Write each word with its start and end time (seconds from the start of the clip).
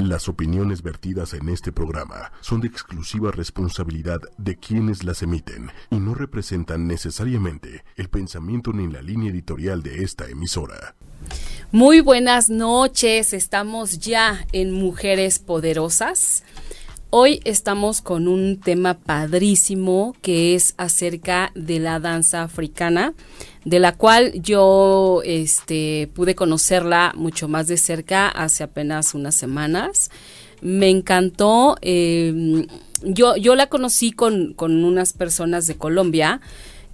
Las 0.00 0.30
opiniones 0.30 0.82
vertidas 0.82 1.34
en 1.34 1.50
este 1.50 1.72
programa 1.72 2.32
son 2.40 2.62
de 2.62 2.68
exclusiva 2.68 3.32
responsabilidad 3.32 4.18
de 4.38 4.56
quienes 4.56 5.04
las 5.04 5.22
emiten 5.22 5.70
y 5.90 5.96
no 5.96 6.14
representan 6.14 6.86
necesariamente 6.86 7.84
el 7.96 8.08
pensamiento 8.08 8.72
ni 8.72 8.90
la 8.90 9.02
línea 9.02 9.30
editorial 9.30 9.82
de 9.82 10.02
esta 10.02 10.26
emisora. 10.26 10.94
Muy 11.70 12.00
buenas 12.00 12.48
noches, 12.48 13.34
estamos 13.34 13.98
ya 13.98 14.46
en 14.52 14.72
Mujeres 14.72 15.38
Poderosas. 15.38 16.44
Hoy 17.12 17.40
estamos 17.44 18.02
con 18.02 18.28
un 18.28 18.60
tema 18.60 18.94
padrísimo 18.94 20.14
que 20.22 20.54
es 20.54 20.74
acerca 20.76 21.50
de 21.56 21.80
la 21.80 21.98
danza 21.98 22.44
africana 22.44 23.14
de 23.64 23.80
la 23.80 23.96
cual 23.96 24.30
yo 24.40 25.20
este, 25.24 26.08
pude 26.14 26.36
conocerla 26.36 27.12
mucho 27.16 27.48
más 27.48 27.66
de 27.66 27.78
cerca 27.78 28.28
hace 28.28 28.62
apenas 28.62 29.12
unas 29.14 29.34
semanas. 29.34 30.12
Me 30.60 30.88
encantó. 30.88 31.78
Em, 31.80 32.68
yo, 33.02 33.34
la 33.56 33.66
conocí 33.66 34.12
con, 34.12 34.54
con 34.54 34.84
unas 34.84 35.12
personas 35.12 35.66
de 35.66 35.74
Colombia, 35.74 36.40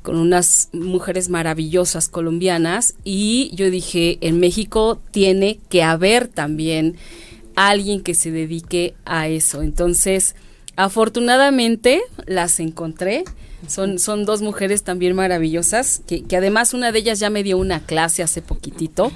con 0.02 0.16
unas 0.16 0.70
mujeres 0.72 1.28
maravillosas 1.28 2.08
colombianas, 2.08 2.94
y 3.04 3.50
yo 3.52 3.70
dije, 3.70 4.16
en 4.22 4.40
México 4.40 4.98
tiene 5.10 5.58
que 5.68 5.82
haber 5.82 6.28
también 6.28 6.96
alguien 7.56 8.02
que 8.02 8.14
se 8.14 8.30
dedique 8.30 8.94
a 9.04 9.28
eso. 9.28 9.62
Entonces, 9.62 10.36
afortunadamente 10.76 12.02
las 12.26 12.60
encontré 12.60 13.24
son, 13.68 13.98
son 13.98 14.24
dos 14.24 14.42
mujeres 14.42 14.82
también 14.82 15.16
maravillosas, 15.16 16.02
que, 16.06 16.22
que 16.22 16.36
además 16.36 16.74
una 16.74 16.92
de 16.92 17.00
ellas 17.00 17.18
ya 17.18 17.30
me 17.30 17.42
dio 17.42 17.58
una 17.58 17.80
clase 17.80 18.22
hace 18.22 18.42
poquitito. 18.42 19.12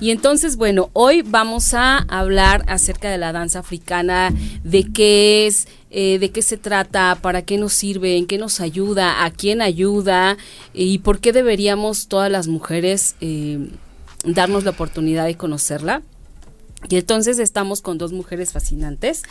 Y 0.00 0.10
entonces, 0.10 0.56
bueno, 0.56 0.90
hoy 0.92 1.22
vamos 1.22 1.74
a 1.74 1.98
hablar 1.98 2.64
acerca 2.68 3.10
de 3.10 3.18
la 3.18 3.32
danza 3.32 3.60
africana, 3.60 4.32
de 4.62 4.84
qué 4.92 5.46
es, 5.46 5.66
eh, 5.90 6.18
de 6.20 6.30
qué 6.30 6.42
se 6.42 6.56
trata, 6.56 7.18
para 7.20 7.42
qué 7.42 7.58
nos 7.58 7.72
sirve, 7.72 8.16
en 8.16 8.26
qué 8.26 8.38
nos 8.38 8.60
ayuda, 8.60 9.24
a 9.24 9.30
quién 9.32 9.60
ayuda 9.60 10.36
y 10.72 10.98
por 10.98 11.18
qué 11.18 11.32
deberíamos 11.32 12.06
todas 12.06 12.30
las 12.30 12.46
mujeres 12.46 13.16
eh, 13.20 13.70
darnos 14.24 14.62
la 14.62 14.70
oportunidad 14.70 15.26
de 15.26 15.36
conocerla. 15.36 16.02
Y 16.88 16.96
entonces 16.96 17.40
estamos 17.40 17.82
con 17.82 17.98
dos 17.98 18.12
mujeres 18.12 18.52
fascinantes 18.52 19.24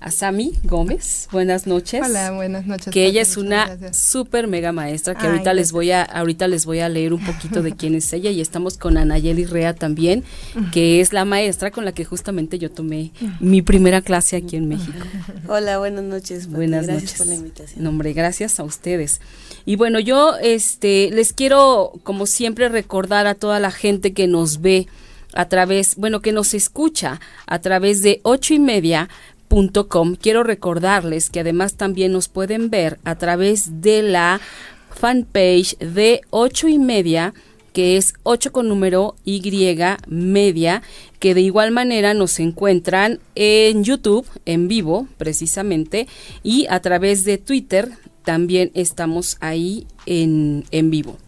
a 0.00 0.10
Sami 0.10 0.52
Gómez. 0.64 1.28
Buenas 1.30 1.66
noches. 1.66 2.02
Hola, 2.02 2.32
buenas 2.32 2.66
noches. 2.66 2.92
Que 2.92 3.04
ella 3.04 3.20
es 3.20 3.36
una 3.36 3.92
súper 3.92 4.46
mega 4.46 4.72
maestra 4.72 5.14
que 5.14 5.26
ahorita 5.26 5.52
les 5.52 5.70
voy 5.70 5.90
a 5.90 6.02
ahorita 6.02 6.48
les 6.48 6.64
voy 6.64 6.80
a 6.80 6.88
leer 6.88 7.12
un 7.12 7.24
poquito 7.24 7.62
de 7.62 7.76
quién 7.76 7.94
es 7.94 8.10
ella 8.14 8.30
y 8.30 8.40
estamos 8.40 8.78
con 8.78 8.96
Anayeli 8.96 9.44
Rea 9.44 9.74
también, 9.74 10.24
que 10.72 11.00
es 11.00 11.12
la 11.12 11.26
maestra 11.26 11.70
con 11.70 11.84
la 11.84 11.92
que 11.92 12.06
justamente 12.06 12.58
yo 12.58 12.70
tomé 12.70 13.12
mi 13.38 13.60
primera 13.60 14.00
clase 14.00 14.36
aquí 14.36 14.56
en 14.56 14.68
México. 14.68 15.06
Hola, 15.46 15.78
buenas 15.78 16.04
noches. 16.04 16.48
Buenas 16.48 16.86
gracias 16.86 17.02
noches. 17.02 17.18
por 17.18 17.26
la 17.26 17.34
invitación. 17.34 17.84
Nombre, 17.84 18.12
gracias 18.14 18.58
a 18.58 18.64
ustedes. 18.64 19.20
Y 19.66 19.76
bueno, 19.76 20.00
yo 20.00 20.36
este 20.38 21.10
les 21.12 21.34
quiero 21.34 21.92
como 22.02 22.26
siempre 22.26 22.70
recordar 22.70 23.26
a 23.26 23.34
toda 23.34 23.60
la 23.60 23.70
gente 23.70 24.14
que 24.14 24.26
nos 24.26 24.62
ve 24.62 24.88
a 25.34 25.48
través, 25.48 25.96
bueno, 25.96 26.20
que 26.20 26.32
nos 26.32 26.54
escucha 26.54 27.20
a 27.46 27.60
través 27.60 28.02
de 28.02 28.20
ocho 28.22 28.54
y 28.54 28.58
media 28.58 29.08
Quiero 30.20 30.42
recordarles 30.42 31.30
que 31.30 31.40
además 31.40 31.76
también 31.76 32.10
nos 32.10 32.28
pueden 32.28 32.70
ver 32.70 32.98
a 33.04 33.14
través 33.14 33.80
de 33.82 34.02
la 34.02 34.40
fanpage 34.90 35.78
de 35.78 36.22
ocho 36.30 36.66
y 36.66 36.78
media 36.78 37.34
que 37.72 37.96
es 37.96 38.14
8 38.22 38.52
con 38.52 38.68
número 38.68 39.16
Y 39.24 39.42
media, 40.06 40.82
que 41.18 41.34
de 41.34 41.40
igual 41.40 41.72
manera 41.72 42.14
nos 42.14 42.38
encuentran 42.38 43.18
en 43.34 43.82
YouTube 43.82 44.26
en 44.46 44.68
vivo 44.68 45.08
precisamente 45.18 46.06
y 46.44 46.66
a 46.70 46.80
través 46.80 47.24
de 47.24 47.36
Twitter 47.36 47.90
también 48.24 48.70
estamos 48.74 49.36
ahí 49.40 49.88
en, 50.06 50.64
en 50.70 50.90
vivo. 50.90 51.18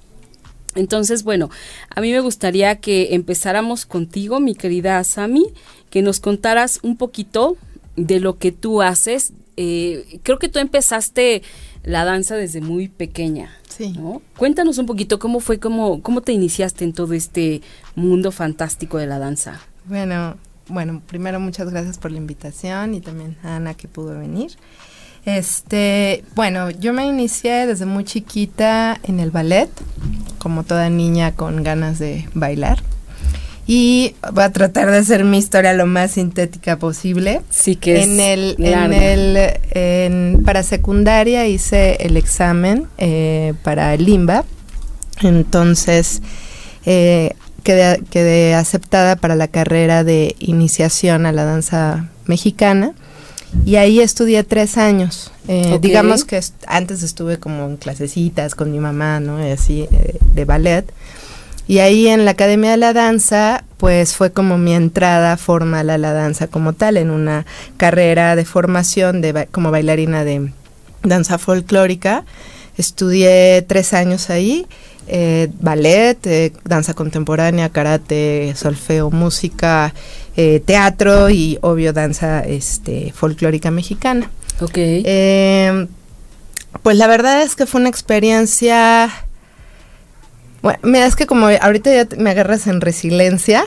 Entonces, 0.76 1.24
bueno, 1.24 1.50
a 1.90 2.00
mí 2.00 2.12
me 2.12 2.20
gustaría 2.20 2.76
que 2.76 3.14
empezáramos 3.14 3.86
contigo, 3.86 4.38
mi 4.38 4.54
querida 4.54 5.02
Sami, 5.02 5.46
que 5.90 6.02
nos 6.02 6.20
contaras 6.20 6.78
un 6.82 6.96
poquito 6.96 7.56
de 7.96 8.20
lo 8.20 8.38
que 8.38 8.52
tú 8.52 8.82
haces. 8.82 9.32
Eh, 9.56 10.20
creo 10.22 10.38
que 10.38 10.48
tú 10.48 10.58
empezaste 10.58 11.42
la 11.82 12.04
danza 12.04 12.36
desde 12.36 12.60
muy 12.60 12.88
pequeña. 12.88 13.50
Sí. 13.68 13.98
Cuéntanos 14.36 14.78
un 14.78 14.86
poquito 14.86 15.18
cómo 15.18 15.40
fue, 15.40 15.58
cómo, 15.58 16.02
cómo 16.02 16.20
te 16.20 16.32
iniciaste 16.32 16.84
en 16.84 16.92
todo 16.92 17.14
este 17.14 17.62
mundo 17.94 18.30
fantástico 18.32 18.98
de 18.98 19.06
la 19.06 19.18
danza. 19.18 19.60
Bueno, 19.86 20.36
bueno, 20.68 21.02
primero 21.06 21.40
muchas 21.40 21.70
gracias 21.70 21.96
por 21.98 22.10
la 22.10 22.18
invitación 22.18 22.94
y 22.94 23.00
también 23.00 23.36
a 23.42 23.56
Ana 23.56 23.74
que 23.74 23.88
pudo 23.88 24.18
venir. 24.18 24.52
Este, 25.26 26.22
bueno, 26.36 26.70
yo 26.70 26.92
me 26.92 27.04
inicié 27.04 27.66
desde 27.66 27.84
muy 27.84 28.04
chiquita 28.04 29.00
en 29.02 29.18
el 29.18 29.32
ballet, 29.32 29.68
como 30.38 30.62
toda 30.62 30.88
niña 30.88 31.32
con 31.32 31.64
ganas 31.64 31.98
de 31.98 32.28
bailar. 32.32 32.78
Y 33.66 34.14
voy 34.32 34.44
a 34.44 34.52
tratar 34.52 34.88
de 34.88 34.98
hacer 34.98 35.24
mi 35.24 35.38
historia 35.38 35.72
lo 35.72 35.86
más 35.86 36.12
sintética 36.12 36.78
posible. 36.78 37.40
Sí 37.50 37.74
que 37.74 38.04
en 38.04 38.20
el, 38.20 38.54
en 38.60 38.92
el 38.92 40.42
para 40.44 40.62
secundaria 40.62 41.48
hice 41.48 41.96
el 42.06 42.16
examen 42.16 42.86
eh, 42.98 43.54
para 43.64 43.94
el 43.94 44.04
limba, 44.04 44.44
entonces 45.22 46.22
eh, 46.84 47.32
quedé, 47.64 48.00
quedé 48.10 48.54
aceptada 48.54 49.16
para 49.16 49.34
la 49.34 49.48
carrera 49.48 50.04
de 50.04 50.36
iniciación 50.38 51.26
a 51.26 51.32
la 51.32 51.44
danza 51.44 52.08
mexicana 52.26 52.94
y 53.64 53.76
ahí 53.76 54.00
estudié 54.00 54.44
tres 54.44 54.76
años. 54.76 55.30
Eh, 55.48 55.78
digamos 55.80 56.24
que 56.24 56.40
antes 56.66 57.02
estuve 57.02 57.38
como 57.38 57.66
en 57.66 57.76
clasecitas 57.76 58.54
con 58.54 58.72
mi 58.72 58.80
mamá, 58.80 59.20
¿no? 59.20 59.38
así, 59.38 59.88
de 60.34 60.44
ballet. 60.44 60.92
Y 61.68 61.80
ahí 61.80 62.06
en 62.06 62.24
la 62.24 62.32
Academia 62.32 62.70
de 62.70 62.76
la 62.76 62.92
Danza, 62.92 63.64
pues 63.76 64.14
fue 64.14 64.30
como 64.30 64.56
mi 64.56 64.72
entrada 64.72 65.36
formal 65.36 65.90
a 65.90 65.98
la 65.98 66.12
danza 66.12 66.46
como 66.46 66.74
tal, 66.74 66.96
en 66.96 67.10
una 67.10 67.44
carrera 67.76 68.36
de 68.36 68.44
formación 68.44 69.20
de 69.20 69.48
como 69.50 69.72
bailarina 69.72 70.24
de 70.24 70.52
danza 71.02 71.38
folclórica. 71.38 72.24
Estudié 72.76 73.64
tres 73.66 73.94
años 73.94 74.30
ahí, 74.30 74.66
eh, 75.06 75.48
ballet, 75.60 76.18
eh, 76.26 76.52
danza 76.64 76.94
contemporánea, 76.94 77.68
karate, 77.68 78.54
solfeo, 78.56 79.10
música, 79.10 79.94
eh, 80.36 80.62
teatro 80.64 81.30
y 81.30 81.58
obvio 81.60 81.92
danza 81.92 82.40
este, 82.40 83.12
folclórica 83.12 83.70
mexicana. 83.70 84.30
Ok. 84.60 84.78
pues 86.82 86.96
la 86.96 87.06
verdad 87.06 87.42
es 87.42 87.56
que 87.56 87.66
fue 87.66 87.80
una 87.80 87.90
experiencia 87.90 89.25
bueno, 90.66 90.80
mira, 90.82 91.06
es 91.06 91.14
que 91.14 91.26
como 91.26 91.46
ahorita 91.46 91.94
ya 91.94 92.08
me 92.18 92.30
agarras 92.30 92.66
en 92.66 92.80
resiliencia, 92.80 93.64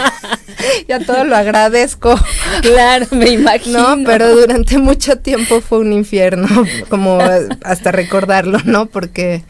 ya 0.88 0.98
todo 1.04 1.24
lo 1.24 1.36
agradezco. 1.36 2.18
Claro, 2.62 3.06
me 3.10 3.32
imagino. 3.32 3.96
No, 3.96 4.02
pero 4.02 4.34
durante 4.34 4.78
mucho 4.78 5.18
tiempo 5.18 5.60
fue 5.60 5.80
un 5.80 5.92
infierno, 5.92 6.48
como 6.88 7.18
hasta 7.62 7.92
recordarlo, 7.92 8.60
¿no? 8.64 8.86
Porque, 8.86 9.44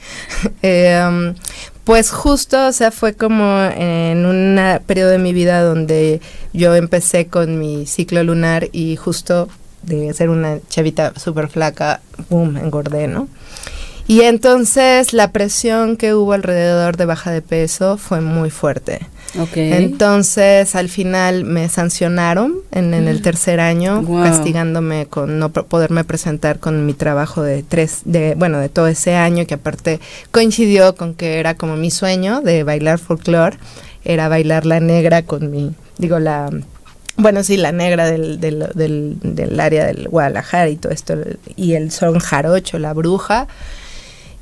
eh, 0.63 1.35
pues 1.85 2.11
justo, 2.11 2.67
o 2.67 2.73
sea, 2.73 2.91
fue 2.91 3.15
como 3.15 3.63
en 3.63 4.27
un 4.27 4.59
periodo 4.87 5.11
de 5.11 5.19
mi 5.19 5.33
vida 5.33 5.63
donde 5.63 6.21
yo 6.53 6.75
empecé 6.75 7.29
con 7.29 7.61
mi 7.61 7.87
ciclo 7.87 8.25
lunar 8.25 8.71
y 8.73 8.97
justo 8.97 9.49
de 9.83 10.13
ser 10.15 10.31
una 10.31 10.59
chavita 10.69 11.13
súper 11.15 11.47
flaca, 11.47 12.01
boom, 12.29 12.57
engordé, 12.57 13.07
¿no? 13.07 13.29
Y 14.09 14.21
entonces 14.23 15.13
la 15.13 15.33
presión 15.33 15.97
que 15.97 16.15
hubo 16.15 16.33
alrededor 16.33 16.97
de 16.97 17.07
baja 17.07 17.33
de 17.33 17.43
peso 17.43 17.97
fue 17.97 18.21
muy 18.21 18.51
fuerte. 18.51 19.01
Okay. 19.39 19.73
Entonces 19.73 20.77
al 20.77 20.89
final 20.89 21.45
me 21.45 21.69
sancionaron 21.69 22.55
en, 22.71 22.95
el 22.95 23.21
tercer 23.21 23.59
año, 23.59 24.05
castigándome 24.23 25.07
con 25.07 25.39
no 25.39 25.51
poderme 25.51 26.05
presentar 26.05 26.61
con 26.61 26.87
mi 26.87 26.95
trabajo 26.95 27.43
de 27.43 27.63
tres, 27.63 28.03
de 28.05 28.35
bueno, 28.37 28.59
de 28.59 28.69
todo 28.69 28.87
ese 28.87 29.17
año 29.17 29.45
que 29.47 29.55
aparte 29.55 30.01
coincidió 30.31 30.95
con 30.95 31.15
que 31.15 31.39
era 31.39 31.55
como 31.55 31.77
mi 31.77 31.91
sueño 31.91 32.41
de 32.41 32.63
bailar 32.63 32.99
folclore, 32.99 33.59
era 34.05 34.29
bailar 34.29 34.65
la 34.65 34.79
negra 34.79 35.23
con 35.23 35.51
mi, 35.51 35.75
digo 35.99 36.19
la 36.19 36.51
bueno, 37.19 37.43
sí, 37.43 37.57
la 37.57 37.73
negra 37.73 38.11
del, 38.11 38.41
del, 38.41 38.67
del, 38.75 39.17
del 39.23 39.59
área 39.59 39.87
del 39.87 40.09
Guadalajara 40.09 40.69
y 40.69 40.77
todo 40.77 40.93
esto, 40.93 41.15
y 41.57 41.73
el 41.73 41.91
son 41.91 42.19
jarocho, 42.19 42.79
la 42.79 42.93
bruja 42.93 43.49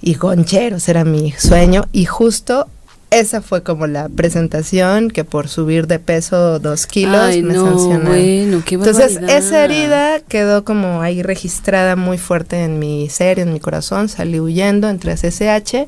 y 0.04 0.16
concheros 0.16 0.88
era 0.88 1.04
mi 1.04 1.32
sueño 1.32 1.86
y 1.90 2.04
justo 2.04 2.68
esa 3.10 3.40
fue 3.40 3.62
como 3.62 3.86
la 3.86 4.08
presentación 4.08 5.08
que 5.08 5.24
por 5.24 5.48
subir 5.48 5.86
de 5.86 5.98
peso 5.98 6.58
dos 6.58 6.86
kilos 6.86 7.36
me 7.42 7.54
sancionaron. 7.54 8.18
Entonces 8.18 9.18
esa 9.28 9.64
herida 9.64 10.20
quedó 10.20 10.64
como 10.64 11.00
ahí 11.00 11.22
registrada 11.22 11.96
muy 11.96 12.18
fuerte 12.18 12.64
en 12.64 12.78
mi 12.78 13.08
ser, 13.08 13.38
en 13.38 13.52
mi 13.52 13.60
corazón, 13.60 14.08
salí 14.08 14.40
huyendo, 14.40 14.88
entré 14.88 15.12
a 15.12 15.14
CSH 15.14 15.86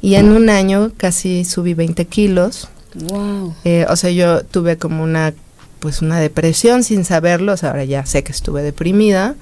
y 0.00 0.14
en 0.14 0.30
un 0.30 0.48
año 0.48 0.90
casi 0.96 1.44
subí 1.44 1.74
20 1.74 2.06
kilos. 2.06 2.68
Wow. 2.94 3.54
Eh, 3.64 3.86
o 3.88 3.96
sea, 3.96 4.10
yo 4.10 4.42
tuve 4.42 4.76
como 4.76 5.04
una 5.04 5.34
pues 5.78 6.00
una 6.00 6.20
depresión 6.20 6.84
sin 6.84 7.04
saberlo, 7.04 7.52
o 7.52 7.56
sea, 7.56 7.70
ahora 7.70 7.84
ya 7.84 8.06
sé 8.06 8.22
que 8.22 8.30
estuve 8.30 8.62
deprimida, 8.62 9.34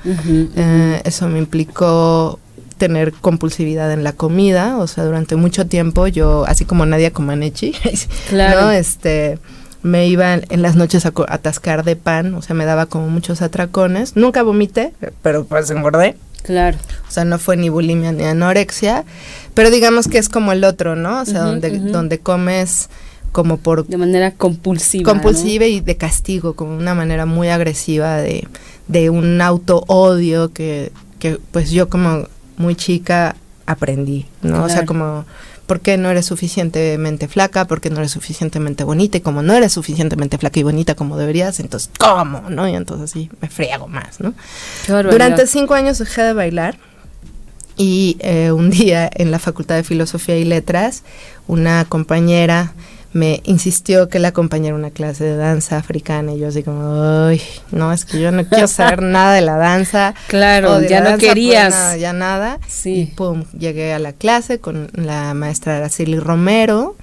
eh, 0.57 1.03
eso 1.05 1.29
me 1.29 1.39
implicó 1.39 2.41
tener 2.81 3.13
compulsividad 3.13 3.93
en 3.93 4.03
la 4.03 4.15
comida, 4.15 4.79
o 4.79 4.87
sea, 4.87 5.05
durante 5.05 5.37
mucho 5.37 5.67
tiempo 5.67 6.09
yo, 6.09 6.47
así 6.47 6.65
como 6.65 6.87
Nadia 6.87 7.13
Comaneci, 7.13 7.75
claro. 8.31 8.63
¿no? 8.63 8.71
Este, 8.71 9.39
me 9.83 10.09
iba 10.09 10.35
en 10.35 10.63
las 10.63 10.77
noches 10.77 11.05
a, 11.05 11.13
atascar 11.29 11.85
de 11.85 11.95
pan, 11.95 12.35
o 12.35 12.41
sea, 12.41 12.57
me 12.57 12.65
daba 12.65 12.87
como 12.87 13.09
muchos 13.09 13.43
atracones. 13.43 14.17
Nunca 14.17 14.43
vomité, 14.43 14.95
pero 15.23 15.45
pues 15.45 15.71
engordé. 15.71 16.17
Claro. 16.43 16.79
O 17.07 17.11
sea, 17.11 17.27
no 17.27 17.39
fue 17.39 17.59
ni 17.59 17.69
bulimia 17.69 18.13
ni 18.13 18.25
anorexia, 18.25 19.05
pero 19.53 19.71
digamos 19.71 20.09
que 20.09 20.17
es 20.17 20.31
como 20.31 20.53
el 20.53 20.65
otro, 20.65 20.97
¿no? 20.97 21.21
O 21.21 21.25
sea, 21.27 21.43
donde, 21.43 21.79
donde 21.79 22.19
comes 22.19 22.89
como 23.31 23.59
por... 23.59 23.87
De 23.87 23.99
manera 23.99 24.31
compulsiva. 24.33 25.13
Compulsiva 25.13 25.67
y 25.67 25.81
de 25.81 25.97
castigo, 25.99 26.55
como 26.55 26.75
una 26.75 26.95
manera 26.95 27.27
muy 27.27 27.49
agresiva 27.49 28.17
de, 28.17 28.49
de 28.89 29.11
un 29.11 29.43
auto 29.43 29.85
odio 29.87 30.51
que, 30.55 30.93
que 31.19 31.39
pues 31.53 31.71
yo 31.71 31.91
como 31.91 32.27
muy 32.61 32.77
chica 32.77 33.35
aprendí, 33.67 34.27
¿no? 34.43 34.65
O 34.65 34.69
sea, 34.69 34.85
como, 34.85 35.25
¿por 35.67 35.81
qué 35.81 35.97
no 35.97 36.11
eres 36.11 36.27
suficientemente 36.27 37.27
flaca? 37.27 37.65
¿Por 37.65 37.81
qué 37.81 37.89
no 37.89 37.99
eres 37.99 38.11
suficientemente 38.11 38.85
bonita? 38.85 39.19
Y 39.19 39.21
como 39.23 39.43
no 39.43 39.55
eres 39.55 39.73
suficientemente 39.73 40.37
flaca 40.39 40.61
y 40.61 40.63
bonita 40.63 40.95
como 40.95 41.17
deberías, 41.17 41.59
entonces, 41.61 41.91
¿cómo? 41.99 42.51
¿No? 42.51 42.69
Y 42.69 42.75
entonces 42.75 43.11
sí, 43.11 43.31
me 43.41 43.49
friego 43.49 43.89
más, 43.89 44.21
¿no? 44.21 44.35
Durante 44.87 45.47
cinco 45.47 45.75
años 45.75 45.99
dejé 45.99 46.23
de 46.23 46.33
bailar 46.35 46.77
y 47.77 48.19
eh, 48.21 48.53
un 48.53 48.69
día 48.71 49.09
en 49.15 49.31
la 49.31 49.39
Facultad 49.39 49.77
de 49.77 49.85
Filosofía 49.85 50.37
y 50.37 50.45
Letras, 50.45 51.03
una 51.47 51.87
compañera 51.87 52.75
me 53.13 53.41
insistió 53.45 54.09
que 54.09 54.19
la 54.19 54.29
acompañara 54.29 54.75
una 54.75 54.91
clase 54.91 55.25
de 55.25 55.37
danza 55.37 55.77
africana 55.77 56.33
y 56.33 56.39
yo 56.39 56.49
así 56.49 56.63
como, 56.63 57.27
ay, 57.27 57.43
no, 57.73 57.93
es 57.93 58.05
que 58.05 58.21
yo 58.21 58.31
no 58.31 58.47
quiero 58.47 58.69
saber 58.69 59.03
nada 59.03 59.35
de 59.35 59.41
la 59.41 59.57
danza. 59.57 60.15
Claro, 60.29 60.81
ya 60.81 61.01
no 61.01 61.11
pues, 61.11 61.21
querías. 61.21 61.99
ya 61.99 62.13
nada. 62.13 62.59
Sí. 62.69 63.01
Y 63.01 63.07
pum, 63.07 63.45
llegué 63.59 63.93
a 63.93 63.99
la 63.99 64.13
clase 64.13 64.61
con 64.61 64.91
la 64.95 65.35
maestra 65.35 65.79
Araceli 65.79 66.21
Romero 66.21 66.97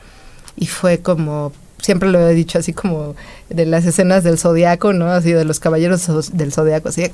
y 0.56 0.68
fue 0.68 1.00
como, 1.00 1.52
siempre 1.82 2.10
lo 2.10 2.28
he 2.28 2.34
dicho 2.34 2.58
así 2.58 2.74
como 2.74 3.16
de 3.50 3.66
las 3.66 3.86
escenas 3.86 4.24
del 4.24 4.38
zodiaco, 4.38 4.94
¿no? 4.94 5.12
Así 5.12 5.32
de 5.32 5.46
los 5.46 5.60
caballeros 5.60 6.08
del 6.34 6.52
zodiaco, 6.52 6.90
así 6.90 7.02
de 7.02 7.12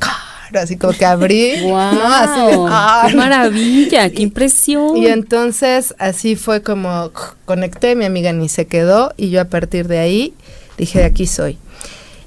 así 0.59 0.77
como 0.77 0.93
que 0.93 1.05
abrí. 1.05 1.61
¡Wow! 1.61 2.67
¡Qué 3.07 3.15
maravilla! 3.15 4.09
¡Qué 4.09 4.21
impresión! 4.21 4.97
Y 4.97 5.07
entonces 5.07 5.95
así 5.97 6.35
fue 6.35 6.61
como 6.61 7.11
conecté, 7.45 7.95
mi 7.95 8.05
amiga 8.05 8.31
ni 8.33 8.49
se 8.49 8.67
quedó 8.67 9.13
y 9.17 9.29
yo 9.29 9.41
a 9.41 9.45
partir 9.45 9.87
de 9.87 9.99
ahí 9.99 10.33
dije, 10.77 10.99
de 10.99 11.05
aquí 11.05 11.27
soy. 11.27 11.57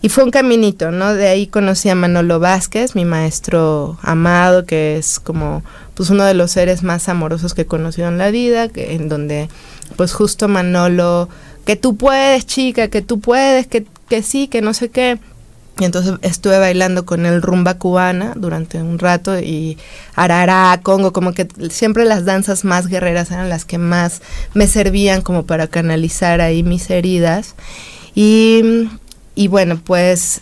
Y 0.02 0.08
fue 0.08 0.24
un 0.24 0.30
caminito, 0.30 0.90
¿no? 0.90 1.14
De 1.14 1.26
ahí 1.28 1.46
conocí 1.46 1.88
a 1.88 1.94
Manolo 1.94 2.38
Vázquez, 2.38 2.94
mi 2.94 3.04
maestro 3.04 3.98
amado, 4.02 4.64
que 4.64 4.98
es 4.98 5.18
como 5.18 5.64
pues 5.94 6.10
uno 6.10 6.24
de 6.24 6.34
los 6.34 6.52
seres 6.52 6.82
más 6.82 7.08
amorosos 7.08 7.54
que 7.54 7.62
he 7.62 7.66
conocido 7.66 8.08
en 8.08 8.18
la 8.18 8.30
vida, 8.30 8.68
que, 8.68 8.94
en 8.94 9.08
donde 9.08 9.48
pues 9.96 10.12
justo 10.12 10.46
Manolo, 10.46 11.28
que 11.64 11.76
tú 11.76 11.96
puedes, 11.96 12.46
chica, 12.46 12.88
que 12.88 13.02
tú 13.02 13.18
puedes, 13.20 13.66
que, 13.66 13.86
que 14.08 14.22
sí, 14.22 14.48
que 14.48 14.62
no 14.62 14.74
sé 14.74 14.90
qué 14.90 15.18
y 15.78 15.84
entonces 15.84 16.14
estuve 16.22 16.58
bailando 16.58 17.04
con 17.04 17.26
el 17.26 17.42
rumba 17.42 17.74
cubana 17.74 18.32
durante 18.34 18.80
un 18.80 18.98
rato 18.98 19.38
y 19.38 19.76
arará, 20.14 20.80
congo, 20.82 21.12
como 21.12 21.34
que 21.34 21.48
siempre 21.68 22.06
las 22.06 22.24
danzas 22.24 22.64
más 22.64 22.86
guerreras 22.86 23.30
eran 23.30 23.50
las 23.50 23.66
que 23.66 23.76
más 23.76 24.22
me 24.54 24.68
servían 24.68 25.20
como 25.20 25.44
para 25.44 25.66
canalizar 25.66 26.40
ahí 26.40 26.62
mis 26.62 26.88
heridas. 26.88 27.56
Y, 28.14 28.88
y 29.34 29.48
bueno, 29.48 29.78
pues 29.84 30.40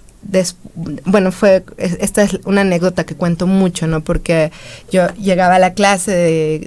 bueno, 1.05 1.33
fue, 1.33 1.65
esta 1.77 2.23
es 2.23 2.39
una 2.45 2.61
anécdota 2.61 3.05
que 3.05 3.17
cuento 3.17 3.49
mucho, 3.49 3.89
¿no? 3.89 4.03
Porque 4.03 4.53
yo 4.91 5.09
llegaba 5.15 5.57
a 5.57 5.59
la 5.59 5.75
clase 5.75 6.13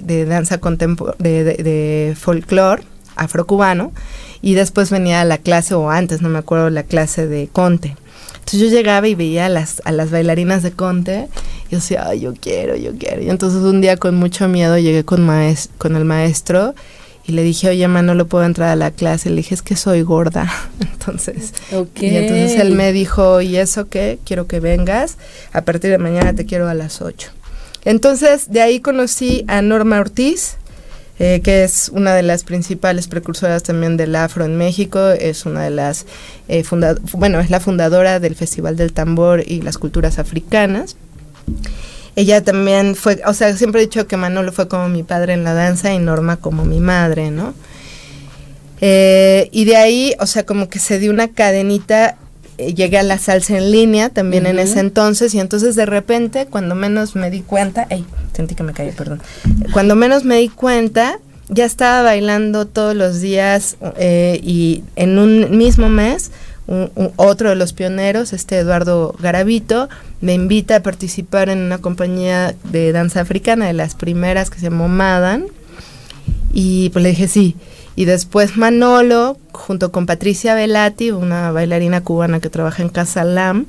de, 0.04 0.26
danza 0.26 0.58
de, 0.58 1.16
de, 1.18 1.54
de 1.54 2.16
folclore 2.16 2.82
afrocubano 3.16 3.92
y 4.42 4.54
después 4.54 4.90
venía 4.90 5.20
a 5.20 5.24
la 5.24 5.38
clase, 5.38 5.74
o 5.74 5.90
antes, 5.90 6.22
no 6.22 6.28
me 6.28 6.38
acuerdo, 6.38 6.70
la 6.70 6.82
clase 6.82 7.26
de 7.26 7.48
conte. 7.48 7.96
Entonces 8.48 8.70
yo 8.70 8.74
llegaba 8.74 9.06
y 9.06 9.14
veía 9.14 9.44
a 9.44 9.48
las, 9.50 9.82
a 9.84 9.92
las 9.92 10.10
bailarinas 10.10 10.62
de 10.62 10.70
Conte 10.70 11.28
y 11.68 11.72
yo 11.72 11.78
decía, 11.80 12.06
ay, 12.06 12.20
yo 12.20 12.32
quiero, 12.32 12.76
yo 12.76 12.92
quiero. 12.96 13.20
Y 13.20 13.28
entonces 13.28 13.60
un 13.60 13.82
día 13.82 13.98
con 13.98 14.14
mucho 14.14 14.48
miedo 14.48 14.78
llegué 14.78 15.04
con, 15.04 15.20
maes 15.26 15.68
con 15.76 15.96
el 15.96 16.06
maestro 16.06 16.74
y 17.26 17.32
le 17.32 17.42
dije, 17.42 17.68
oye, 17.68 17.86
ma, 17.88 18.00
no 18.00 18.14
lo 18.14 18.26
puedo 18.26 18.46
entrar 18.46 18.70
a 18.70 18.76
la 18.76 18.90
clase. 18.90 19.28
Le 19.28 19.36
dije, 19.36 19.54
es 19.54 19.60
que 19.60 19.76
soy 19.76 20.00
gorda. 20.00 20.50
entonces, 20.80 21.52
y 21.70 22.06
entonces 22.06 22.58
él 22.58 22.72
me 22.74 22.90
dijo, 22.94 23.42
¿y 23.42 23.58
eso 23.58 23.90
qué? 23.90 24.18
Quiero 24.24 24.46
que 24.46 24.60
vengas. 24.60 25.18
A 25.52 25.60
partir 25.60 25.90
de 25.90 25.98
mañana 25.98 26.32
te 26.32 26.46
quiero 26.46 26.70
a 26.70 26.74
las 26.74 27.02
8. 27.02 27.30
Entonces, 27.84 28.50
de 28.50 28.62
ahí 28.62 28.80
conocí 28.80 29.44
a 29.46 29.60
Norma 29.60 30.00
Ortiz, 30.00 30.56
eh, 31.18 31.40
que 31.42 31.64
es 31.64 31.90
una 31.92 32.14
de 32.14 32.22
las 32.22 32.44
principales 32.44 33.08
precursoras 33.08 33.62
también 33.62 33.96
del 33.96 34.14
afro 34.14 34.44
en 34.44 34.56
México, 34.56 35.08
es 35.08 35.46
una 35.46 35.64
de 35.64 35.70
las, 35.70 36.06
eh, 36.48 36.62
bueno, 37.12 37.40
es 37.40 37.50
la 37.50 37.60
fundadora 37.60 38.20
del 38.20 38.36
Festival 38.36 38.76
del 38.76 38.92
Tambor 38.92 39.42
y 39.46 39.62
las 39.62 39.78
Culturas 39.78 40.18
Africanas. 40.18 40.96
Ella 42.14 42.42
también 42.42 42.96
fue, 42.96 43.20
o 43.26 43.34
sea, 43.34 43.56
siempre 43.56 43.80
he 43.80 43.86
dicho 43.86 44.06
que 44.06 44.16
Manolo 44.16 44.52
fue 44.52 44.68
como 44.68 44.88
mi 44.88 45.02
padre 45.02 45.34
en 45.34 45.44
la 45.44 45.54
danza 45.54 45.92
y 45.92 45.98
Norma 45.98 46.36
como 46.36 46.64
mi 46.64 46.80
madre, 46.80 47.30
¿no? 47.30 47.54
Eh, 48.80 49.48
y 49.52 49.64
de 49.64 49.76
ahí, 49.76 50.14
o 50.20 50.26
sea, 50.26 50.44
como 50.44 50.68
que 50.68 50.78
se 50.78 50.98
dio 50.98 51.10
una 51.10 51.28
cadenita 51.28 52.16
llegué 52.58 52.98
a 52.98 53.02
la 53.02 53.18
salsa 53.18 53.56
en 53.56 53.70
línea 53.70 54.10
también 54.10 54.46
en 54.46 54.58
ese 54.58 54.80
entonces 54.80 55.34
y 55.34 55.40
entonces 55.40 55.76
de 55.76 55.86
repente 55.86 56.46
cuando 56.46 56.74
menos 56.74 57.16
me 57.16 57.30
di 57.30 57.40
cuenta, 57.40 57.86
ay, 57.90 58.04
sentí 58.34 58.54
que 58.54 58.62
me 58.62 58.72
caí, 58.72 58.92
perdón, 58.92 59.22
cuando 59.72 59.94
menos 59.94 60.24
me 60.24 60.38
di 60.38 60.48
cuenta 60.48 61.18
ya 61.48 61.64
estaba 61.64 62.02
bailando 62.02 62.66
todos 62.66 62.94
los 62.94 63.20
días 63.20 63.76
eh, 63.96 64.40
y 64.42 64.82
en 64.96 65.18
un 65.18 65.56
mismo 65.56 65.88
mes 65.88 66.30
otro 67.16 67.48
de 67.48 67.56
los 67.56 67.72
pioneros, 67.72 68.34
este 68.34 68.58
Eduardo 68.58 69.16
Garavito, 69.18 69.88
me 70.20 70.34
invita 70.34 70.76
a 70.76 70.82
participar 70.82 71.48
en 71.48 71.60
una 71.60 71.78
compañía 71.78 72.54
de 72.64 72.92
danza 72.92 73.22
africana 73.22 73.66
de 73.66 73.72
las 73.72 73.94
primeras 73.94 74.50
que 74.50 74.58
se 74.58 74.64
llamó 74.64 74.86
Madan. 74.86 75.46
Y 76.52 76.90
pues 76.90 77.02
le 77.02 77.10
dije 77.10 77.26
sí 77.26 77.56
y 77.98 78.04
después 78.04 78.56
Manolo, 78.56 79.38
junto 79.50 79.90
con 79.90 80.06
Patricia 80.06 80.54
Velati, 80.54 81.10
una 81.10 81.50
bailarina 81.50 82.00
cubana 82.00 82.38
que 82.38 82.48
trabaja 82.48 82.84
en 82.84 82.90
Casa 82.90 83.24
Lam, 83.24 83.66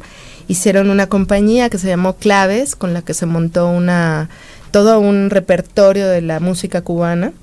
hicieron 0.48 0.92
una 0.92 1.08
compañía 1.08 1.72
que 1.72 1.80
se 1.80 1.88
llamó 1.88 2.16
Claves, 2.16 2.76
con 2.76 2.94
la 2.94 3.02
que 3.02 3.16
se 3.16 3.26
montó 3.26 3.68
una 3.68 4.30
todo 4.69 5.00
un 5.00 5.31
repertorio 5.31 6.07
de 6.07 6.21
la 6.21 6.40
música 6.40 6.83
cubana. 6.83 7.33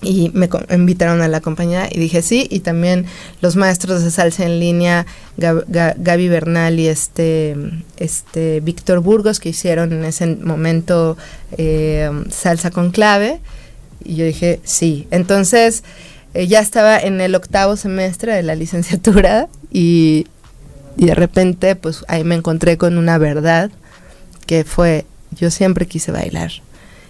Y 0.00 0.30
me 0.32 0.48
invitaron 0.70 1.22
a 1.22 1.28
la 1.28 1.40
compañía 1.40 1.88
y 1.90 1.98
dije 1.98 2.22
sí 2.22 2.46
y 2.48 2.60
también 2.60 3.06
los 3.40 3.56
maestros 3.56 4.04
de 4.04 4.12
salsa 4.12 4.44
en 4.44 4.60
línea 4.60 5.06
Gaby 5.38 6.28
Bernal 6.28 6.78
y 6.78 6.86
este 6.86 7.56
este 7.96 8.60
Víctor 8.60 9.00
Burgos 9.00 9.40
que 9.40 9.48
hicieron 9.48 9.92
en 9.92 10.04
ese 10.04 10.36
momento 10.36 11.16
eh, 11.58 12.08
salsa 12.30 12.70
con 12.70 12.92
clave. 12.92 13.40
Y 14.04 14.16
yo 14.16 14.24
dije 14.24 14.60
sí. 14.62 15.08
Entonces 15.10 15.82
eh, 16.34 16.46
ya 16.46 16.60
estaba 16.60 16.98
en 16.98 17.20
el 17.20 17.34
octavo 17.34 17.76
semestre 17.76 18.34
de 18.34 18.42
la 18.42 18.54
licenciatura 18.62 19.48
y, 19.70 20.26
de 20.96 21.14
repente 21.14 21.74
pues 21.74 22.04
ahí 22.06 22.22
me 22.22 22.34
encontré 22.34 22.76
con 22.76 22.98
una 22.98 23.16
verdad 23.16 23.70
que 24.46 24.62
fue, 24.64 25.06
yo 25.30 25.50
siempre 25.50 25.86
quise 25.86 26.12
bailar. 26.12 26.50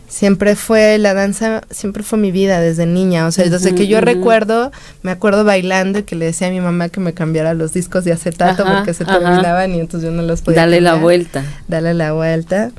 Siempre 0.07 0.57
fue 0.57 0.99
la 0.99 1.15
danza, 1.15 1.63
siempre 1.71 2.03
fue 2.03 2.19
mi 2.19 2.31
vida 2.31 2.61
desde 2.61 2.85
niña. 2.85 3.27
O 3.27 3.33
sea, 3.33 3.49
desde 3.49 3.75
que 3.75 3.87
yo 3.87 4.03
recuerdo, 4.03 4.71
me 5.03 5.11
acuerdo 5.11 5.43
bailando 5.43 6.01
y 6.01 6.03
que 6.03 6.17
le 6.17 6.27
decía 6.27 6.49
a 6.49 6.51
mi 6.51 6.61
mamá 6.61 6.91
que 6.91 7.01
me 7.01 7.15
cambiara 7.15 7.55
los 7.55 7.73
discos 7.73 8.05
de 8.05 8.13
acetato 8.13 8.63
porque 8.63 8.93
se 8.93 9.07
terminaban 9.07 9.75
y 9.75 9.81
entonces 9.81 10.11
yo 10.11 10.15
no 10.15 10.23
los 10.23 10.43
podía. 10.43 10.61
Dale 10.61 10.83
la 10.83 10.97
vuelta. 10.97 11.45
Dale 11.67 11.95
la 11.95 12.13
vuelta. 12.13 12.73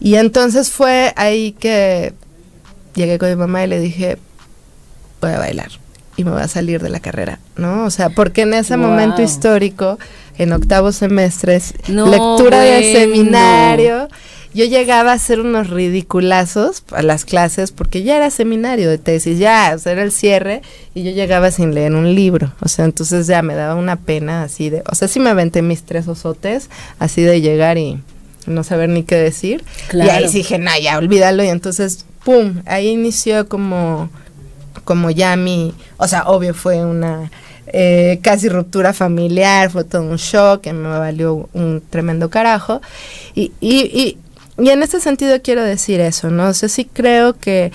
Y 0.00 0.16
entonces 0.16 0.70
fue 0.70 1.12
ahí 1.16 1.52
que 1.52 2.14
llegué 2.94 3.16
con 3.16 3.28
mi 3.28 3.36
mamá 3.36 3.62
y 3.62 3.68
le 3.68 3.78
dije, 3.78 4.18
voy 5.20 5.30
a 5.30 5.38
bailar 5.38 5.81
y 6.16 6.24
me 6.24 6.30
voy 6.30 6.42
a 6.42 6.48
salir 6.48 6.82
de 6.82 6.90
la 6.90 7.00
carrera, 7.00 7.38
¿no? 7.56 7.84
O 7.84 7.90
sea, 7.90 8.10
porque 8.10 8.42
en 8.42 8.54
ese 8.54 8.76
momento 8.76 9.22
histórico, 9.22 9.98
en 10.38 10.52
octavo 10.52 10.92
semestre, 10.92 11.60
lectura 11.88 12.60
de 12.60 12.92
seminario, 12.92 14.08
yo 14.54 14.66
llegaba 14.66 15.12
a 15.12 15.14
hacer 15.14 15.40
unos 15.40 15.70
ridiculazos 15.70 16.82
a 16.92 17.02
las 17.02 17.24
clases 17.24 17.72
porque 17.72 18.02
ya 18.02 18.16
era 18.16 18.30
seminario 18.30 18.90
de 18.90 18.98
tesis, 18.98 19.38
ya, 19.38 19.72
o 19.74 19.78
sea, 19.78 19.92
era 19.92 20.02
el 20.02 20.12
cierre 20.12 20.60
y 20.94 21.04
yo 21.04 21.10
llegaba 21.10 21.50
sin 21.50 21.74
leer 21.74 21.94
un 21.94 22.14
libro, 22.14 22.52
o 22.60 22.68
sea, 22.68 22.84
entonces 22.84 23.26
ya 23.26 23.40
me 23.40 23.54
daba 23.54 23.74
una 23.74 23.96
pena 23.96 24.42
así 24.42 24.68
de, 24.68 24.82
o 24.90 24.94
sea, 24.94 25.08
sí 25.08 25.20
me 25.20 25.30
aventé 25.30 25.62
mis 25.62 25.84
tres 25.84 26.06
osotes, 26.06 26.68
así 26.98 27.22
de 27.22 27.40
llegar 27.40 27.78
y 27.78 28.00
no 28.46 28.64
saber 28.64 28.88
ni 28.88 29.04
qué 29.04 29.16
decir. 29.16 29.64
Y 29.92 30.00
ahí 30.00 30.28
dije, 30.28 30.58
no, 30.58 30.70
ya, 30.78 30.98
olvídalo 30.98 31.42
y 31.44 31.48
entonces, 31.48 32.04
¡pum!, 32.24 32.62
ahí 32.66 32.88
inició 32.88 33.48
como 33.48 34.10
como 34.84 35.10
ya 35.10 35.36
mi, 35.36 35.74
o 35.96 36.08
sea, 36.08 36.24
obvio 36.24 36.54
fue 36.54 36.84
una 36.84 37.30
eh, 37.68 38.18
casi 38.22 38.48
ruptura 38.48 38.92
familiar, 38.92 39.70
fue 39.70 39.84
todo 39.84 40.02
un 40.02 40.16
shock 40.16 40.62
que 40.62 40.72
me 40.72 40.88
valió 40.88 41.48
un 41.52 41.82
tremendo 41.88 42.28
carajo. 42.28 42.82
Y, 43.34 43.52
y, 43.60 44.18
y, 44.58 44.68
en 44.68 44.82
ese 44.82 45.00
sentido 45.00 45.40
quiero 45.42 45.62
decir 45.62 46.00
eso, 46.00 46.30
¿no? 46.30 46.48
O 46.48 46.54
sea, 46.54 46.68
sí 46.68 46.84
creo 46.84 47.34
que 47.38 47.72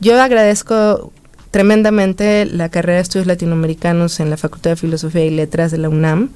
yo 0.00 0.20
agradezco 0.20 1.12
tremendamente 1.50 2.46
la 2.46 2.68
carrera 2.68 2.96
de 2.96 3.02
estudios 3.02 3.26
latinoamericanos 3.26 4.20
en 4.20 4.30
la 4.30 4.36
Facultad 4.36 4.70
de 4.70 4.76
Filosofía 4.76 5.24
y 5.24 5.30
Letras 5.30 5.72
de 5.72 5.78
la 5.78 5.88
UNAM. 5.88 6.30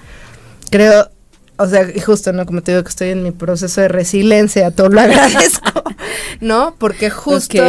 Creo, 0.71 1.09
o 1.56 1.66
sea, 1.68 1.87
justo, 2.04 2.33
¿no? 2.33 2.47
Como 2.47 2.62
te 2.62 2.73
digo 2.73 2.83
que 2.83 2.90
estoy 2.90 3.11
en 3.11 3.23
mi 3.23 3.30
proceso 3.30 3.80
de 3.80 3.88
resiliencia, 3.88 4.71
todo 4.73 4.88
lo 4.88 5.00
agradezco, 5.02 5.85
¿no? 6.40 6.75
Porque 6.78 7.11
justo 7.11 7.62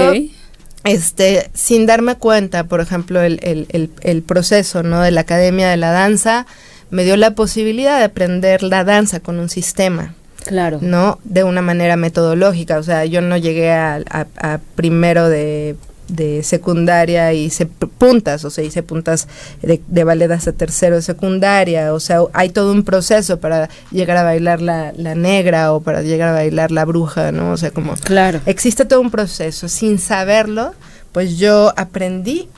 este, 0.85 1.49
sin 1.53 1.85
darme 1.85 2.15
cuenta, 2.15 2.65
por 2.65 2.81
ejemplo, 2.81 3.21
el, 3.21 3.39
el, 3.41 3.89
el, 4.01 4.21
proceso 4.21 4.83
¿no? 4.83 5.01
de 5.01 5.11
la 5.11 5.21
Academia 5.21 5.69
de 5.69 5.77
la 5.77 5.91
Danza 5.91 6.45
me 6.91 7.03
dio 7.03 7.17
la 7.17 7.31
posibilidad 7.31 7.97
de 7.97 8.05
aprender 8.05 8.63
la 8.63 8.83
danza 8.83 9.19
con 9.19 9.39
un 9.39 9.49
sistema. 9.49 10.13
Claro. 10.45 10.77
¿No? 10.81 11.17
De 11.23 11.43
una 11.43 11.63
manera 11.63 11.95
metodológica. 11.97 12.77
O 12.77 12.83
sea, 12.83 13.03
yo 13.05 13.21
no 13.21 13.35
llegué 13.35 13.71
a 13.71 14.59
primero 14.75 15.27
de 15.27 15.75
de 16.07 16.43
secundaria 16.43 17.33
hice 17.33 17.65
puntas, 17.65 18.45
o 18.45 18.49
sea, 18.49 18.63
hice 18.63 18.83
puntas 18.83 19.27
de, 19.61 19.81
de, 19.87 20.03
ballet 20.03 20.31
hasta 20.31 20.51
tercero 20.51 20.95
de 20.95 21.01
secundaria, 21.01 21.93
o 21.93 21.99
sea, 21.99 22.19
hay 22.33 22.49
todo 22.49 22.71
un 22.71 22.83
proceso 22.83 23.39
para 23.39 23.69
llegar 23.91 24.17
a 24.17 24.23
bailar 24.23 24.61
la, 24.61 24.93
la, 24.95 25.15
negra 25.15 25.73
o 25.73 25.81
para 25.81 26.01
llegar 26.01 26.29
a 26.29 26.33
bailar 26.33 26.71
la 26.71 26.85
bruja, 26.85 27.31
¿no? 27.31 27.51
O 27.51 27.57
sea, 27.57 27.71
como... 27.71 27.93
Claro. 27.95 28.41
Existe 28.45 28.85
todo 28.85 29.01
un 29.01 29.11
proceso, 29.11 29.67
sin 29.67 29.99
saberlo, 29.99 30.73
pues 31.11 31.37
yo 31.37 31.73
aprendí 31.77 32.49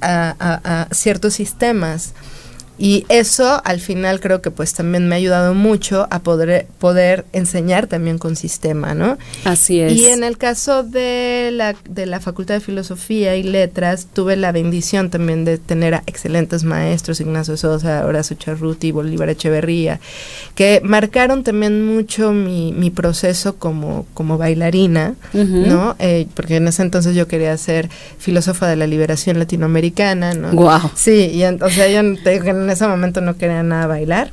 a, 0.00 0.34
a 0.38 0.94
ciertos 0.94 1.34
sistemas 1.34 2.14
y 2.78 3.06
eso 3.08 3.60
al 3.64 3.80
final 3.80 4.20
creo 4.20 4.42
que 4.42 4.50
pues 4.50 4.74
también 4.74 5.08
me 5.08 5.14
ha 5.14 5.18
ayudado 5.18 5.54
mucho 5.54 6.06
a 6.10 6.20
poder, 6.20 6.66
poder 6.78 7.24
enseñar 7.32 7.86
también 7.86 8.18
con 8.18 8.36
sistema, 8.36 8.94
¿no? 8.94 9.16
Así 9.44 9.80
es. 9.80 9.94
Y 9.94 10.06
en 10.06 10.24
el 10.24 10.36
caso 10.36 10.82
de 10.82 11.50
la, 11.52 11.74
de 11.88 12.04
la 12.06 12.20
Facultad 12.20 12.54
de 12.54 12.60
Filosofía 12.60 13.36
y 13.36 13.42
Letras, 13.42 14.08
tuve 14.12 14.36
la 14.36 14.52
bendición 14.52 15.08
también 15.08 15.44
de 15.44 15.56
tener 15.56 15.94
a 15.94 16.02
excelentes 16.06 16.64
maestros, 16.64 17.20
Ignacio 17.20 17.56
Sosa, 17.56 18.04
Horacio 18.04 18.36
Charruti, 18.36 18.92
Bolívar 18.92 19.30
Echeverría, 19.30 20.00
que 20.54 20.82
marcaron 20.84 21.44
también 21.44 21.86
mucho 21.86 22.32
mi, 22.32 22.72
mi 22.72 22.90
proceso 22.90 23.56
como, 23.56 24.06
como 24.12 24.36
bailarina, 24.36 25.14
¿no? 25.32 25.96
Eh, 25.98 26.26
porque 26.34 26.56
en 26.56 26.68
ese 26.68 26.82
entonces 26.82 27.14
yo 27.14 27.26
quería 27.26 27.56
ser 27.56 27.88
filósofa 28.18 28.66
de 28.68 28.76
la 28.76 28.86
liberación 28.86 29.38
latinoamericana, 29.38 30.34
¿no? 30.34 30.52
Wow. 30.52 30.90
Sí, 30.94 31.30
y 31.32 31.44
o 31.44 31.70
sea, 31.70 31.88
yo 31.88 32.02
en 32.66 32.72
ese 32.72 32.86
momento 32.86 33.20
no 33.20 33.36
quería 33.36 33.62
nada 33.62 33.86
bailar. 33.86 34.30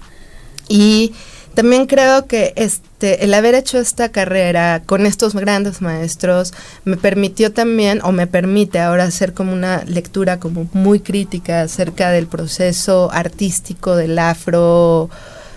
Y 0.68 1.14
también 1.54 1.86
creo 1.86 2.26
que 2.26 2.54
este 2.56 3.24
el 3.24 3.34
haber 3.34 3.54
hecho 3.54 3.78
esta 3.78 4.10
carrera 4.10 4.82
con 4.86 5.06
estos 5.06 5.36
grandes 5.36 5.82
maestros 5.82 6.54
me 6.84 6.98
permitió 6.98 7.52
también 7.52 8.00
o 8.04 8.12
me 8.12 8.28
permite 8.28 8.80
ahora 8.80 9.04
hacer 9.04 9.34
como 9.34 9.54
una 9.54 9.84
lectura 9.86 10.40
como 10.40 10.68
muy 10.74 11.00
crítica 11.00 11.62
acerca 11.62 12.10
del 12.10 12.28
proceso 12.28 13.12
artístico 13.12 13.96
del 13.96 14.18
afro 14.18 15.10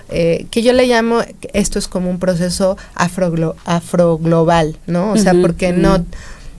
eh, 0.08 0.46
que 0.50 0.62
yo 0.62 0.72
le 0.72 0.86
llamo 0.86 1.20
esto 1.52 1.78
es 1.78 1.88
como 1.88 2.10
un 2.10 2.18
proceso 2.18 2.76
afro 2.94 3.56
afroglobal, 3.64 4.76
¿no? 4.86 5.12
O 5.12 5.16
sea, 5.16 5.34
porque 5.40 5.72
no 5.72 6.04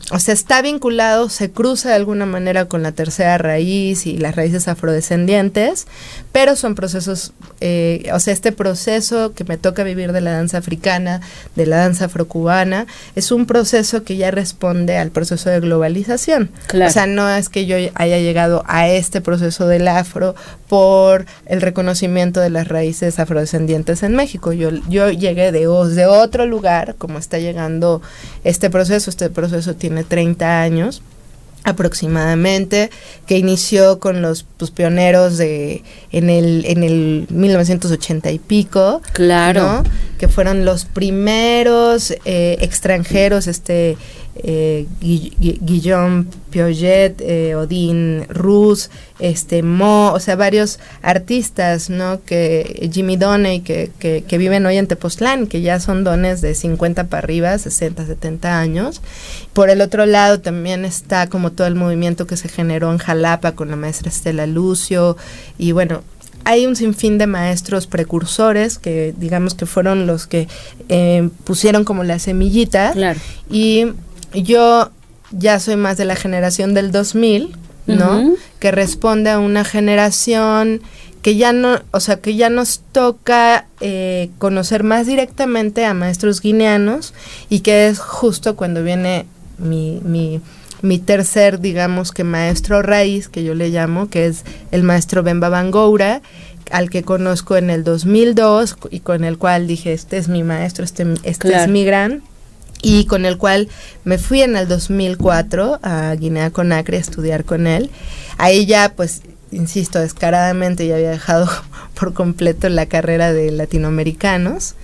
o 0.10 0.20
sea, 0.20 0.34
está 0.34 0.62
vinculado, 0.62 1.28
se 1.28 1.52
cruza 1.52 1.90
de 1.90 1.96
alguna 1.96 2.26
manera 2.26 2.66
con 2.66 2.82
la 2.82 2.94
tercera 2.94 3.38
raíz 3.38 4.06
y 4.06 4.18
las 4.18 4.38
raíces 4.38 4.70
afrodescendientes, 4.70 5.86
pero 6.32 6.56
son 6.56 6.76
procesos, 6.76 7.34
eh, 7.60 8.10
o 8.14 8.20
sea, 8.22 8.32
este 8.32 8.54
proceso 8.54 9.34
que 9.34 9.44
me 9.44 9.58
toca 9.58 9.84
vivir 9.84 10.14
de 10.14 10.22
la 10.22 10.32
danza 10.32 10.60
africana, 10.60 11.20
de 11.56 11.66
la 11.66 11.78
danza 11.78 12.06
afrocubana, 12.06 12.88
es 13.16 13.34
un 13.34 13.46
proceso 13.46 14.04
que 14.04 14.16
ya 14.16 14.32
responde 14.32 14.98
al 14.98 15.12
proceso 15.12 15.50
de 15.50 15.60
globalización. 15.60 16.52
O 16.74 16.90
sea, 16.90 17.06
no 17.06 17.30
es 17.30 17.50
que 17.50 17.66
yo 17.66 17.76
haya 17.96 18.18
llegado 18.20 18.64
a 18.66 18.88
este 18.88 19.20
proceso 19.20 19.68
del 19.68 19.90
afro 19.90 20.36
por 20.70 21.26
el 21.48 21.62
reconocimiento 21.62 22.40
de 22.40 22.50
las 22.50 22.70
raíces 22.70 23.20
afrodescendientes 23.20 24.04
en 24.04 24.16
México. 24.16 24.54
Yo, 24.54 24.70
yo 24.88 25.10
llegué 25.10 25.52
de, 25.52 25.68
de 25.68 26.06
otro 26.06 26.46
lugar, 26.46 26.96
como 26.98 27.20
está 27.20 27.40
llegando 27.40 28.02
este 28.46 28.70
proceso, 28.70 29.10
este 29.10 29.30
proceso 29.30 29.76
tiene 29.76 29.97
30 30.04 30.62
años 30.62 31.01
aproximadamente, 31.63 32.89
que 33.25 33.38
inició 33.38 34.00
con 34.00 34.22
los 34.22 34.46
pues, 34.56 34.72
pioneros 34.72 35.38
de 35.38 35.84
en 36.13 36.30
el 36.30 36.63
en 36.66 36.84
el 36.84 37.27
1980 37.30 38.32
y 38.32 38.39
pico, 38.39 39.01
claro, 39.12 39.84
que 40.18 40.30
fueron 40.30 40.63
los 40.63 40.86
primeros 40.86 42.12
eh, 42.24 42.58
extranjeros, 42.62 43.48
este 43.48 43.98
eh, 44.44 44.88
Guillaume 45.00 46.25
Piaget, 46.50 47.22
eh, 47.22 47.56
Odin 47.56 48.25
Rus, 48.29 48.89
este 49.20 49.63
Mo, 49.63 50.12
o 50.13 50.20
sea, 50.20 50.36
varios 50.36 50.79
artistas, 51.01 51.89
¿no? 51.89 52.24
Que 52.24 52.89
Jimmy 52.91 53.17
Doney, 53.17 53.62
que, 53.62 53.91
que, 54.00 54.24
que, 54.27 54.38
viven 54.38 54.65
hoy 54.65 54.77
en 54.77 54.88
Tepoztlán, 54.88 55.48
que 55.48 55.62
ya 55.62 55.79
son 55.79 56.03
dones 56.03 56.41
de 56.41 56.56
50 56.56 57.06
para 57.06 57.24
arriba, 57.24 57.58
60, 57.58 58.06
70 58.06 58.60
años. 58.60 59.01
Por 59.53 59.70
el 59.70 59.82
otro 59.82 60.06
lado 60.06 60.39
también 60.39 60.86
está 60.86 61.27
como 61.27 61.51
todo 61.51 61.67
el 61.67 61.75
movimiento 61.75 62.27
que 62.27 62.38
se 62.38 62.50
generó 62.50 62.91
en 62.91 62.98
Jalapa 62.98 63.53
con 63.53 63.70
la 63.70 63.75
maestra 63.75 64.10
Estela 64.10 64.48
Lucio, 64.48 65.17
y 65.58 65.72
bueno, 65.72 66.01
hay 66.48 66.65
un 66.65 66.77
sinfín 66.77 67.17
de 67.17 67.27
maestros 67.27 67.88
precursores 67.88 68.79
que 68.79 69.13
digamos 69.17 69.53
que 69.53 69.65
fueron 69.65 70.08
los 70.08 70.27
que 70.27 70.48
eh, 70.88 71.29
pusieron 71.44 71.84
como 71.84 72.06
la 72.06 72.20
semillita 72.20 72.94
claro. 72.94 73.20
y 73.51 73.88
yo 74.34 74.91
ya 75.31 75.60
soy 75.60 75.75
más 75.75 75.98
de 75.98 76.05
la 76.05 76.15
generación 76.15 76.74
del 76.74 76.91
2000, 76.91 77.55
¿no? 77.88 78.36
Que 78.60 78.72
responde 78.72 79.29
a 79.29 79.39
una 79.39 79.63
generación 79.63 80.81
que 81.22 81.36
ya 81.36 81.51
no, 81.51 81.79
o 81.91 82.00
sea, 82.00 82.17
que 82.17 82.36
ya 82.36 82.50
nos 82.50 82.81
toca 82.91 83.65
eh, 83.81 84.29
conocer 84.38 84.84
más 84.84 85.07
directamente 85.07 85.86
a 85.86 85.93
maestros 85.93 86.41
guineanos 86.41 87.13
y 87.50 87.62
que 87.62 87.88
es 87.88 88.00
justo 88.00 88.55
cuando 88.55 88.84
viene 88.84 89.25
mi, 89.57 90.00
mi, 90.03 90.41
mi 90.81 91.00
tercer, 91.00 91.60
digamos 91.60 92.12
que 92.12 92.24
maestro 92.24 92.81
raíz, 92.81 93.27
que 93.29 93.43
yo 93.43 93.55
le 93.55 93.69
llamo, 93.69 94.10
que 94.10 94.27
es 94.27 94.43
el 94.72 94.84
maestro 94.84 95.24
Bemba 95.24 95.50
Bangoura, 95.50 96.22
al 96.72 96.89
que 96.89 97.03
conozco 97.03 97.57
en 97.57 97.69
el 97.69 97.84
2002 97.84 98.77
y 98.91 99.00
con 99.00 99.24
el 99.24 99.38
cual 99.38 99.67
dije, 99.67 99.93
este 99.93 100.17
es 100.17 100.27
mi 100.27 100.43
maestro, 100.43 100.86
este, 100.86 101.05
este 101.24 101.55
es 101.55 101.67
mi 101.67 101.84
gran 101.84 102.22
y 102.81 103.05
con 103.05 103.25
el 103.25 103.38
cual 103.38 103.69
me 104.03 104.17
fui 104.17 104.41
en 104.41 104.55
el 104.55 104.67
2004 104.67 105.79
a 105.81 106.15
Guinea 106.15 106.51
Conakry 106.51 106.98
a 106.98 107.00
estudiar 107.00 107.43
con 107.43 107.67
él. 107.67 107.89
Ahí 108.38 108.65
ya, 108.65 108.93
pues, 108.96 109.22
insisto, 109.51 110.00
descaradamente 110.00 110.88
ya 110.88 110.96
había 110.96 111.10
dejado 111.10 111.50
por 112.00 112.13
completo 112.13 112.69
la 112.69 112.86
carrera 112.86 113.34
de 113.34 113.51
latinoamericanos. 113.51 114.75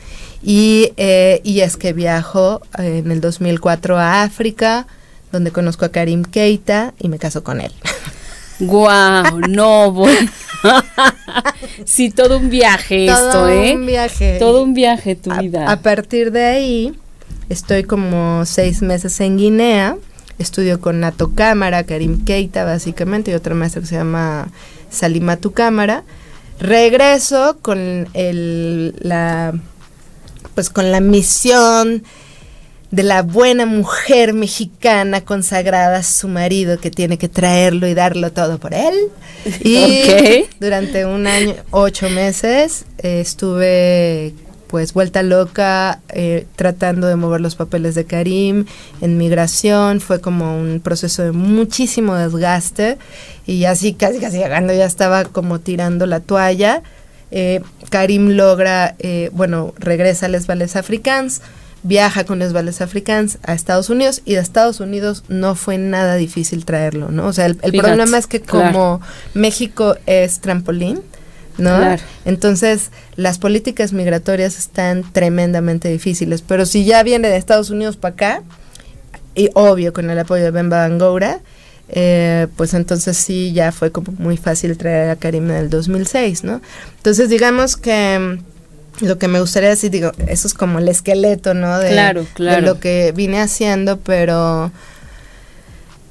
Y, 0.41 0.91
eh, 0.97 1.39
y 1.43 1.61
es 1.61 1.77
que 1.77 1.93
viajo 1.93 2.61
eh, 2.77 3.01
en 3.03 3.11
el 3.11 3.21
2004 3.21 3.97
a 3.97 4.23
África, 4.23 4.87
donde 5.31 5.51
conozco 5.51 5.85
a 5.85 5.89
Karim 5.89 6.23
Keita 6.23 6.93
y 6.99 7.07
me 7.07 7.17
caso 7.17 7.43
con 7.43 7.61
él. 7.61 7.71
¡Guau! 8.59 9.39
no, 9.47 9.91
voy. 9.91 10.29
sí, 11.85 12.11
todo 12.11 12.37
un 12.37 12.49
viaje 12.49 13.05
esto, 13.05 13.47
¿eh? 13.47 13.69
Todo 13.69 13.75
un 13.75 13.85
viaje. 13.85 14.37
Todo 14.39 14.63
un 14.63 14.73
viaje 14.73 15.15
tu 15.15 15.31
vida. 15.31 15.71
A 15.71 15.79
partir 15.79 16.31
de 16.31 16.45
ahí, 16.45 16.93
Estoy 17.53 17.83
como 17.83 18.47
seis 18.47 18.81
meses 18.81 19.19
en 19.19 19.37
Guinea. 19.37 19.95
Estudio 20.39 20.81
con 20.81 21.01
Nato 21.01 21.35
Cámara, 21.35 21.83
Karim 21.83 22.25
Keita, 22.25 22.65
básicamente, 22.65 23.29
y 23.29 23.35
otra 23.35 23.53
maestra 23.53 23.79
que 23.79 23.87
se 23.87 23.93
llama 23.93 24.51
Salima 24.89 25.37
Tu 25.37 25.51
Cámara. 25.53 26.03
Regreso 26.59 27.59
con 27.61 28.07
el, 28.15 28.95
la, 28.97 29.53
pues 30.55 30.71
con 30.71 30.91
la 30.91 30.99
misión 30.99 32.03
de 32.89 33.03
la 33.03 33.21
buena 33.21 33.67
mujer 33.67 34.33
mexicana 34.33 35.21
consagrada 35.21 35.97
a 35.97 36.03
su 36.03 36.29
marido 36.29 36.79
que 36.79 36.89
tiene 36.89 37.19
que 37.19 37.29
traerlo 37.29 37.87
y 37.87 37.93
darlo 37.93 38.31
todo 38.31 38.57
por 38.57 38.73
él. 38.73 38.95
Y 39.63 40.45
durante 40.59 41.05
un 41.05 41.27
año, 41.27 41.53
ocho 41.69 42.09
meses, 42.09 42.85
estuve 42.97 44.33
pues 44.73 44.91
vuelta 44.95 45.21
loca 45.21 45.99
eh, 46.09 46.47
tratando 46.55 47.05
de 47.05 47.15
mover 47.15 47.41
los 47.41 47.53
papeles 47.53 47.93
de 47.93 48.05
Karim 48.05 48.65
en 49.01 49.19
migración, 49.19 50.01
fue 50.01 50.19
como 50.19 50.59
un 50.59 50.79
proceso 50.79 51.21
de 51.21 51.31
muchísimo 51.31 52.15
desgaste 52.15 52.97
y 53.45 53.65
así 53.65 53.93
casi 53.93 54.17
casi 54.17 54.39
llegando 54.39 54.73
ya 54.73 54.85
estaba 54.85 55.25
como 55.25 55.59
tirando 55.59 56.07
la 56.07 56.21
toalla. 56.21 56.81
Eh, 57.29 57.61
Karim 57.91 58.29
logra, 58.29 58.95
eh, 58.97 59.29
bueno, 59.33 59.75
regresa 59.77 60.25
a 60.25 60.29
Les 60.29 60.47
Vales 60.47 60.75
Africans, 60.75 61.43
viaja 61.83 62.23
con 62.23 62.39
los 62.39 62.51
ballets 62.51 62.81
africanos 62.81 63.37
a 63.43 63.53
Estados 63.53 63.91
Unidos 63.91 64.23
y 64.25 64.33
de 64.33 64.39
Estados 64.39 64.79
Unidos 64.79 65.23
no 65.27 65.53
fue 65.53 65.77
nada 65.77 66.15
difícil 66.15 66.65
traerlo, 66.65 67.11
¿no? 67.11 67.27
O 67.27 67.33
sea, 67.33 67.45
el, 67.45 67.57
problema 67.57 68.17
es 68.17 68.25
que 68.25 68.41
como 68.41 69.01
México 69.35 69.97
es 70.07 70.39
trampolín, 70.39 71.01
¿no? 71.57 71.79
Entonces, 72.25 72.89
las 73.15 73.37
políticas 73.37 73.93
migratorias 73.93 74.57
están 74.57 75.03
tremendamente 75.11 75.89
difíciles, 75.89 76.41
pero 76.41 76.65
si 76.65 76.85
ya 76.85 77.03
viene 77.03 77.29
de 77.29 77.37
Estados 77.37 77.69
Unidos 77.69 77.97
para 77.97 78.13
acá, 78.13 78.43
y 79.35 79.49
obvio 79.53 79.93
con 79.93 80.09
el 80.09 80.19
apoyo 80.19 80.43
de 80.43 80.51
Bemba 80.51 80.87
Bangoura, 80.87 81.39
eh, 81.89 82.47
pues 82.55 82.73
entonces 82.73 83.17
sí 83.17 83.51
ya 83.53 83.71
fue 83.71 83.91
como 83.91 84.13
muy 84.13 84.37
fácil 84.37 84.77
traer 84.77 85.09
a 85.09 85.15
Karim 85.15 85.49
en 85.49 85.57
el 85.57 85.69
2006, 85.69 86.43
¿no? 86.43 86.61
Entonces 86.97 87.29
digamos 87.29 87.77
que 87.77 88.39
lo 89.01 89.17
que 89.17 89.27
me 89.27 89.39
gustaría 89.39 89.69
decir, 89.69 89.91
digo, 89.91 90.11
eso 90.27 90.47
es 90.47 90.53
como 90.53 90.79
el 90.79 90.87
esqueleto, 90.87 91.53
¿no? 91.53 91.79
De, 91.79 91.89
claro, 91.89 92.25
claro. 92.33 92.61
de 92.61 92.67
lo 92.67 92.79
que 92.79 93.11
vine 93.15 93.41
haciendo, 93.41 93.97
pero 93.97 94.71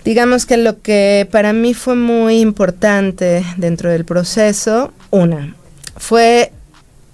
digamos 0.04 0.46
que 0.46 0.56
lo 0.56 0.80
que 0.80 1.28
para 1.30 1.52
mí 1.52 1.74
fue 1.74 1.94
muy 1.94 2.40
importante 2.40 3.44
dentro 3.56 3.90
del 3.90 4.04
proceso, 4.04 4.92
una, 5.10 5.54
fue 5.96 6.52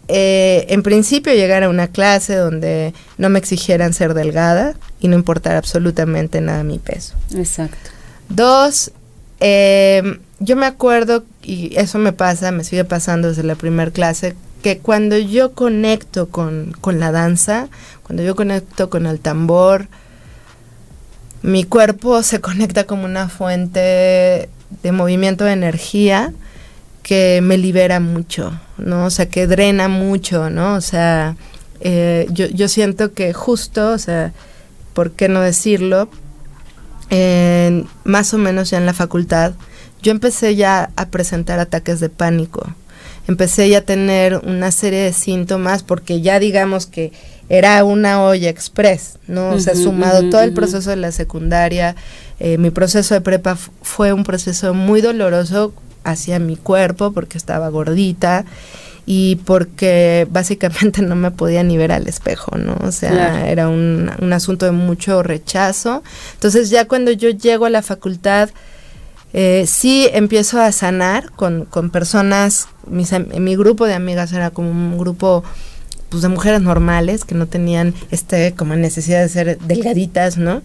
eh, 0.08 0.64
en 0.70 0.82
principio 0.82 1.34
llegar 1.34 1.62
a 1.62 1.68
una 1.68 1.88
clase 1.88 2.34
donde 2.34 2.94
no 3.18 3.28
me 3.28 3.38
exigieran 3.38 3.92
ser 3.92 4.14
delgada 4.14 4.74
y 5.00 5.08
no 5.08 5.16
importar 5.16 5.56
absolutamente 5.56 6.40
nada 6.40 6.64
mi 6.64 6.78
peso. 6.78 7.14
Exacto. 7.34 7.90
Dos, 8.30 8.90
eh, 9.40 10.18
yo 10.40 10.56
me 10.56 10.66
acuerdo, 10.66 11.24
y 11.42 11.76
eso 11.76 11.98
me 11.98 12.12
pasa, 12.12 12.52
me 12.52 12.64
sigue 12.64 12.84
pasando 12.84 13.28
desde 13.28 13.42
la 13.42 13.54
primera 13.54 13.90
clase, 13.90 14.34
que 14.62 14.78
cuando 14.78 15.18
yo 15.18 15.52
conecto 15.52 16.28
con, 16.28 16.74
la 16.84 17.12
danza, 17.12 17.68
cuando 18.02 18.22
yo 18.22 18.34
conecto 18.34 18.90
con 18.90 19.06
el 19.06 19.20
tambor, 19.20 19.88
mi 21.42 21.64
cuerpo 21.64 22.22
se 22.22 22.40
conecta 22.40 22.84
como 22.84 23.04
una 23.04 23.28
fuente 23.28 24.48
de 24.82 24.92
movimiento 24.92 25.44
de 25.44 25.52
energía 25.52 26.32
que 27.02 27.40
me 27.42 27.56
libera 27.56 28.00
mucho, 28.00 28.58
¿no? 28.76 29.06
O 29.06 29.10
sea, 29.10 29.28
que 29.28 29.46
drena 29.46 29.88
mucho, 29.88 30.50
¿no? 30.50 30.74
O 30.74 30.80
sea, 30.80 31.36
eh, 31.80 32.26
yo, 32.30 32.46
yo 32.46 32.68
siento 32.68 33.12
que 33.12 33.32
justo, 33.32 33.92
o 33.92 33.98
sea, 33.98 34.32
¿por 34.94 35.12
qué 35.12 35.28
no 35.28 35.40
decirlo? 35.40 36.08
más 38.04 38.34
o 38.34 38.38
menos 38.38 38.68
ya 38.68 38.76
en 38.76 38.84
la 38.84 38.92
facultad, 38.92 39.54
yo 40.02 40.12
empecé 40.12 40.56
ya 40.56 40.90
a 40.94 41.06
presentar 41.06 41.58
ataques 41.58 42.00
de 42.00 42.10
pánico 42.10 42.66
empecé 43.28 43.68
ya 43.68 43.78
a 43.78 43.82
tener 43.82 44.38
una 44.38 44.72
serie 44.72 45.00
de 45.00 45.12
síntomas 45.12 45.82
porque 45.82 46.20
ya 46.22 46.40
digamos 46.40 46.86
que 46.86 47.12
era 47.48 47.82
una 47.84 48.22
olla 48.22 48.50
express, 48.50 49.18
¿no? 49.26 49.50
o 49.50 49.60
sea, 49.60 49.74
sumado 49.74 50.28
todo 50.28 50.42
el 50.42 50.52
proceso 50.52 50.90
de 50.90 50.96
la 50.96 51.12
secundaria, 51.12 51.96
eh, 52.40 52.58
mi 52.58 52.70
proceso 52.70 53.14
de 53.14 53.20
prepa 53.20 53.56
fue 53.56 54.12
un 54.12 54.24
proceso 54.24 54.74
muy 54.74 55.00
doloroso 55.00 55.72
hacia 56.04 56.38
mi 56.38 56.56
cuerpo 56.56 57.12
porque 57.12 57.38
estaba 57.38 57.68
gordita 57.68 58.44
y 59.06 59.36
porque 59.36 60.26
básicamente 60.30 61.00
no 61.02 61.16
me 61.16 61.30
podía 61.30 61.62
ni 61.62 61.78
ver 61.78 61.92
al 61.92 62.06
espejo, 62.06 62.58
¿no? 62.58 62.76
O 62.82 62.92
sea, 62.92 63.48
era 63.48 63.68
un, 63.68 64.10
un 64.20 64.32
asunto 64.34 64.66
de 64.66 64.72
mucho 64.72 65.22
rechazo. 65.22 66.02
Entonces 66.34 66.68
ya 66.68 66.86
cuando 66.86 67.10
yo 67.10 67.30
llego 67.30 67.64
a 67.64 67.70
la 67.70 67.80
facultad, 67.80 68.50
eh, 69.32 69.64
sí 69.66 70.08
empiezo 70.12 70.60
a 70.60 70.72
sanar 70.72 71.30
con, 71.32 71.64
con 71.64 71.88
personas, 71.88 72.68
mi 72.86 73.56
grupo 73.56 73.86
de 73.86 73.94
amigas 73.94 74.32
era 74.32 74.50
como 74.50 74.70
un 74.70 74.98
grupo 74.98 75.42
pues 76.08 76.22
de 76.22 76.28
mujeres 76.28 76.60
normales 76.60 77.24
que 77.24 77.34
no 77.34 77.46
tenían 77.46 77.94
este 78.10 78.54
como 78.54 78.76
necesidad 78.76 79.20
de 79.20 79.28
ser 79.28 79.58
delgaditas, 79.58 80.36
¿no? 80.36 80.62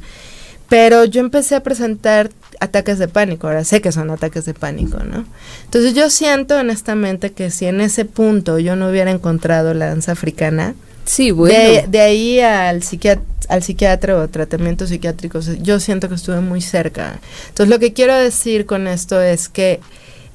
Pero 0.69 1.05
yo 1.05 1.21
empecé 1.21 1.55
a 1.55 1.63
presentar 1.63 2.29
ataques 2.59 2.97
de 2.97 3.07
pánico, 3.07 3.47
ahora 3.47 3.63
sé 3.63 3.81
que 3.81 3.91
son 3.91 4.09
ataques 4.09 4.45
de 4.45 4.53
pánico, 4.53 4.99
¿no? 5.03 5.25
Entonces 5.65 5.93
yo 5.93 6.09
siento 6.09 6.57
honestamente 6.57 7.31
que 7.31 7.51
si 7.51 7.65
en 7.65 7.81
ese 7.81 8.05
punto 8.05 8.59
yo 8.59 8.75
no 8.75 8.89
hubiera 8.89 9.11
encontrado 9.11 9.73
la 9.73 9.87
danza 9.87 10.13
africana, 10.13 10.75
Sí, 11.05 11.31
bueno. 11.31 11.87
De, 11.87 11.99
ahí 11.99 12.39
al 12.39 12.81
psiquiatra, 12.81 13.25
al 13.49 13.61
psiquiatra 13.61 14.17
o 14.17 14.27
tratamientos 14.29 14.89
psiquiátricos, 14.89 15.61
yo 15.61 15.79
siento 15.79 16.09
que 16.09 16.15
estuve 16.15 16.39
muy 16.39 16.61
cerca. 16.61 17.19
Entonces, 17.49 17.69
lo 17.69 17.79
que 17.79 17.93
quiero 17.93 18.15
decir 18.15 18.65
con 18.65 18.87
esto 18.87 19.21
es 19.21 19.49
que 19.49 19.81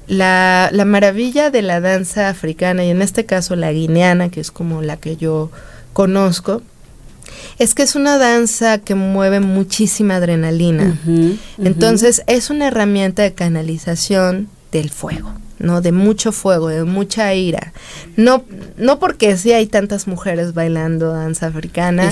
la, 0.09 0.69
la 0.73 0.85
maravilla 0.85 1.51
de 1.51 1.61
la 1.61 1.79
danza 1.79 2.27
africana, 2.27 2.83
y 2.83 2.89
en 2.89 3.01
este 3.01 3.25
caso 3.25 3.55
la 3.55 3.71
guineana, 3.71 4.29
que 4.29 4.41
es 4.41 4.51
como 4.51 4.81
la 4.81 4.97
que 4.97 5.15
yo 5.15 5.51
conozco, 5.93 6.61
es 7.59 7.75
que 7.75 7.83
es 7.83 7.95
una 7.95 8.17
danza 8.17 8.79
que 8.79 8.95
mueve 8.95 9.39
muchísima 9.39 10.15
adrenalina. 10.15 10.97
Entonces, 11.57 12.23
es 12.25 12.49
una 12.49 12.67
herramienta 12.67 13.21
de 13.21 13.33
canalización 13.33 14.49
del 14.71 14.89
fuego. 14.89 15.31
¿No? 15.59 15.81
De 15.81 15.91
mucho 15.91 16.31
fuego, 16.31 16.69
de 16.69 16.83
mucha 16.83 17.33
ira. 17.33 17.73
No, 18.15 18.43
no 18.77 18.99
porque 18.99 19.37
sí 19.37 19.51
hay 19.51 19.67
tantas 19.67 20.07
mujeres 20.07 20.53
bailando 20.53 21.11
danza 21.11 21.47
africana. 21.47 22.07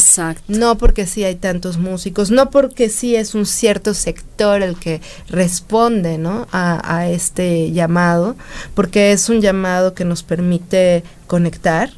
No 0.48 0.78
porque 0.78 1.08
sí 1.08 1.24
hay 1.24 1.36
tantos 1.36 1.78
músicos. 1.78 2.30
No 2.30 2.50
porque 2.50 2.90
sí 2.90 3.16
es 3.16 3.34
un 3.36 3.46
cierto 3.46 3.94
sector 3.94 4.62
el 4.62 4.78
que 4.78 5.02
responde, 5.30 6.18
¿no? 6.18 6.48
A, 6.52 6.98
a 6.98 7.10
este 7.10 7.72
llamado. 7.72 8.36
Porque 8.76 9.12
es 9.12 9.30
un 9.30 9.42
llamado 9.42 9.94
que 9.94 10.06
nos 10.06 10.24
permite 10.24 11.04
conectar, 11.26 11.92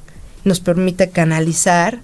nos 0.44 0.60
permite 0.60 1.10
canalizar, 1.10 2.00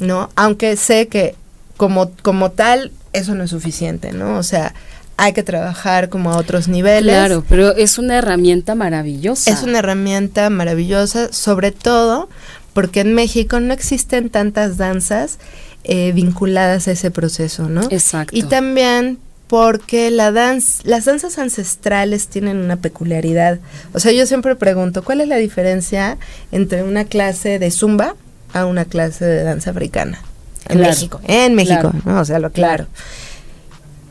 ¿no? 0.00 0.30
Aunque 0.36 0.76
sé 0.76 1.08
que 1.08 1.34
como, 1.76 2.10
como 2.22 2.50
tal, 2.50 2.92
eso 3.12 3.34
no 3.34 3.44
es 3.44 3.50
suficiente, 3.50 4.12
¿no? 4.12 4.38
O 4.38 4.42
sea, 4.42 4.74
hay 5.16 5.32
que 5.32 5.42
trabajar 5.42 6.08
como 6.08 6.32
a 6.32 6.36
otros 6.36 6.68
niveles. 6.68 7.14
Claro, 7.14 7.44
pero 7.48 7.74
es 7.74 7.98
una 7.98 8.18
herramienta 8.18 8.74
maravillosa. 8.74 9.50
Es 9.50 9.62
una 9.62 9.78
herramienta 9.78 10.50
maravillosa, 10.50 11.32
sobre 11.32 11.72
todo 11.72 12.28
porque 12.72 13.00
en 13.00 13.14
México 13.14 13.58
no 13.58 13.72
existen 13.72 14.28
tantas 14.28 14.76
danzas 14.76 15.38
eh, 15.84 16.12
vinculadas 16.12 16.88
a 16.88 16.92
ese 16.92 17.10
proceso, 17.10 17.68
¿no? 17.68 17.88
Exacto. 17.90 18.36
Y 18.36 18.42
también 18.42 19.18
porque 19.46 20.10
la 20.10 20.32
danza, 20.32 20.82
las 20.84 21.04
danzas 21.04 21.38
ancestrales 21.38 22.28
tienen 22.28 22.58
una 22.58 22.76
peculiaridad. 22.76 23.60
O 23.94 24.00
sea, 24.00 24.12
yo 24.12 24.26
siempre 24.26 24.56
pregunto, 24.56 25.04
¿cuál 25.04 25.20
es 25.20 25.28
la 25.28 25.36
diferencia 25.36 26.18
entre 26.52 26.82
una 26.82 27.04
clase 27.04 27.58
de 27.58 27.70
zumba 27.70 28.16
a 28.52 28.66
una 28.66 28.84
clase 28.84 29.24
de 29.24 29.44
danza 29.44 29.70
africana? 29.70 30.20
En 30.68 30.80
México, 30.80 31.20
en 31.24 31.54
México, 31.54 31.92
¿no? 32.04 32.20
O 32.20 32.24
sea, 32.24 32.40
lo 32.40 32.50
claro. 32.50 32.86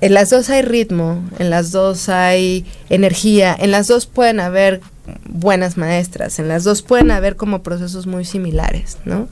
En 0.06 0.14
las 0.14 0.30
dos 0.30 0.50
hay 0.50 0.62
ritmo, 0.62 1.24
en 1.40 1.50
las 1.50 1.72
dos 1.72 2.10
hay 2.10 2.66
energía, 2.90 3.56
en 3.58 3.72
las 3.72 3.88
dos 3.88 4.06
pueden 4.06 4.40
haber 4.40 4.82
buenas 5.28 5.78
maestras, 5.78 6.38
en 6.38 6.48
las 6.48 6.64
dos 6.64 6.84
pueden 6.84 7.10
haber 7.10 7.36
como 7.36 7.64
procesos 7.64 8.06
muy 8.06 8.24
similares, 8.24 8.98
¿no? 9.06 9.28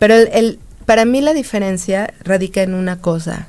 Pero 0.00 0.14
el, 0.14 0.58
para 0.86 1.04
mí 1.04 1.20
la 1.20 1.34
diferencia 1.34 2.12
radica 2.24 2.62
en 2.62 2.74
una 2.74 2.98
cosa, 3.00 3.46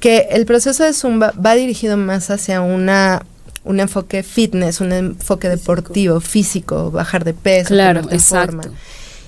que 0.00 0.28
el 0.30 0.46
proceso 0.46 0.82
de 0.82 0.94
Zumba 0.94 1.32
va 1.32 1.54
dirigido 1.54 1.96
más 1.96 2.30
hacia 2.30 2.62
una 2.62 3.22
un 3.64 3.80
enfoque 3.80 4.22
fitness, 4.22 4.80
un 4.80 4.92
enfoque 4.92 5.50
deportivo, 5.50 6.20
físico, 6.20 6.90
bajar 6.90 7.24
de 7.24 7.34
peso, 7.34 7.74
claro, 7.74 8.00
exacto. 8.10 8.62
Forma. 8.62 8.76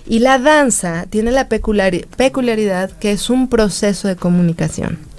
Y 0.07 0.21
la 0.21 0.39
danza 0.39 1.05
tiene 1.11 1.31
la 1.31 1.49
peculiaridad 1.49 2.91
que 2.93 3.13
es 3.13 3.29
un 3.29 3.49
proceso 3.49 4.09
de 4.09 4.17
comunicación. 4.17 5.10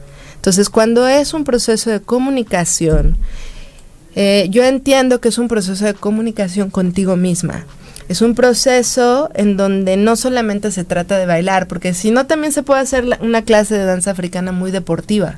Entonces, 0.42 0.72
cuando 0.72 1.08
es 1.08 1.36
un 1.36 1.44
proceso 1.44 1.92
de 1.92 2.00
comunicación, 2.02 3.16
eh, 4.16 4.48
yo 4.50 4.64
entiendo 4.64 5.22
que 5.22 5.30
es 5.30 5.38
un 5.38 5.48
proceso 5.48 5.86
de 5.86 5.94
comunicación 5.94 6.72
contigo 6.72 7.16
misma. 7.16 7.68
Es 8.10 8.24
un 8.24 8.34
proceso 8.34 9.30
en 9.36 9.56
donde 9.56 9.98
no 9.98 10.16
solamente 10.16 10.72
se 10.72 10.84
trata 10.84 11.20
de 11.20 11.28
bailar, 11.28 11.68
porque 11.68 11.94
si 11.94 12.10
no 12.10 12.26
también 12.26 12.52
se 12.54 12.64
puede 12.64 12.82
hacer 12.82 13.20
una 13.22 13.44
clase 13.44 13.78
de 13.78 13.86
danza 13.86 14.10
africana 14.10 14.52
muy 14.52 14.72
deportiva 14.72 15.38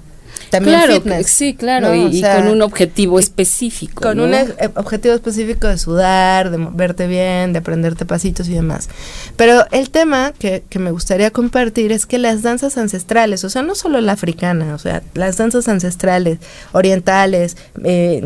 también 0.54 0.78
claro, 0.78 0.94
fitness. 0.94 1.28
Sí, 1.28 1.56
claro, 1.56 1.96
y, 1.96 2.22
con 2.22 2.48
un 2.48 2.62
objetivo 2.62 3.18
específico. 3.18 4.04
Con 4.04 4.20
un 4.20 4.36
e, 4.36 4.46
objetivo 4.76 5.16
específico 5.16 5.68
de 5.68 5.80
sudar, 5.80 6.52
de 6.52 6.58
verte 6.74 7.08
bien, 7.08 7.54
de 7.54 7.60
aprenderte 7.60 8.06
pasitos 8.06 8.48
y 8.50 8.54
demás. 8.54 8.88
Pero 9.36 9.66
el 9.72 9.90
tema 9.90 10.32
que, 10.38 10.64
que 10.70 10.78
me 10.78 10.92
gustaría 10.92 11.32
compartir 11.32 11.92
es 11.92 12.06
que 12.06 12.20
las 12.20 12.44
danzas 12.44 12.78
ancestrales, 12.78 13.44
o 13.44 13.50
sea, 13.50 13.64
no 13.64 13.74
solo 13.74 14.00
la 14.00 14.12
africana, 14.12 14.76
o 14.76 14.78
sea, 14.78 15.02
las 15.16 15.38
danzas 15.38 15.68
ancestrales, 15.68 16.38
orientales, 16.72 17.58
eh, 17.84 18.22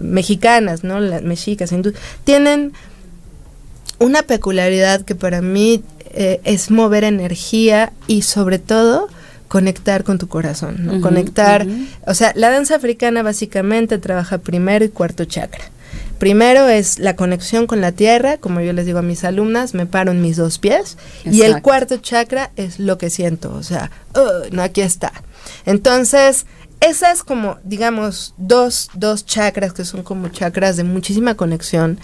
mexicanas, 0.00 0.82
¿no? 0.82 0.98
Las 0.98 1.22
mexicas, 1.22 1.70
hindú, 1.70 1.92
tienen 2.24 2.72
una 4.00 4.24
peculiaridad 4.24 5.02
que 5.02 5.14
para 5.14 5.42
mí 5.42 5.84
eh, 6.10 6.40
es 6.42 6.72
mover 6.72 7.04
energía 7.04 7.92
y 8.08 8.22
sobre 8.22 8.58
todo 8.58 9.08
conectar 9.48 10.04
con 10.04 10.18
tu 10.18 10.28
corazón, 10.28 10.76
¿no? 10.80 11.00
conectar, 11.00 11.66
o 12.06 12.14
sea, 12.14 12.32
la 12.34 12.50
danza 12.50 12.76
africana 12.76 13.22
básicamente 13.22 13.98
trabaja 13.98 14.38
primero 14.38 14.84
y 14.84 14.88
cuarto 14.88 15.24
chakra. 15.24 15.64
Primero 16.18 16.68
es 16.68 16.98
la 16.98 17.14
conexión 17.14 17.66
con 17.66 17.80
la 17.80 17.92
tierra, 17.92 18.38
como 18.38 18.60
yo 18.60 18.72
les 18.72 18.86
digo 18.86 18.98
a 18.98 19.02
mis 19.02 19.22
alumnas, 19.22 19.74
me 19.74 19.84
paro 19.84 20.12
en 20.12 20.22
mis 20.22 20.36
dos 20.36 20.58
pies. 20.58 20.96
Y 21.24 21.42
el 21.42 21.60
cuarto 21.60 21.98
chakra 21.98 22.50
es 22.56 22.78
lo 22.78 22.96
que 22.96 23.10
siento, 23.10 23.52
o 23.52 23.62
sea, 23.62 23.90
no, 24.50 24.62
aquí 24.62 24.80
está. 24.80 25.12
Entonces, 25.66 26.46
esas 26.80 27.22
como, 27.22 27.58
digamos, 27.64 28.34
dos, 28.38 28.90
dos 28.94 29.26
chakras 29.26 29.72
que 29.72 29.84
son 29.84 30.02
como 30.02 30.28
chakras 30.28 30.76
de 30.76 30.84
muchísima 30.84 31.34
conexión, 31.34 31.98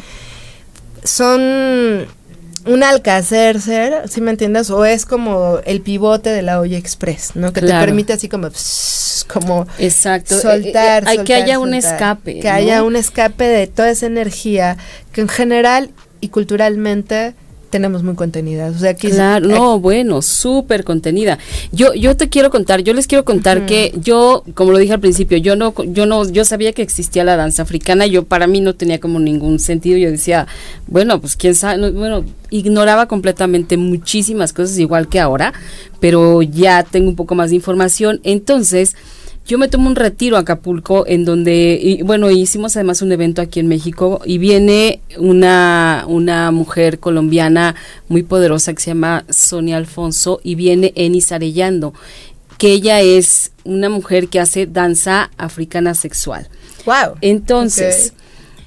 son 1.05 2.07
un 2.67 2.83
alcacer 2.83 3.61
ser, 3.61 4.09
¿sí 4.09 4.21
me 4.21 4.31
entiendes? 4.31 4.71
O 4.71 4.85
es 4.85 5.07
como 5.07 5.59
el 5.65 5.81
pivote 5.81 6.31
de 6.31 6.43
la 6.43 6.61
olla 6.61 6.79
express, 6.79 7.33
¿no? 7.35 7.53
Que 7.53 7.61
te 7.61 7.69
permite 7.69 8.13
así 8.13 8.29
como, 8.29 8.49
como 9.29 9.67
Exacto. 9.79 10.39
soltar, 10.39 11.05
Hay 11.07 11.19
que 11.25 11.35
haya 11.35 11.59
un 11.59 11.75
escape. 11.75 12.41
Que 12.41 12.49
haya 12.49 12.83
un 12.83 12.97
escape 12.97 13.45
de 13.45 13.67
toda 13.67 13.91
esa 13.91 14.07
energía 14.07 14.77
que 15.13 15.23
en 15.23 15.29
general 15.29 15.91
y 16.21 16.29
culturalmente 16.29 17.35
tenemos 17.73 18.03
muy 18.03 18.15
contenida. 18.15 18.69
O 18.69 18.79
sea, 18.79 18.95
claro, 18.95 19.49
no, 19.49 19.81
bueno, 19.81 20.21
súper 20.21 20.85
contenida. 20.85 21.39
Yo, 21.73 21.95
yo 21.95 22.17
te 22.17 22.29
quiero 22.29 22.51
contar, 22.51 22.83
yo 22.83 22.93
les 22.93 23.07
quiero 23.07 23.25
contar 23.25 23.65
que 23.65 23.95
yo, 23.97 24.45
como 24.55 24.73
lo 24.73 24.79
dije 24.79 24.93
al 24.93 25.01
principio, 25.01 25.39
yo 25.39 25.57
no, 25.57 25.75
yo 25.87 26.05
no, 26.05 26.29
yo 26.31 26.45
sabía 26.45 26.75
que 26.75 26.83
existía 26.83 27.25
la 27.25 27.35
danza 27.35 27.63
africana, 27.63 28.07
yo 28.07 28.25
para 28.25 28.47
mí 28.47 28.61
no 28.61 28.75
tenía 28.75 29.01
como 29.01 29.19
ningún 29.19 29.59
sentido, 29.59 29.97
yo 29.97 30.11
decía, 30.11 30.47
bueno, 30.87 31.19
pues 31.19 31.35
quién 31.35 31.55
sabe, 31.55 31.91
bueno, 31.93 32.25
ignoraba 32.51 33.07
completamente 33.07 33.79
muchísimas 33.79 34.53
cosas 34.53 34.79
igual 34.79 35.09
que 35.09 35.19
ahora, 35.19 35.55
pero 35.99 36.43
ya 36.43 36.83
tengo 36.83 37.09
un 37.09 37.17
poco 37.17 37.35
más 37.35 37.51
de 37.51 37.57
información, 37.57 38.21
entonces 38.23 38.95
yo 39.47 39.59
me 39.59 39.69
tomo 39.69 39.89
un 39.89 39.97
retiro 39.97 40.37
a 40.37 40.41
Acapulco 40.41 41.05
en 41.07 41.25
donde, 41.25 41.79
y, 41.81 42.03
bueno, 42.03 42.31
hicimos 42.31 42.77
además 42.77 43.03
un 43.03 43.13
evento 43.13 43.43
aquí 43.43 43.61
en 43.61 43.67
México 43.67 44.21
y 44.25 44.39
viene 44.39 45.01
una, 45.19 46.05
una 46.07 46.51
mujer 46.53 47.01
colombiana 47.01 47.75
muy 48.09 48.23
poderosa 48.23 48.73
que 48.73 48.83
se 48.83 48.91
llama 48.91 49.25
Sonia 49.29 49.77
Alfonso 49.77 50.41
y 50.45 50.55
viene 50.55 50.93
Enis 50.95 51.33
Arellando, 51.33 51.93
que 52.57 52.73
ella 52.73 53.01
es 53.01 53.51
una 53.65 53.89
mujer 53.89 54.29
que 54.29 54.39
hace 54.39 54.67
danza 54.67 55.31
africana 55.37 55.95
sexual. 55.95 56.49
Wow. 56.87 57.17
Entonces, 57.21 58.13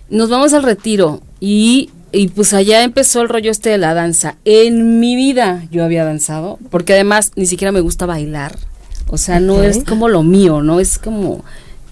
nos 0.10 0.30
vamos 0.30 0.54
al 0.54 0.64
retiro 0.64 1.22
y 1.40 1.90
y 2.12 2.30
pues 2.30 2.54
allá 2.54 2.84
empezó 2.84 3.22
el 3.22 3.28
rollo 3.28 3.52
este 3.52 3.72
de 3.72 3.78
la 3.78 3.94
danza. 3.94 4.38
En 4.46 5.02
mi 5.02 5.18
vida 5.18 5.66
yo 5.70 5.84
había 5.84 6.06
danzado, 6.06 6.60
porque 6.72 6.94
además 6.94 7.34
ni 7.36 7.46
siquiera 7.46 7.74
me 7.74 7.82
gusta 7.82 8.06
bailar. 8.06 8.58
O 9.10 9.18
sea, 9.18 9.40
no 9.40 9.62
es 9.64 9.84
como 9.84 10.10
lo 10.10 10.24
mío, 10.24 10.62
no 10.62 10.80
es 10.80 10.98
como, 10.98 11.44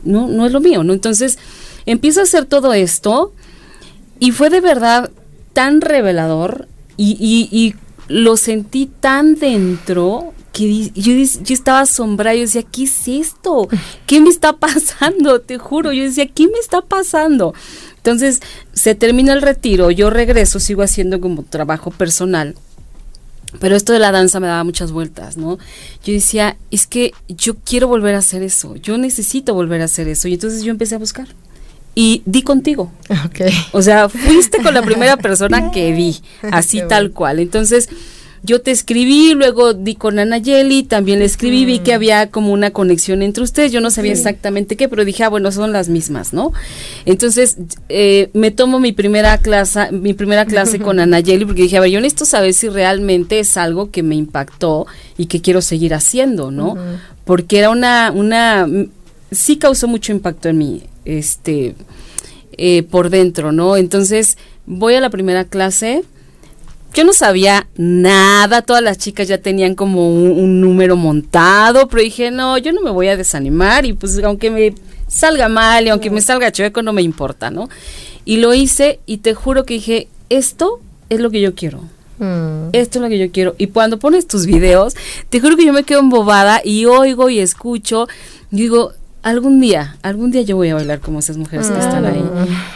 no, 0.04 0.28
no 0.28 0.45
es 0.45 0.52
lo 0.52 0.60
mío, 0.60 0.84
¿no? 0.84 0.93
Entonces, 0.93 1.38
empiezo 1.86 2.21
a 2.21 2.23
hacer 2.23 2.45
todo 2.45 2.73
esto 2.73 3.34
y 4.19 4.32
fue 4.32 4.49
de 4.49 4.62
verdad 4.62 5.12
tan 5.54 5.82
revelador 5.82 6.67
y, 6.97 7.17
y, 7.52 7.76
lo 8.10 8.36
sentí 8.36 8.91
tan 8.99 9.36
dentro 9.36 10.34
que 10.52 10.91
yo, 10.93 11.13
yo 11.13 11.54
estaba 11.54 11.80
asombrada, 11.80 12.36
yo 12.36 12.41
decía, 12.41 12.63
¿qué 12.63 12.84
es 12.84 13.08
esto? 13.08 13.69
¿Qué 14.06 14.19
me 14.19 14.30
está 14.30 14.58
pasando? 14.58 15.39
Te 15.39 15.58
juro, 15.58 15.93
yo 15.93 16.04
decía, 16.04 16.28
¿qué 16.28 16.47
me 16.47 16.60
está 16.60 16.82
pasando? 16.82 17.54
Entonces, 17.95 18.41
se 18.73 18.93
termina 18.93 19.32
el 19.32 19.41
retiro, 19.41 19.89
yo 19.89 20.10
regreso, 20.10 20.60
sigo 20.60 20.82
haciendo 20.82 21.21
como 21.21 21.43
trabajo 21.43 21.91
personal 21.91 22.56
pero 23.60 23.76
esto 23.76 23.94
de 23.94 24.00
la 24.00 24.12
danza 24.12 24.39
me 24.39 24.48
daba 24.48 24.63
muchas 24.63 24.92
vueltas, 24.92 25.38
¿no? 25.38 25.58
Yo 26.04 26.13
decía, 26.13 26.58
es 26.72 26.88
que 26.88 27.13
yo 27.28 27.56
quiero 27.56 27.88
volver 27.88 28.16
a 28.16 28.20
hacer 28.20 28.44
eso, 28.44 28.76
yo 28.76 28.98
necesito 28.98 29.54
volver 29.54 29.82
a 29.82 29.86
hacer 29.86 30.08
eso. 30.08 30.28
Y 30.28 30.34
entonces 30.34 30.63
yo 30.63 30.72
empecé 30.72 30.96
a 30.96 31.00
buscar. 31.00 31.28
Y 31.96 32.24
di 32.26 32.42
contigo. 32.42 32.92
Okay. 33.28 33.54
O 33.72 33.82
sea, 33.82 34.10
fuiste 34.10 34.62
con 34.63 34.74
la 34.74 34.82
primera 34.82 35.18
persona 35.18 35.72
que 35.72 35.92
vi, 35.92 36.20
así 36.52 36.82
tal 36.88 37.12
cual. 37.12 37.39
Entonces, 37.39 37.88
yo 38.45 38.62
te 38.62 38.71
escribí, 38.71 39.34
luego 39.36 39.73
di 39.73 39.95
con 39.95 40.19
Ana 40.19 40.38
Yeli, 40.38 40.84
también 40.84 41.19
le 41.19 41.25
escribí, 41.25 41.63
vi 41.63 41.79
que 41.79 41.93
había 41.93 42.29
como 42.29 42.51
una 42.51 42.71
conexión 42.71 43.21
entre 43.21 43.41
ustedes, 43.41 43.71
yo 43.71 43.79
no 43.79 43.89
sabía 43.89 44.12
exactamente 44.12 44.75
qué, 44.75 44.89
pero 44.89 45.06
dije, 45.06 45.23
ah, 45.23 45.29
bueno, 45.29 45.49
son 45.53 45.71
las 45.71 45.88
mismas, 45.88 46.34
¿no? 46.34 46.51
Entonces, 47.06 47.56
eh, 47.88 48.29
me 48.34 48.51
tomo 48.51 48.82
mi 48.82 48.91
primera 48.91 49.38
clase, 49.38 49.93
mi 49.93 50.13
primera 50.13 50.45
clase 50.45 50.79
con 50.79 50.99
Ana 50.99 51.21
Yeli, 51.21 51.45
porque 51.45 51.62
dije, 51.62 51.77
a 51.77 51.79
ver, 51.79 51.91
yo 51.91 52.01
necesito 52.01 52.25
saber 52.25 52.53
si 52.53 52.67
realmente 52.67 53.39
es 53.39 53.56
algo 53.56 53.91
que 53.91 54.03
me 54.03 54.15
impactó 54.15 54.88
y 55.17 55.27
que 55.27 55.39
quiero 55.41 55.62
seguir 55.62 55.93
haciendo, 55.93 56.51
¿no? 56.51 56.75
Porque 57.23 57.60
era 57.60 57.69
una, 57.69 58.12
una, 58.12 58.67
sí 59.32 59.56
causó 59.56 59.88
mucho 59.88 60.12
impacto 60.12 60.49
en 60.49 60.58
mí, 60.58 60.84
este, 61.06 61.75
eh, 62.58 62.84
por 62.84 63.10
dentro, 63.10 63.53
¿no? 63.53 63.77
Entonces, 63.77 64.38
voy 64.65 64.95
a 64.95 64.99
la 64.99 65.10
primera 65.10 65.45
clase, 65.45 66.03
yo 66.93 67.03
no 67.03 67.13
sabía 67.13 67.67
nada, 67.75 68.62
todas 68.62 68.84
las 68.84 68.97
chicas 68.99 69.27
ya 69.27 69.39
tenían 69.39 69.73
como 69.73 70.10
un, 70.10 70.62
número 70.62 70.95
montado, 70.95 71.88
pero 71.88 72.03
dije, 72.03 72.29
no, 72.29 72.58
yo 72.58 72.71
no 72.71 72.82
me 72.82 72.91
voy 72.91 73.08
a 73.08 73.17
desanimar 73.17 73.86
y 73.86 73.93
pues 73.93 74.19
aunque 74.23 74.51
me 74.51 74.75
salga 75.08 75.49
mal 75.49 75.86
y 75.86 75.89
aunque 75.89 76.10
me 76.10 76.21
salga 76.21 76.51
chueco 76.51 76.82
no 76.84 76.93
me 76.93 77.01
importa, 77.01 77.49
¿no? 77.49 77.69
Y 78.25 78.38
lo 78.38 78.53
hice 78.53 78.99
y 79.06 79.17
te 79.17 79.34
juro 79.34 79.65
que 79.65 79.75
dije, 79.75 80.08
esto 80.29 80.79
es 81.10 81.19
lo 81.19 81.32
que 81.32 81.41
yo 81.41 81.56
quiero. 81.56 81.82
Mm. 82.19 82.69
Esto 82.73 82.99
es 82.99 83.01
lo 83.01 83.10
que 83.10 83.17
yo 83.17 83.32
quiero. 83.32 83.56
Y 83.58 83.67
cuando 83.67 83.99
pones 83.99 84.27
tus 84.27 84.45
videos, 84.45 84.95
te 85.29 85.39
juro 85.39 85.58
que 85.58 85.65
yo 85.65 85.73
me 85.73 85.84
quedo 85.84 85.99
embobada 85.99 86.62
y 86.63 86.86
oigo 86.86 87.29
y 87.29 87.39
escucho. 87.39 88.08
Y 88.51 88.58
digo, 88.58 88.93
algún 89.23 89.60
día, 89.60 89.97
algún 90.03 90.32
día 90.32 90.43
yo 90.43 90.56
voy 90.56 90.69
a 90.69 90.75
bailar 90.75 90.99
como 90.99 91.19
esas 91.19 91.38
mujeres 91.38 91.67
que 91.67 91.79
están 91.79 92.06
ahí. 92.06 92.23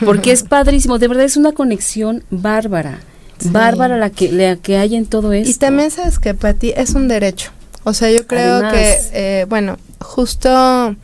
Porque 0.03 0.31
es 0.31 0.43
padrísimo, 0.43 0.97
de 0.97 1.07
verdad 1.07 1.23
es 1.23 1.37
una 1.37 1.53
conexión 1.53 2.23
bárbara 2.29 2.99
bárbara 3.45 3.97
la 3.97 4.09
que, 4.09 4.31
la 4.31 4.55
que 4.55 4.77
hay 4.77 4.95
en 4.95 5.05
todo 5.05 5.33
esto. 5.33 5.49
Y 5.49 5.53
también 5.55 5.91
sabes 5.91 6.19
que 6.19 6.33
para 6.33 6.53
ti 6.53 6.73
es 6.75 6.91
un 6.91 7.07
derecho. 7.07 7.51
O 7.83 7.93
sea, 7.93 8.11
yo 8.11 8.27
creo 8.27 8.69
que, 8.69 8.97
eh, 9.13 9.45
bueno, 9.47 9.77
justo 9.99 10.95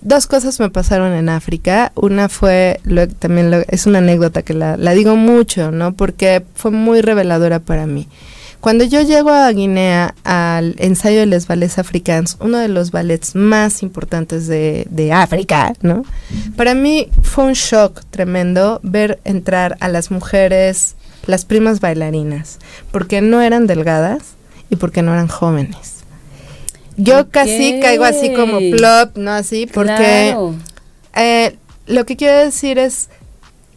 dos 0.00 0.26
cosas 0.26 0.58
me 0.60 0.70
pasaron 0.70 1.12
en 1.12 1.28
África. 1.28 1.92
Una 1.94 2.28
fue, 2.28 2.80
también 3.18 3.64
es 3.68 3.86
una 3.86 3.98
anécdota 3.98 4.42
que 4.42 4.54
la, 4.54 4.76
la, 4.76 4.92
digo 4.92 5.16
mucho, 5.16 5.70
¿no? 5.70 5.92
Porque 5.92 6.44
fue 6.54 6.70
muy 6.70 7.02
reveladora 7.02 7.60
para 7.60 7.86
mí. 7.86 8.08
Cuando 8.60 8.84
yo 8.84 9.02
llego 9.02 9.30
a 9.30 9.50
Guinea 9.52 10.14
al 10.24 10.74
ensayo 10.78 11.20
de 11.20 11.26
los 11.26 11.46
ballets 11.46 11.78
africanos, 11.78 12.36
uno 12.40 12.58
de 12.58 12.68
los 12.68 12.90
ballets 12.90 13.36
más 13.36 13.82
importantes 13.84 14.48
de, 14.48 14.86
de 14.90 15.12
África, 15.12 15.74
¿no? 15.80 16.04
Para 16.56 16.74
mí 16.74 17.08
fue 17.22 17.44
un 17.44 17.52
shock 17.52 18.02
tremendo 18.10 18.80
ver 18.82 19.20
entrar 19.24 19.76
a 19.78 19.88
las 19.88 20.10
mujeres 20.10 20.96
las 21.28 21.44
primas 21.44 21.80
bailarinas, 21.80 22.58
porque 22.90 23.20
no 23.20 23.42
eran 23.42 23.66
delgadas 23.66 24.22
y 24.70 24.76
porque 24.76 25.02
no 25.02 25.12
eran 25.12 25.28
jóvenes. 25.28 25.96
Yo 26.96 27.28
casi 27.28 27.78
caigo 27.80 28.04
así 28.04 28.32
como 28.32 28.58
plop, 28.58 29.16
no 29.16 29.30
así, 29.32 29.66
porque 29.66 30.34
eh, 31.14 31.56
lo 31.86 32.06
que 32.06 32.16
quiero 32.16 32.38
decir 32.38 32.78
es 32.78 33.10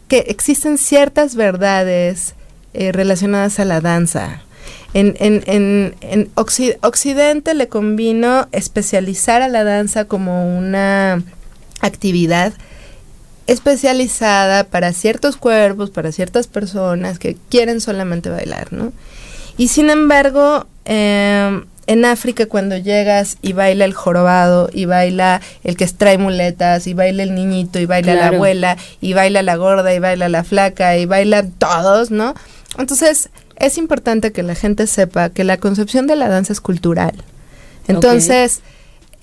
que 0.08 0.20
existen 0.28 0.78
ciertas 0.78 1.36
verdades 1.36 2.34
eh, 2.72 2.90
relacionadas 2.90 3.60
a 3.60 3.66
la 3.66 3.82
danza. 3.82 4.40
En, 4.94 5.14
en, 5.20 5.42
en, 5.46 5.94
en 6.00 6.30
Occidente 6.34 7.52
le 7.52 7.68
convino 7.68 8.48
especializar 8.52 9.42
a 9.42 9.48
la 9.48 9.62
danza 9.62 10.06
como 10.06 10.56
una 10.56 11.22
actividad 11.80 12.54
especializada 13.46 14.64
para 14.64 14.92
ciertos 14.92 15.36
cuerpos, 15.36 15.90
para 15.90 16.12
ciertas 16.12 16.46
personas 16.46 17.18
que 17.18 17.36
quieren 17.48 17.80
solamente 17.80 18.30
bailar, 18.30 18.72
¿no? 18.72 18.92
Y 19.56 19.68
sin 19.68 19.90
embargo, 19.90 20.66
em, 20.84 21.64
en 21.86 22.04
África 22.04 22.46
cuando 22.46 22.76
llegas 22.76 23.38
y 23.42 23.52
baila 23.52 23.84
el 23.84 23.92
jorobado, 23.92 24.70
y 24.72 24.84
baila 24.84 25.40
el 25.64 25.76
que 25.76 25.86
trae 25.86 26.18
muletas, 26.18 26.86
y 26.86 26.94
baila 26.94 27.22
el 27.22 27.34
niñito, 27.34 27.78
y 27.78 27.86
baila 27.86 28.14
la 28.14 28.28
abuela, 28.28 28.76
y 29.00 29.12
baila 29.12 29.42
la 29.42 29.56
gorda, 29.56 29.92
y 29.92 29.98
baila 29.98 30.28
la 30.28 30.44
flaca, 30.44 30.96
y 30.96 31.06
baila 31.06 31.44
todos, 31.58 32.10
¿no? 32.10 32.34
Entonces, 32.78 33.30
es 33.56 33.78
importante 33.78 34.32
que 34.32 34.42
la 34.42 34.54
gente 34.54 34.86
sepa 34.86 35.30
que 35.30 35.44
la 35.44 35.56
concepción 35.56 36.06
de 36.06 36.16
la 36.16 36.28
danza 36.28 36.52
es 36.52 36.60
cultural. 36.60 37.12
Entonces, 37.88 38.60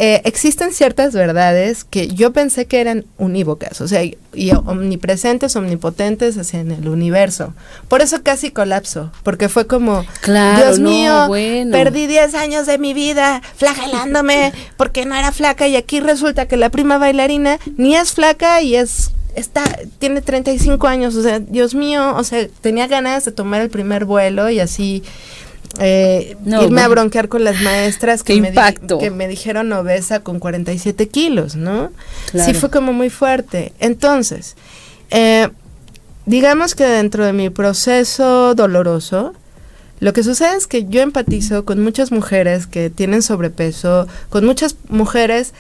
eh, 0.02 0.22
existen 0.24 0.74
ciertas 0.74 1.14
verdades 1.14 1.84
que 1.84 2.08
yo 2.08 2.32
pensé 2.32 2.68
que 2.68 2.80
eran 2.80 3.04
unívocas, 3.18 3.82
o 3.82 3.88
sea, 3.90 4.02
y 4.02 4.52
omnipresentes, 4.52 5.58
omnipotentes 5.58 6.38
hacia 6.38 6.62
en 6.62 6.72
el 6.72 6.88
universo. 6.88 7.54
Por 7.90 8.02
eso 8.02 8.24
casi 8.24 8.52
colapso, 8.52 9.12
porque 9.24 9.50
fue 9.50 9.68
como, 9.68 10.06
Dios 10.26 10.80
mío, 10.80 11.28
perdí 11.70 12.08
10 12.08 12.34
años 12.36 12.66
de 12.66 12.78
mi 12.78 12.94
vida 12.94 13.42
flagelándome 13.58 14.54
porque 14.78 15.06
no 15.06 15.16
era 15.16 15.34
flaca 15.34 15.68
y 15.68 15.76
aquí 15.76 16.00
resulta 16.00 16.48
que 16.48 16.56
la 16.56 16.70
prima 16.70 16.98
bailarina 16.98 17.60
ni 17.76 17.98
es 17.98 18.14
flaca 18.14 18.62
y 18.62 18.78
es 18.78 19.12
está 19.36 19.64
tiene 20.00 20.22
35 20.22 20.88
años, 20.88 21.16
o 21.16 21.24
sea, 21.24 21.40
Dios 21.40 21.76
mío, 21.76 22.16
o 22.16 22.24
sea, 22.24 22.48
tenía 22.62 22.88
ganas 22.88 23.26
de 23.26 23.34
tomar 23.34 23.60
el 23.60 23.70
primer 23.70 24.06
vuelo 24.06 24.50
y 24.50 24.62
así 24.62 25.04
eh, 25.78 26.36
irme 26.46 26.82
a 26.82 26.88
bronquear 26.88 27.30
con 27.30 27.44
las 27.44 27.62
maestras 27.62 28.24
que, 28.24 28.42
me, 28.42 28.52
que 29.00 29.12
me 29.12 29.28
dijeron 29.28 29.72
obesa 29.72 30.22
con 30.22 30.40
47 30.40 31.08
kilos, 31.08 31.56
¿no? 31.56 31.92
Sí 32.34 32.54
fue 32.54 32.72
como 32.72 32.92
muy 32.92 33.10
fuerte. 33.10 33.74
Entonces, 33.80 34.56
eh, 35.12 35.50
digamos 36.26 36.76
que 36.76 36.86
dentro 36.86 37.26
de 37.26 37.34
mi 37.34 37.50
proceso 37.50 38.56
doloroso, 38.56 39.34
lo 40.00 40.14
que 40.14 40.24
sucede 40.24 40.58
es 40.58 40.66
que 40.66 40.86
yo 40.86 41.02
empatizo 41.02 41.66
con 41.66 41.82
muchas 41.84 42.12
mujeres 42.12 42.66
que 42.66 42.90
tienen 42.90 43.22
sobrepeso, 43.22 44.08
con 44.30 44.46
muchas 44.46 44.76
mujeres 44.90 45.54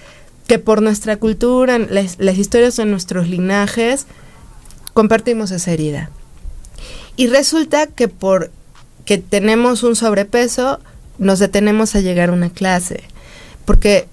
que 0.47 0.57
por 0.57 0.81
nuestra 0.81 1.17
cultura, 1.17 1.77
las, 1.77 2.17
las 2.17 2.37
historias 2.37 2.75
de 2.77 2.85
nuestros 2.85 3.27
linajes, 3.27 4.07
compartimos 4.93 5.51
esa 5.51 5.71
herida. 5.71 6.09
Y 7.15 7.27
resulta 7.27 7.85
que 7.87 8.07
por 8.07 8.49
que 9.09 9.17
tenemos 9.17 9.81
un 9.81 9.95
sobrepeso, 9.95 10.79
nos 11.17 11.39
detenemos 11.39 11.95
a 11.95 11.99
llegar 11.99 12.29
a 12.29 12.33
una 12.33 12.51
clase. 12.51 13.01
Porque 13.65 14.05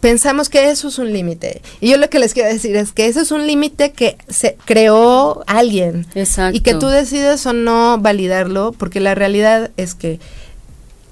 pensamos 0.00 0.48
que 0.48 0.70
eso 0.72 0.88
es 0.88 0.98
un 0.98 1.12
límite. 1.12 1.62
Y 1.80 1.90
yo 1.90 1.98
lo 1.98 2.10
que 2.10 2.18
les 2.18 2.34
quiero 2.34 2.48
decir 2.48 2.74
es 2.74 2.90
que 2.90 3.06
eso 3.06 3.20
es 3.20 3.30
un 3.30 3.46
límite 3.46 3.92
que 3.92 4.18
se 4.28 4.56
creó 4.64 5.44
alguien. 5.46 6.04
Exacto. 6.16 6.56
Y 6.56 6.62
que 6.62 6.74
tú 6.74 6.88
decides 6.88 7.46
o 7.46 7.52
no 7.52 7.98
validarlo, 7.98 8.72
porque 8.76 8.98
la 8.98 9.14
realidad 9.14 9.70
es 9.76 9.94
que 9.94 10.18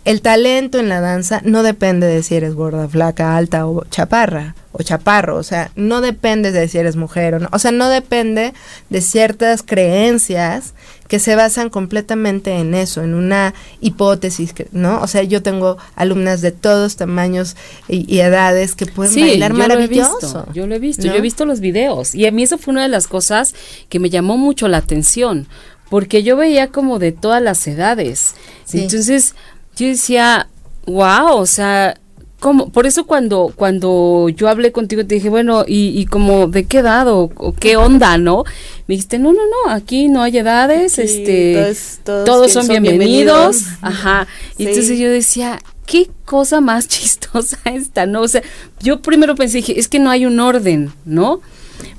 el 0.05 0.21
talento 0.21 0.81
en 0.81 0.89
la 0.89 1.01
danza 1.01 1.41
no 1.45 1.63
depende 1.63 2.09
de 2.09 2.25
si 2.25 2.35
eres 2.35 2.57
gorda, 2.57 2.89
flaca, 2.89 3.37
alta 3.37 3.69
o 3.69 3.85
chaparra 3.85 4.57
o 4.73 4.83
chaparro, 4.83 5.37
o 5.37 5.43
sea, 5.45 5.71
no 5.77 6.01
depende 6.01 6.51
de 6.51 6.67
si 6.67 6.79
eres 6.79 6.97
mujer 6.97 7.35
o 7.35 7.39
no, 7.39 7.49
o 7.53 7.59
sea, 7.61 7.71
no 7.71 7.89
depende 7.89 8.53
de 8.91 9.01
ciertas 9.01 9.63
creencias 9.63 10.73
que 11.09 11.19
se 11.19 11.35
basan 11.35 11.71
completamente 11.71 12.53
en 12.53 12.75
eso, 12.75 13.03
en 13.03 13.15
una 13.15 13.55
hipótesis, 13.81 14.55
¿no? 14.73 15.01
O 15.01 15.07
sea, 15.07 15.23
yo 15.23 15.43
tengo 15.43 15.79
alumnas 15.97 16.43
de 16.43 16.53
todos 16.53 16.97
tamaños 16.97 17.57
y, 17.89 18.19
edades 18.19 18.75
que 18.75 18.87
pueden 18.87 19.15
bailar 19.15 19.55
maravilloso. 19.55 20.47
yo 20.53 20.67
lo 20.67 20.75
he 20.75 20.79
visto, 20.79 21.07
yo 21.07 21.15
he 21.15 21.21
visto 21.21 21.47
los 21.47 21.61
videos 21.61 22.15
y 22.15 22.27
a 22.27 22.31
mí 22.31 22.43
eso 22.43 22.59
fue 22.59 22.73
una 22.73 22.83
de 22.83 22.89
las 22.89 23.07
cosas 23.07 23.55
que 23.89 23.99
me 23.99 24.11
llamó 24.11 24.37
mucho 24.37 24.69
la 24.69 24.77
atención, 24.77 25.49
porque 25.89 26.23
yo 26.23 26.37
veía 26.37 26.69
como 26.69 26.99
de 26.99 27.13
todas 27.13 27.43
las 27.43 27.67
edades. 27.67 28.35
Entonces, 28.73 29.35
yo 29.77 29.87
decía, 29.87 30.49
wow, 30.85 31.37
o 31.37 31.47
sea, 31.47 31.99
¿cómo? 32.41 32.71
Por 32.71 32.87
eso 32.87 33.07
cuando, 33.07 33.53
cuando 33.55 34.29
yo 34.29 34.49
hablé 34.49 34.73
contigo 34.73 35.05
te 35.05 35.17
dije, 35.17 35.29
bueno, 35.29 35.65
y, 35.67 35.99
y 35.99 36.07
como 36.07 36.47
de 36.47 36.65
qué 36.65 36.79
edad 36.79 37.07
o, 37.09 37.31
qué 37.59 37.77
onda, 37.77 38.19
¿no? 38.19 38.45
Me 38.87 38.95
dijiste, 38.95 39.19
no, 39.19 39.33
no, 39.33 39.41
no, 39.43 39.73
aquí 39.73 40.09
no 40.09 40.23
hay 40.23 40.39
edades, 40.39 40.99
este, 40.99 41.75
todos, 42.05 42.53
son, 42.53 42.69
bienvenidos. 42.69 43.65
Ajá. 43.83 44.27
Y 44.57 44.67
entonces 44.67 44.99
yo 44.99 45.11
decía, 45.11 45.59
qué 45.87 46.09
cosa 46.25 46.61
más 46.61 46.87
chistosa 46.89 47.59
esta, 47.65 48.07
¿no? 48.07 48.23
O 48.23 48.29
sea, 48.29 48.43
yo 48.81 49.01
primero 49.01 49.35
pensé, 49.35 49.59
dije, 49.59 49.79
es 49.79 49.89
que 49.89 49.99
no 49.99 50.11
hay 50.11 50.27
un 50.27 50.39
orden, 50.39 50.93
¿no? 51.05 51.41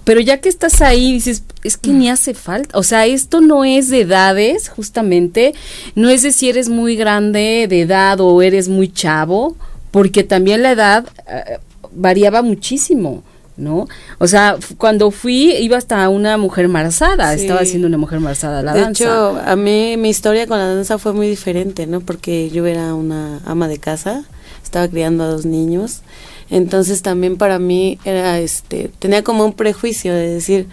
Pero 0.03 0.21
ya 0.21 0.39
que 0.39 0.49
estás 0.49 0.81
ahí, 0.81 1.13
dices, 1.13 1.43
es 1.63 1.77
que 1.77 1.91
ni 1.91 2.09
hace 2.09 2.33
falta. 2.33 2.77
O 2.77 2.83
sea, 2.83 3.05
esto 3.05 3.41
no 3.41 3.63
es 3.63 3.89
de 3.89 4.01
edades, 4.01 4.69
justamente. 4.69 5.53
No 5.95 6.09
es 6.09 6.23
de 6.23 6.31
si 6.31 6.49
eres 6.49 6.67
muy 6.67 6.95
grande 6.95 7.67
de 7.69 7.81
edad 7.81 8.19
o 8.19 8.41
eres 8.41 8.69
muy 8.69 8.91
chavo, 8.91 9.55
porque 9.91 10.23
también 10.23 10.63
la 10.63 10.71
edad 10.71 11.05
eh, 11.27 11.59
variaba 11.91 12.41
muchísimo. 12.41 13.23
¿no? 13.57 13.89
O 14.19 14.27
sea, 14.27 14.55
cuando 14.77 15.11
fui 15.11 15.51
iba 15.57 15.75
hasta 15.75 16.07
una 16.07 16.37
mujer 16.37 16.63
embarazada, 16.63 17.33
estaba 17.33 17.65
siendo 17.65 17.87
una 17.87 17.97
mujer 17.97 18.19
embarazada 18.19 18.61
la 18.61 18.71
de 18.71 18.79
danza. 18.79 19.03
De 19.03 19.09
hecho, 19.09 19.37
a 19.45 19.57
mí 19.57 19.97
mi 19.97 20.07
historia 20.07 20.47
con 20.47 20.59
la 20.59 20.73
danza 20.73 20.97
fue 20.97 21.11
muy 21.11 21.27
diferente, 21.27 21.85
¿no? 21.85 21.99
Porque 21.99 22.49
yo 22.51 22.65
era 22.65 22.93
una 22.93 23.41
ama 23.45 23.67
de 23.67 23.77
casa, 23.77 24.23
estaba 24.63 24.87
criando 24.87 25.25
a 25.25 25.27
dos 25.27 25.45
niños 25.45 26.03
entonces 26.49 27.01
también 27.01 27.37
para 27.37 27.59
mí 27.59 27.99
era 28.05 28.39
este 28.39 28.89
tenía 28.99 29.23
como 29.23 29.45
un 29.45 29.53
prejuicio 29.53 30.13
de 30.13 30.27
decir 30.27 30.67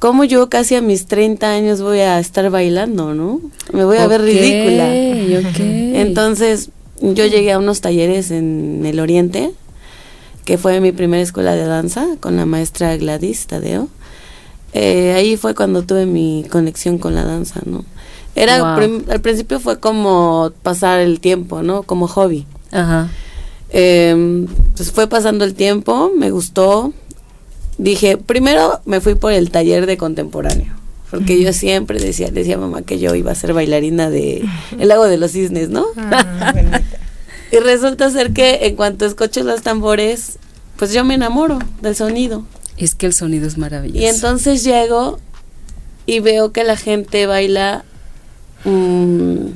¿Cómo 0.00 0.24
yo 0.24 0.50
casi 0.50 0.74
a 0.74 0.82
mis 0.82 1.06
30 1.06 1.50
años 1.50 1.80
voy 1.80 2.00
a 2.00 2.18
estar 2.18 2.50
bailando, 2.50 3.14
no? 3.14 3.40
Me 3.72 3.86
voy 3.86 3.96
a 3.96 4.06
ver 4.06 4.20
ridícula. 4.20 4.94
Entonces, 4.94 6.68
yo 7.00 7.26
llegué 7.26 7.52
a 7.52 7.58
unos 7.58 7.80
talleres 7.80 8.30
en 8.30 8.82
el 8.84 9.00
Oriente, 9.00 9.52
que 10.44 10.58
fue 10.58 10.80
mi 10.80 10.92
primera 10.92 11.22
escuela 11.22 11.54
de 11.54 11.64
danza 11.64 12.06
con 12.20 12.36
la 12.36 12.46
maestra 12.46 12.96
Gladys 12.96 13.46
Tadeo. 13.46 13.88
Eh, 14.72 15.12
ahí 15.16 15.36
fue 15.36 15.54
cuando 15.54 15.82
tuve 15.82 16.06
mi 16.06 16.44
conexión 16.50 16.98
con 16.98 17.14
la 17.14 17.24
danza, 17.24 17.60
¿no? 17.64 17.84
Era 18.34 18.74
al 18.74 19.20
principio 19.20 19.60
fue 19.60 19.78
como 19.78 20.50
pasar 20.62 20.98
el 20.98 21.20
tiempo, 21.20 21.62
¿no? 21.62 21.84
Como 21.84 22.08
hobby. 22.08 22.46
Ajá. 22.72 23.08
Eh, 23.70 24.46
pues 24.76 24.90
fue 24.92 25.06
pasando 25.06 25.44
el 25.44 25.54
tiempo, 25.54 26.10
me 26.16 26.30
gustó. 26.30 26.92
Dije, 27.78 28.16
primero 28.16 28.80
me 28.84 29.00
fui 29.00 29.14
por 29.14 29.32
el 29.32 29.50
taller 29.50 29.86
de 29.86 29.96
contemporáneo, 29.96 30.74
porque 31.14 31.40
yo 31.40 31.52
siempre 31.52 32.00
decía, 32.00 32.30
decía 32.30 32.58
mamá 32.58 32.82
que 32.82 32.98
yo 32.98 33.14
iba 33.14 33.30
a 33.30 33.34
ser 33.34 33.52
bailarina 33.52 34.10
de 34.10 34.44
El 34.78 34.88
Lago 34.88 35.04
de 35.04 35.16
los 35.16 35.32
Cisnes, 35.32 35.68
¿no? 35.68 35.86
Ah, 35.96 36.52
y 37.52 37.56
resulta 37.58 38.10
ser 38.10 38.32
que 38.32 38.66
en 38.66 38.74
cuanto 38.74 39.06
escucho 39.06 39.44
los 39.44 39.62
tambores, 39.62 40.38
pues 40.76 40.92
yo 40.92 41.04
me 41.04 41.14
enamoro 41.14 41.60
del 41.80 41.94
sonido. 41.94 42.44
Es 42.76 42.96
que 42.96 43.06
el 43.06 43.12
sonido 43.12 43.46
es 43.46 43.58
maravilloso. 43.58 44.00
Y 44.00 44.06
entonces 44.06 44.64
llego 44.64 45.20
y 46.06 46.18
veo 46.18 46.50
que 46.50 46.64
la 46.64 46.76
gente 46.76 47.26
baila, 47.26 47.84
mm, 48.64 49.46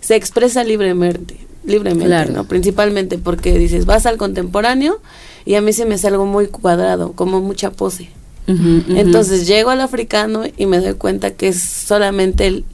se 0.00 0.16
expresa 0.16 0.64
libremente 0.64 1.36
libremente, 1.62 2.32
¿no? 2.32 2.44
Principalmente 2.44 3.18
porque 3.18 3.56
dices, 3.58 3.84
vas 3.84 4.06
al 4.06 4.16
contemporáneo 4.16 5.00
y 5.44 5.54
a 5.54 5.60
mí 5.60 5.72
se 5.74 5.84
me 5.84 5.96
hace 5.96 6.08
algo 6.08 6.26
muy 6.26 6.46
cuadrado, 6.46 7.12
como 7.12 7.40
mucha 7.40 7.70
pose. 7.70 8.08
Entonces 8.46 9.46
llego 9.46 9.70
al 9.70 9.80
africano 9.80 10.42
y 10.56 10.66
me 10.66 10.80
doy 10.80 10.94
cuenta 10.94 11.30
que 11.32 11.48
es 11.48 11.62
solamente 11.62 12.46
el 12.46 12.64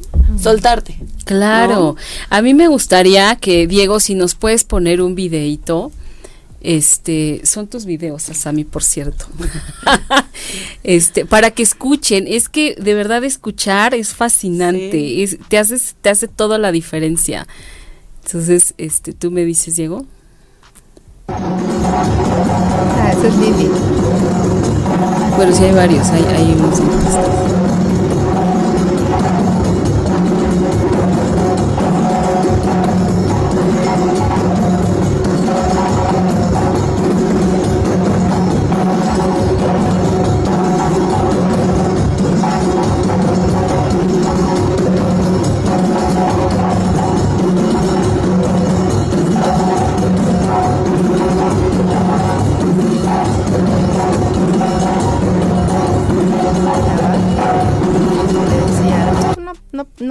soltarte. 0.40 0.98
Claro. 1.24 1.96
A 2.30 2.40
mí 2.42 2.54
me 2.54 2.68
gustaría 2.68 3.36
que 3.36 3.66
Diego, 3.66 4.00
si 4.00 4.14
nos 4.14 4.34
puedes 4.34 4.64
poner 4.64 5.02
un 5.02 5.14
videito, 5.14 5.92
este, 6.60 7.42
son 7.44 7.68
tus 7.68 7.84
videos, 7.84 8.28
Asami, 8.28 8.64
por 8.64 8.82
cierto. 8.82 9.26
este, 10.82 11.24
para 11.24 11.50
que 11.52 11.62
escuchen, 11.62 12.26
es 12.26 12.48
que 12.48 12.74
de 12.74 12.94
verdad 12.94 13.22
escuchar 13.24 13.94
es 13.94 14.14
fascinante, 14.14 15.38
te 15.48 15.58
haces, 15.58 15.94
te 16.00 16.10
hace 16.10 16.26
toda 16.26 16.58
la 16.58 16.72
diferencia. 16.72 17.46
Entonces, 18.24 18.74
este, 18.78 19.12
tú 19.12 19.30
me 19.30 19.44
dices, 19.44 19.76
Diego. 19.76 20.06
Ah, 21.28 23.12
ese 23.16 23.28
es 23.28 23.36
Lili. 23.36 24.45
Bueno, 25.36 25.52
sí 25.52 25.64
hay 25.64 25.72
varios, 25.72 26.08
hay, 26.10 26.24
hay 26.34 26.52
unos 26.58 26.80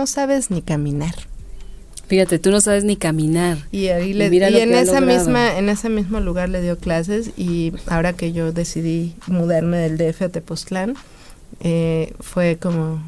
no 0.06 0.08
sabes 0.08 0.52
ni 0.52 0.62
caminar. 0.62 1.16
Fíjate, 2.06 2.38
tú 2.38 2.52
no 2.52 2.62
sabes 2.62 2.84
ni 2.84 2.96
caminar. 2.96 3.58
Y 3.72 3.88
ahí 3.88 4.14
le 4.14 4.28
y, 4.28 4.60
en 4.60 4.76
esa 4.76 5.02
misma 5.02 5.58
en 5.58 5.68
ese 5.68 5.90
mismo 5.90 6.20
lugar 6.20 6.48
le 6.50 6.62
dio 6.62 6.78
clases 6.78 7.32
y 7.38 7.74
ahora 7.88 8.14
que 8.14 8.32
yo 8.32 8.52
decidí 8.52 9.16
mudarme 9.26 9.78
del 9.78 9.98
DF 9.98 10.22
a 10.22 10.30
Tepoztlán 10.30 10.94
eh, 11.60 12.14
fue 12.20 12.58
como 12.62 13.02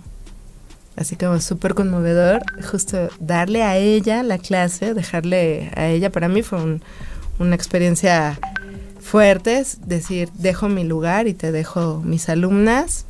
así 0.95 1.15
como 1.17 1.39
súper 1.39 1.75
conmovedor 1.75 2.41
justo 2.63 3.09
darle 3.19 3.61
a 3.61 3.77
ella 3.77 4.23
la 4.23 4.39
clase, 4.39 4.95
dejarle 4.95 5.71
a 5.75 5.89
ella 5.89 6.09
para 6.09 6.29
mí 6.29 6.41
fue 6.41 6.79
una 7.37 7.53
experiencia 7.55 8.39
fuerte, 8.99 9.59
es 9.59 9.87
decir, 9.87 10.29
dejo 10.33 10.67
mi 10.67 10.83
lugar 10.83 11.27
y 11.27 11.35
te 11.35 11.51
dejo 11.51 12.01
mis 12.03 12.27
alumnas 12.27 13.05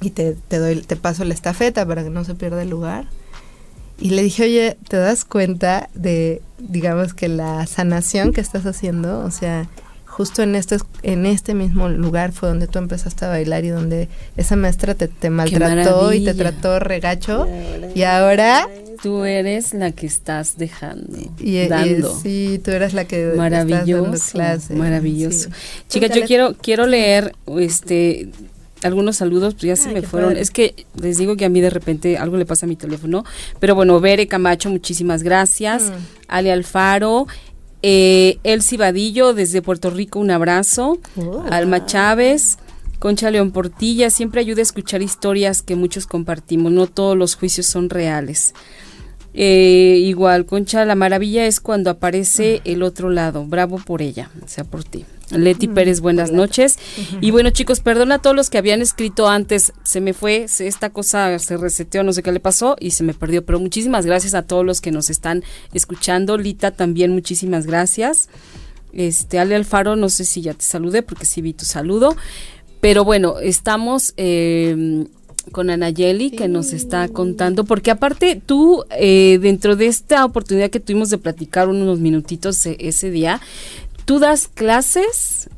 y 0.00 0.10
te, 0.10 0.34
te, 0.48 0.58
doy, 0.58 0.82
te 0.82 0.96
paso 0.96 1.24
la 1.24 1.34
estafeta 1.34 1.86
para 1.86 2.02
que 2.02 2.10
no 2.10 2.24
se 2.24 2.34
pierda 2.34 2.62
el 2.62 2.70
lugar. 2.70 3.06
Y 4.00 4.10
le 4.10 4.22
dije, 4.22 4.44
oye, 4.44 4.76
¿te 4.88 4.96
das 4.96 5.24
cuenta 5.24 5.90
de, 5.94 6.40
digamos, 6.58 7.12
que 7.12 7.28
la 7.28 7.66
sanación 7.66 8.32
que 8.32 8.40
estás 8.40 8.64
haciendo? 8.64 9.20
O 9.20 9.30
sea, 9.30 9.68
justo 10.06 10.42
en 10.42 10.54
este, 10.54 10.78
en 11.02 11.26
este 11.26 11.54
mismo 11.54 11.88
lugar 11.88 12.32
fue 12.32 12.48
donde 12.48 12.66
tú 12.66 12.78
empezaste 12.78 13.24
a 13.26 13.28
bailar 13.28 13.64
y 13.64 13.68
donde 13.68 14.08
esa 14.36 14.56
maestra 14.56 14.94
te, 14.94 15.08
te 15.08 15.30
maltrató 15.30 16.12
y 16.12 16.24
te 16.24 16.34
trató 16.34 16.78
regacho. 16.78 17.46
Y 17.94 18.02
ahora... 18.02 18.68
Tú 19.02 19.24
eres 19.24 19.72
la 19.72 19.92
que 19.92 20.04
estás 20.06 20.58
dejando, 20.58 21.16
y, 21.38 21.66
dando. 21.68 22.14
sí, 22.22 22.60
tú 22.62 22.70
eres 22.70 22.92
la 22.92 23.06
que 23.06 23.32
maravilloso, 23.34 24.12
estás 24.12 24.32
dando 24.34 24.58
clase. 24.58 24.74
Maravilloso. 24.74 25.48
Chicas, 25.88 26.14
yo 26.14 26.26
quiero 26.26 26.54
quiero 26.60 26.86
leer 26.86 27.34
este 27.58 28.28
algunos 28.82 29.16
saludos, 29.16 29.54
pues 29.54 29.64
ya 29.64 29.76
se 29.76 29.92
me 29.92 30.02
fueron. 30.02 30.36
Es 30.36 30.50
que 30.50 30.86
les 31.00 31.18
digo 31.18 31.36
que 31.36 31.44
a 31.44 31.48
mí 31.48 31.60
de 31.60 31.70
repente 31.70 32.18
algo 32.18 32.36
le 32.36 32.46
pasa 32.46 32.66
a 32.66 32.68
mi 32.68 32.76
teléfono. 32.76 33.24
Pero 33.58 33.74
bueno, 33.74 34.00
Bere 34.00 34.26
Camacho, 34.26 34.70
muchísimas 34.70 35.22
gracias. 35.22 35.84
Mm. 35.90 35.94
Ale 36.28 36.52
Alfaro. 36.52 37.26
Eh, 37.82 38.38
Elsie 38.44 38.76
Vadillo 38.76 39.32
desde 39.32 39.62
Puerto 39.62 39.90
Rico, 39.90 40.18
un 40.18 40.30
abrazo. 40.30 40.98
Oh. 41.16 41.44
Alma 41.50 41.86
Chávez. 41.86 42.58
Concha 43.00 43.30
León 43.30 43.50
Portilla, 43.50 44.10
siempre 44.10 44.42
ayuda 44.42 44.60
a 44.60 44.62
escuchar 44.62 45.00
historias 45.00 45.62
que 45.62 45.74
muchos 45.74 46.06
compartimos, 46.06 46.70
no 46.70 46.86
todos 46.86 47.16
los 47.16 47.34
juicios 47.34 47.64
son 47.64 47.88
reales. 47.88 48.52
Eh, 49.32 50.00
igual, 50.02 50.44
Concha, 50.44 50.84
la 50.84 50.94
maravilla 50.94 51.46
es 51.46 51.60
cuando 51.60 51.90
aparece 51.90 52.60
el 52.64 52.82
otro 52.82 53.10
lado, 53.10 53.44
bravo 53.44 53.78
por 53.78 54.02
ella, 54.02 54.30
o 54.44 54.48
sea, 54.48 54.64
por 54.64 54.84
ti. 54.84 55.04
Leti 55.30 55.68
Pérez, 55.68 56.00
buenas 56.00 56.32
noches. 56.32 56.78
Y 57.20 57.30
bueno, 57.30 57.50
chicos, 57.50 57.80
perdón 57.80 58.10
a 58.10 58.18
todos 58.18 58.34
los 58.34 58.50
que 58.50 58.58
habían 58.58 58.82
escrito 58.82 59.28
antes, 59.28 59.72
se 59.84 60.00
me 60.00 60.12
fue, 60.12 60.46
esta 60.58 60.90
cosa 60.90 61.38
se 61.38 61.56
reseteó, 61.56 62.02
no 62.02 62.12
sé 62.12 62.22
qué 62.22 62.32
le 62.32 62.40
pasó 62.40 62.76
y 62.80 62.90
se 62.90 63.04
me 63.04 63.14
perdió, 63.14 63.44
pero 63.44 63.60
muchísimas 63.60 64.06
gracias 64.06 64.34
a 64.34 64.42
todos 64.42 64.64
los 64.64 64.80
que 64.80 64.90
nos 64.90 65.08
están 65.08 65.44
escuchando. 65.72 66.36
Lita 66.36 66.72
también, 66.72 67.12
muchísimas 67.12 67.66
gracias. 67.66 68.28
Este, 68.92 69.38
Ale 69.38 69.54
Alfaro, 69.54 69.94
no 69.94 70.08
sé 70.08 70.24
si 70.24 70.42
ya 70.42 70.54
te 70.54 70.64
saludé 70.64 71.02
porque 71.02 71.26
sí 71.26 71.42
vi 71.42 71.52
tu 71.52 71.64
saludo. 71.64 72.16
Pero 72.80 73.04
bueno, 73.04 73.38
estamos 73.38 74.14
eh, 74.16 75.06
con 75.52 75.70
Anayeli 75.70 76.30
que 76.30 76.48
nos 76.48 76.72
está 76.72 77.08
contando, 77.08 77.64
porque 77.64 77.90
aparte 77.90 78.40
tú, 78.44 78.84
eh, 78.90 79.38
dentro 79.40 79.76
de 79.76 79.86
esta 79.86 80.24
oportunidad 80.24 80.70
que 80.70 80.80
tuvimos 80.80 81.10
de 81.10 81.18
platicar 81.18 81.68
unos 81.68 81.98
minutitos 81.98 82.64
e, 82.66 82.76
ese 82.80 83.10
día, 83.10 83.40
¿tú 84.04 84.18
das 84.18 84.48
clases 84.48 85.48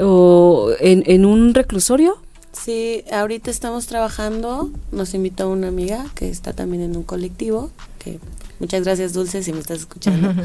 o 0.00 0.70
en, 0.80 1.24
un 1.24 1.54
reclusorio? 1.54 2.18
Sí, 2.52 3.04
ahorita 3.12 3.50
estamos 3.50 3.86
trabajando, 3.86 4.70
nos 4.90 5.14
invitó 5.14 5.48
una 5.50 5.68
amiga 5.68 6.06
que 6.14 6.28
está 6.28 6.52
también 6.52 6.82
en 6.82 6.96
un 6.96 7.02
colectivo, 7.02 7.70
que 7.98 8.18
muchas 8.60 8.84
gracias 8.84 9.12
Dulce 9.12 9.42
si 9.42 9.52
me 9.52 9.60
estás 9.60 9.80
escuchando. 9.80 10.34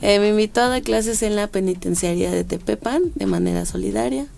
Eh, 0.00 0.20
me 0.20 0.28
invitó 0.28 0.60
a 0.60 0.68
dar 0.68 0.82
clases 0.82 1.24
en 1.24 1.34
la 1.34 1.48
penitenciaria 1.48 2.30
de 2.30 2.44
Tepepan 2.44 3.02
de 3.16 3.26
manera 3.26 3.66
solidaria. 3.66 4.28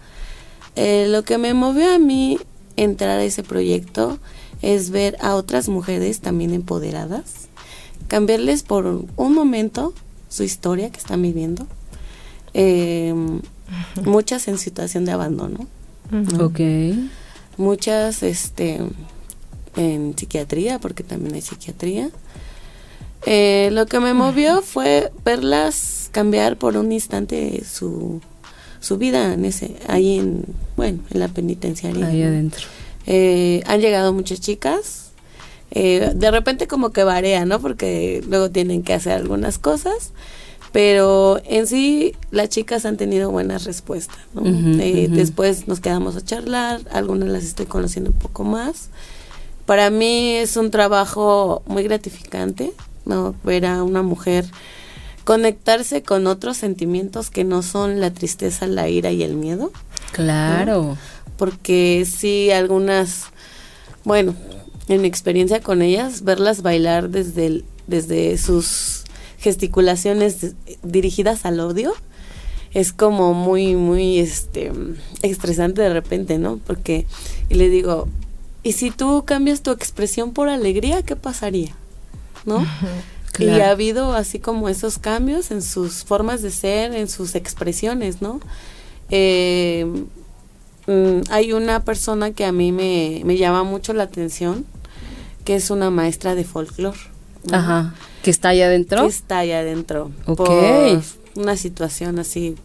Eh, 0.75 1.07
lo 1.09 1.23
que 1.23 1.37
me 1.37 1.53
movió 1.53 1.93
a 1.93 1.99
mí 1.99 2.39
entrar 2.77 3.19
a 3.19 3.25
ese 3.25 3.43
proyecto 3.43 4.19
es 4.63 4.91
ver 4.91 5.17
a 5.21 5.35
otras 5.35 5.69
mujeres 5.69 6.21
también 6.21 6.53
empoderadas, 6.53 7.49
cambiarles 8.09 8.63
por 8.63 8.87
un 8.87 9.35
momento 9.35 9.95
su 10.29 10.43
historia 10.43 10.91
que 10.91 10.99
están 10.99 11.23
viviendo, 11.23 11.67
eh, 12.55 13.15
muchas 14.05 14.49
en 14.49 14.59
situación 14.59 15.05
de 15.05 15.13
abandono, 15.13 15.67
ok, 16.39 16.61
muchas 17.57 18.23
este 18.23 18.81
en 19.77 20.15
psiquiatría 20.17 20.79
porque 20.79 21.03
también 21.03 21.35
hay 21.35 21.43
psiquiatría. 21.43 22.11
Eh, 23.27 23.69
lo 23.73 23.87
que 23.87 24.01
me 24.01 24.15
movió 24.15 24.63
fue 24.63 25.13
verlas 25.25 26.09
cambiar 26.11 26.57
por 26.57 26.77
un 26.77 26.91
instante 26.91 27.63
su 27.65 28.21
su 28.81 28.97
vida 28.97 29.35
en 29.35 29.45
ese, 29.45 29.77
ahí 29.87 30.19
en, 30.19 30.45
bueno, 30.77 31.01
en 31.11 31.21
la 31.21 31.29
penitenciaria. 31.29 32.07
Ahí 32.07 32.23
adentro. 32.23 32.67
Eh, 33.07 33.63
han 33.67 33.81
llegado 33.81 34.13
muchas 34.13 34.41
chicas. 34.41 35.11
Eh, 35.71 36.13
de 36.15 36.31
repente 36.31 36.67
como 36.67 36.91
que 36.91 37.05
varía, 37.05 37.45
¿no? 37.45 37.61
Porque 37.61 38.25
luego 38.29 38.51
tienen 38.51 38.83
que 38.83 38.95
hacer 38.95 39.13
algunas 39.13 39.59
cosas. 39.59 40.13
Pero 40.73 41.41
en 41.45 41.67
sí 41.67 42.15
las 42.31 42.49
chicas 42.49 42.85
han 42.87 42.97
tenido 42.97 43.31
buenas 43.31 43.65
respuestas. 43.65 44.19
¿no? 44.33 44.43
Eh, 44.45 45.09
después 45.11 45.67
nos 45.67 45.81
quedamos 45.81 46.17
a 46.17 46.25
charlar, 46.25 46.81
algunas 46.93 47.29
las 47.29 47.45
estoy 47.45 47.67
conociendo 47.67 48.11
un 48.11 48.17
poco 48.17 48.45
más. 48.45 48.89
Para 49.67 49.91
mí 49.91 50.37
es 50.37 50.57
un 50.57 50.71
trabajo 50.71 51.63
muy 51.67 51.83
gratificante, 51.83 52.73
¿no? 53.05 53.35
Ver 53.43 53.67
a 53.67 53.83
una 53.83 54.03
mujer 54.03 54.45
conectarse 55.31 56.03
con 56.03 56.27
otros 56.27 56.57
sentimientos 56.57 57.31
que 57.31 57.45
no 57.45 57.63
son 57.63 58.01
la 58.01 58.11
tristeza, 58.11 58.67
la 58.67 58.89
ira 58.89 59.13
y 59.13 59.23
el 59.23 59.37
miedo. 59.37 59.71
Claro. 60.11 60.99
Porque 61.37 62.05
sí, 62.05 62.51
algunas, 62.51 63.27
bueno, 64.03 64.35
en 64.89 65.05
experiencia 65.05 65.61
con 65.61 65.83
ellas, 65.83 66.25
verlas 66.25 66.63
bailar 66.63 67.11
desde, 67.11 67.63
desde 67.87 68.39
sus 68.39 69.05
gesticulaciones 69.39 70.57
dirigidas 70.83 71.45
al 71.47 71.61
odio, 71.61 71.93
es 72.75 72.93
como 72.93 73.33
muy, 73.33 73.77
muy 73.77 74.19
este, 74.19 74.73
estresante 75.23 75.81
de 75.81 75.91
repente, 75.91 76.39
¿no? 76.39 76.59
Porque, 76.67 77.07
y 77.49 77.55
le 77.55 77.69
digo, 77.69 78.09
¿y 78.65 78.73
si 78.73 78.91
tú 78.91 79.25
cambias 79.25 79.63
tu 79.63 79.71
expresión 79.71 80.33
por 80.33 80.49
alegría, 80.49 81.05
qué 81.05 81.15
pasaría? 81.15 81.77
¿No? 82.45 82.67
Y 83.41 83.61
ha 83.61 83.71
habido 83.71 84.13
así 84.13 84.39
como 84.39 84.69
esos 84.69 84.99
cambios 84.99 85.51
en 85.51 85.63
sus 85.63 86.05
formas 86.05 86.43
de 86.43 86.51
ser, 86.51 86.95
en 86.95 87.09
sus 87.09 87.35
expresiones, 87.35 88.23
¿no? 88.23 88.41
Eh, 89.11 89.87
mm, 90.87 91.31
hay 91.31 91.53
una 91.53 91.85
persona 91.85 92.33
que 92.33 92.45
a 92.45 92.53
mí 92.53 92.73
me, 92.73 93.23
llama 93.37 93.65
mucho 93.65 93.93
la 93.93 94.05
atención, 94.05 94.65
que 95.45 95.57
es 95.57 95.71
una 95.71 95.91
maestra 95.91 96.35
de 96.35 96.45
folclore. 96.45 96.99
Ajá. 97.51 97.95
¿Que 98.23 98.31
está 98.31 98.51
allá 98.51 98.67
adentro? 98.67 99.03
Que 99.03 99.09
está 99.09 99.39
allá 99.39 99.61
adentro. 99.61 100.11
Ok. 100.27 100.37
Por 100.37 101.03
una 101.35 101.57
situación 101.57 102.19
así. 102.19 102.57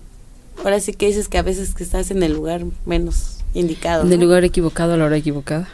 Ahora 0.63 0.79
sí 0.79 0.93
que 0.93 1.07
dices 1.07 1.27
que 1.27 1.37
a 1.37 1.41
veces 1.41 1.73
que 1.73 1.83
estás 1.83 2.11
en 2.11 2.23
el 2.23 2.33
lugar 2.33 2.63
menos 2.85 3.39
indicado. 3.53 4.03
En 4.03 4.11
el 4.11 4.19
lugar 4.19 4.43
equivocado 4.43 4.93
a 4.93 4.97
la 4.97 5.05
hora 5.05 5.17
equivocada. 5.17 5.67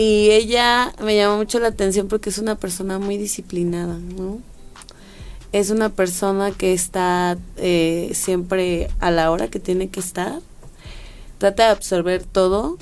Y 0.00 0.30
ella 0.30 0.94
me 1.04 1.14
llama 1.14 1.36
mucho 1.36 1.58
la 1.58 1.68
atención 1.68 2.08
porque 2.08 2.30
es 2.30 2.38
una 2.38 2.54
persona 2.54 2.98
muy 2.98 3.18
disciplinada, 3.18 3.98
¿no? 3.98 4.38
Es 5.52 5.68
una 5.68 5.90
persona 5.90 6.52
que 6.52 6.72
está 6.72 7.36
eh, 7.58 8.10
siempre 8.14 8.88
a 9.00 9.10
la 9.10 9.30
hora 9.30 9.48
que 9.48 9.60
tiene 9.60 9.90
que 9.90 10.00
estar, 10.00 10.40
trata 11.36 11.66
de 11.66 11.72
absorber 11.72 12.24
todo 12.24 12.78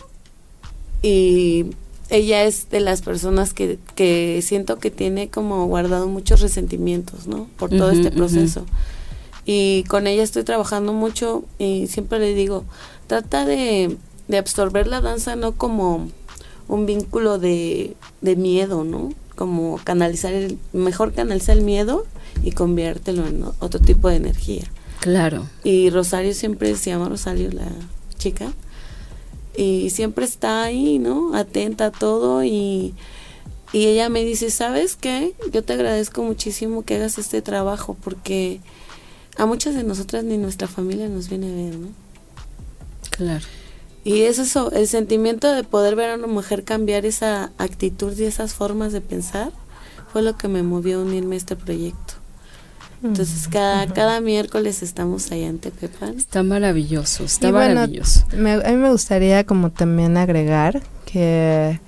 y 1.03 1.67
ella 2.09 2.45
es 2.45 2.71
de 2.71 2.79
las 2.79 3.03
personas 3.03 3.53
que, 3.53 3.81
que 3.97 4.41
siento 4.41 4.79
que 4.79 4.93
tiene 4.93 5.29
como 5.29 5.67
guardado 5.67 6.07
muchos 6.07 6.41
resentimientos, 6.41 7.27
¿no? 7.27 7.49
Por 7.59 7.71
todo 7.71 7.91
este 7.91 8.13
proceso. 8.13 8.65
Y 9.45 9.83
con 9.89 10.07
ella 10.07 10.23
estoy 10.23 10.45
trabajando 10.45 10.93
mucho 10.93 11.43
y 11.59 11.89
siempre 11.89 12.21
le 12.21 12.33
digo, 12.35 12.63
trata 13.09 13.45
de, 13.45 13.97
de 14.29 14.39
absorber 14.39 14.87
la 14.87 15.01
danza 15.01 15.35
no 15.35 15.57
como 15.57 16.11
un 16.69 16.87
vínculo 16.87 17.39
de, 17.39 17.97
de 18.21 18.37
miedo, 18.37 18.85
¿no? 18.85 19.13
Como 19.35 19.81
canalizar, 19.83 20.33
el, 20.33 20.59
mejor 20.73 21.13
canalizar 21.13 21.57
el 21.57 21.65
miedo 21.65 22.07
y 22.43 22.53
conviértelo 22.53 23.27
en 23.27 23.45
otro 23.59 23.81
tipo 23.81 24.09
de 24.09 24.17
energía. 24.17 24.65
Claro. 25.01 25.47
Y 25.65 25.91
Rosario 25.91 26.35
siempre 26.35 26.75
se 26.77 26.91
llama 26.91 27.09
Rosario 27.09 27.51
la 27.51 27.69
chica 28.19 28.53
y 29.57 29.91
siempre 29.91 30.25
está 30.25 30.63
ahí, 30.65 30.99
¿no? 30.99 31.35
Atenta 31.35 31.87
a 31.87 31.91
todo 31.91 32.45
y, 32.45 32.95
y 33.73 33.87
ella 33.87 34.09
me 34.09 34.25
dice, 34.25 34.51
¿sabes 34.51 34.97
qué? 34.97 35.35
Yo 35.53 35.65
te 35.65 35.73
agradezco 35.73 36.23
muchísimo 36.23 36.85
que 36.85 36.97
hagas 36.97 37.19
este 37.19 37.43
trabajo 37.43 37.97
porque 38.03 38.61
a 39.37 39.47
muchas 39.47 39.75
de 39.75 39.85
nosotras 39.85 40.25
ni 40.25 40.37
nuestra 40.37 40.69
familia 40.69 41.09
nos 41.09 41.29
viene 41.29 41.49
a 41.49 41.55
ver, 41.55 41.77
¿no? 41.77 41.89
Claro. 43.11 43.45
Y 44.05 44.23
es 44.23 44.39
eso, 44.39 44.71
el 44.73 44.87
sentimiento 44.87 45.53
de 45.53 45.65
poder 45.65 45.97
ver 45.97 46.11
a 46.11 46.15
una 46.15 46.27
mujer 46.27 46.65
cambiar 46.65 47.05
esa 47.05 47.53
actitud 47.59 48.17
y 48.19 48.25
esas 48.25 48.55
formas 48.55 48.93
de 48.93 49.01
pensar 49.01 49.53
fue 50.13 50.23
lo 50.23 50.37
que 50.37 50.49
me 50.49 50.63
movió 50.63 51.01
a 51.01 51.03
unirme 51.03 51.35
a 51.35 51.39
este 51.39 51.57
proyecto. 51.57 52.15
Entonces 53.03 53.47
cada, 53.47 53.87
cada 53.93 54.21
miércoles 54.21 54.83
estamos 54.83 55.31
allá 55.31 55.47
en 55.47 55.59
Tepepan. 55.59 56.17
Está 56.17 56.43
maravilloso, 56.43 57.25
está 57.25 57.53
maravilloso. 57.53 58.25
a 58.33 58.37
mí 58.37 58.77
me 58.77 58.91
gustaría 58.91 59.45
como 59.45 59.71
también 59.71 60.17
agregar 60.17 60.83
que 61.05 61.79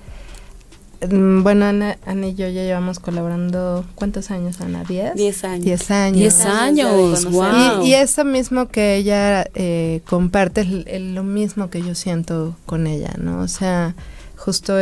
bueno, 1.09 1.65
Ana, 1.65 1.97
y 2.05 2.35
yo 2.35 2.47
ya 2.47 2.61
llevamos 2.61 2.99
colaborando, 2.99 3.85
¿cuántos 3.95 4.29
años, 4.29 4.61
Ana? 4.61 4.83
¿Diez? 4.83 5.15
Diez 5.15 5.43
años. 5.43 5.65
Diez 5.65 5.91
años. 5.91 6.17
Diez 6.17 6.45
años, 6.45 7.25
wow. 7.25 7.83
Y, 7.83 7.93
eso 7.95 8.23
mismo 8.23 8.67
que 8.67 8.97
ella 8.97 9.47
eh, 9.55 10.01
comparte 10.07 10.85
es 10.85 11.01
lo 11.01 11.23
mismo 11.23 11.69
que 11.71 11.81
yo 11.81 11.95
siento 11.95 12.55
con 12.67 12.85
ella, 12.85 13.13
¿no? 13.17 13.39
O 13.39 13.47
sea, 13.47 13.95
justo 14.37 14.73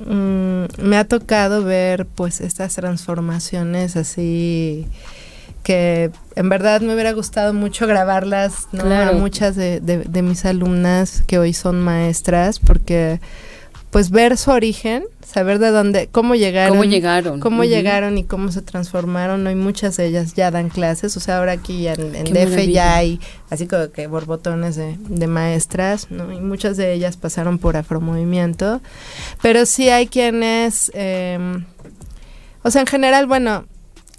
mm, 0.00 0.64
me 0.82 0.96
ha 0.98 1.04
tocado 1.04 1.64
ver 1.64 2.06
pues 2.06 2.42
estas 2.42 2.74
transformaciones 2.74 3.96
así 3.96 4.86
que 5.62 6.10
en 6.36 6.48
verdad 6.48 6.80
me 6.82 6.92
hubiera 6.92 7.12
gustado 7.12 7.54
mucho 7.54 7.86
grabarlas, 7.86 8.68
¿no? 8.72 8.84
A 8.94 9.12
muchas 9.12 9.56
de, 9.56 9.80
de 9.80 10.22
mis 10.22 10.44
alumnas 10.44 11.24
que 11.26 11.38
hoy 11.38 11.54
son 11.54 11.80
maestras, 11.80 12.60
porque 12.60 13.20
pues 13.90 14.10
ver 14.10 14.36
su 14.36 14.50
origen, 14.50 15.04
saber 15.24 15.58
de 15.58 15.70
dónde, 15.70 16.08
cómo 16.10 16.34
llegaron, 16.34 16.76
cómo 16.76 16.84
llegaron, 16.84 17.40
cómo 17.40 17.64
llegaron 17.64 18.18
y 18.18 18.24
cómo 18.24 18.50
se 18.50 18.62
transformaron. 18.62 19.46
Hoy 19.46 19.54
muchas 19.54 19.96
de 19.96 20.06
ellas 20.06 20.34
ya 20.34 20.50
dan 20.50 20.68
clases, 20.68 21.16
o 21.16 21.20
sea, 21.20 21.38
ahora 21.38 21.52
aquí 21.52 21.86
en, 21.86 22.14
en 22.14 22.24
DF 22.24 22.68
ya 22.68 22.96
hay 22.96 23.20
así 23.48 23.66
como 23.66 23.90
que 23.90 24.06
borbotones 24.06 24.76
de, 24.76 24.96
de, 24.98 25.26
maestras, 25.26 26.10
¿no? 26.10 26.32
Y 26.32 26.40
muchas 26.40 26.76
de 26.76 26.92
ellas 26.92 27.16
pasaron 27.16 27.58
por 27.58 27.76
afromovimiento, 27.76 28.80
pero 29.40 29.64
sí 29.66 29.88
hay 29.88 30.08
quienes, 30.08 30.90
eh, 30.94 31.38
o 32.62 32.70
sea, 32.70 32.80
en 32.80 32.86
general, 32.86 33.26
bueno, 33.26 33.66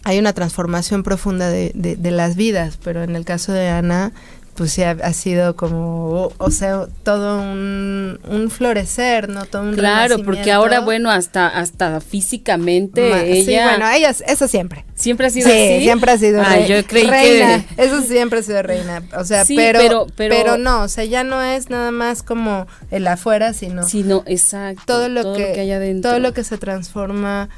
hay 0.06 0.20
una 0.20 0.32
transformación 0.32 1.04
profunda 1.04 1.50
de, 1.50 1.72
de, 1.76 1.98
de 1.98 2.12
las 2.12 2.38
vidas, 2.38 2.80
pero 2.82 3.04
en 3.04 3.16
el 3.18 3.26
caso 3.26 3.52
de 3.52 3.68
Ana, 3.68 4.14
pues 4.58 4.72
sí 4.72 4.82
ha, 4.82 5.14
sido 5.14 5.56
como, 5.56 6.32
o, 6.40 6.52
sea, 6.52 6.88
todo 7.04 7.40
un, 7.40 8.20
un, 8.28 8.50
florecer, 8.50 9.30
¿no? 9.30 9.46
Todo 9.46 9.62
un 9.62 9.76
Claro, 9.76 10.18
porque 10.24 10.52
ahora, 10.52 10.80
bueno, 10.80 11.12
hasta 11.12 11.48
hasta 11.48 12.02
físicamente 12.02 13.32
ella... 13.32 13.46
Sí, 13.46 13.70
bueno, 13.70 13.88
ella, 13.92 14.16
eso 14.26 14.48
siempre. 14.48 14.84
¿Siempre 14.96 15.28
ha 15.28 15.30
sido 15.30 15.48
sí, 15.48 15.54
así? 15.54 15.84
siempre 15.84 16.12
ha 16.12 16.18
sido 16.18 16.44
yo 16.68 16.84
creí 16.88 17.06
reina. 17.06 17.66
Eso 17.78 18.02
siempre 18.02 18.40
ha 18.40 18.44
sido 18.44 18.64
reina. 18.64 19.04
O 19.16 19.24
sea, 19.26 19.44
pero, 19.48 20.08
pero, 20.16 20.36
pero, 20.36 20.58
no, 20.58 20.82
o 20.82 20.88
sea, 20.88 21.04
ya 21.04 21.24
no 21.24 21.44
es 21.44 21.70
nada 21.70 21.92
más 21.92 22.24
como 22.24 22.66
el 22.90 23.06
afuera, 23.06 23.54
sino... 23.54 23.88
Sino, 23.88 24.24
exacto. 24.26 24.82
Todo 24.88 25.08
lo, 25.08 25.22
todo 25.22 25.36
que, 25.36 25.50
lo 25.50 25.54
que 25.54 25.60
hay 25.60 25.72
adentro. 25.72 26.10
Todo 26.10 26.20
lo 26.20 26.34
que 26.34 26.44
se 26.44 26.58
transforma 26.58 27.50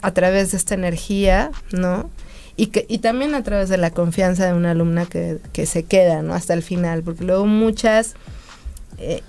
a 0.00 0.14
través 0.14 0.52
de 0.52 0.56
esta 0.56 0.72
energía, 0.72 1.50
¿no? 1.70 2.08
Y, 2.56 2.68
que, 2.68 2.86
y 2.88 2.98
también 2.98 3.34
a 3.34 3.42
través 3.42 3.68
de 3.68 3.76
la 3.76 3.90
confianza 3.90 4.46
de 4.46 4.54
una 4.54 4.70
alumna 4.70 5.04
que, 5.06 5.38
que 5.52 5.66
se 5.66 5.82
queda, 5.82 6.22
¿no? 6.22 6.34
Hasta 6.34 6.54
el 6.54 6.62
final, 6.62 7.02
porque 7.02 7.24
luego 7.24 7.44
muchas 7.46 8.14
eh, 8.98 9.22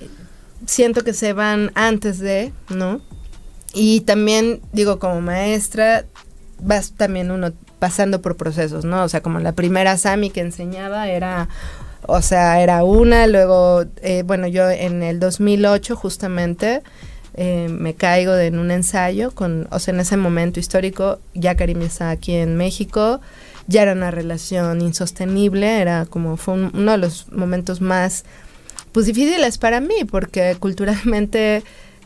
siento 0.66 1.04
que 1.04 1.14
se 1.14 1.34
van 1.34 1.72
antes 1.76 2.20
de, 2.20 2.54
¿no? 2.70 3.02
Y 3.74 4.02
también, 4.02 4.62
digo, 4.72 4.98
como 4.98 5.22
maestra, 5.22 6.06
vas 6.60 6.94
también 6.94 7.32
uno 7.32 7.52
pasando 7.80 8.22
por 8.22 8.38
procesos, 8.38 8.86
¿no? 8.86 9.04
O 9.04 9.10
sea, 9.10 9.22
como 9.22 9.40
la 9.40 9.52
primera 9.52 9.98
Sami 9.98 10.30
que 10.30 10.42
enseñaba 10.42 11.10
era, 11.10 11.48
o 12.04 12.22
sea, 12.22 12.62
era 12.62 12.84
una, 12.84 13.28
luego, 13.28 13.86
eh, 14.02 14.24
bueno, 14.26 14.48
yo 14.48 14.70
en 14.70 15.04
el 15.04 15.20
2008 15.20 15.96
justamente 15.96 16.82
eh, 17.38 17.68
me 17.70 17.94
caigo 17.94 18.34
de, 18.34 18.48
en 18.48 18.58
un 18.58 18.72
ensayo 18.72 19.32
con, 19.32 19.68
o 19.72 19.80
sea, 19.80 19.94
en 19.94 20.00
ese 20.00 20.18
momento 20.18 20.60
histórico, 20.60 21.20
ya 21.34 21.56
Karim 21.56 21.82
está 21.84 22.10
aquí 22.10 22.34
en 22.34 22.58
México, 22.58 23.22
ya 23.68 23.84
era 23.84 23.94
una 23.94 24.12
relación 24.12 24.82
insostenible, 24.82 25.80
era 25.80 26.06
como, 26.06 26.36
fue 26.36 26.56
un, 26.56 26.72
uno 26.74 26.92
de 26.94 26.98
los 26.98 27.32
momentos 27.32 27.80
más, 27.80 28.26
pues 28.92 29.06
difíciles 29.06 29.58
para 29.58 29.80
mí, 29.80 30.04
porque 30.10 30.56
culturalmente 30.60 31.62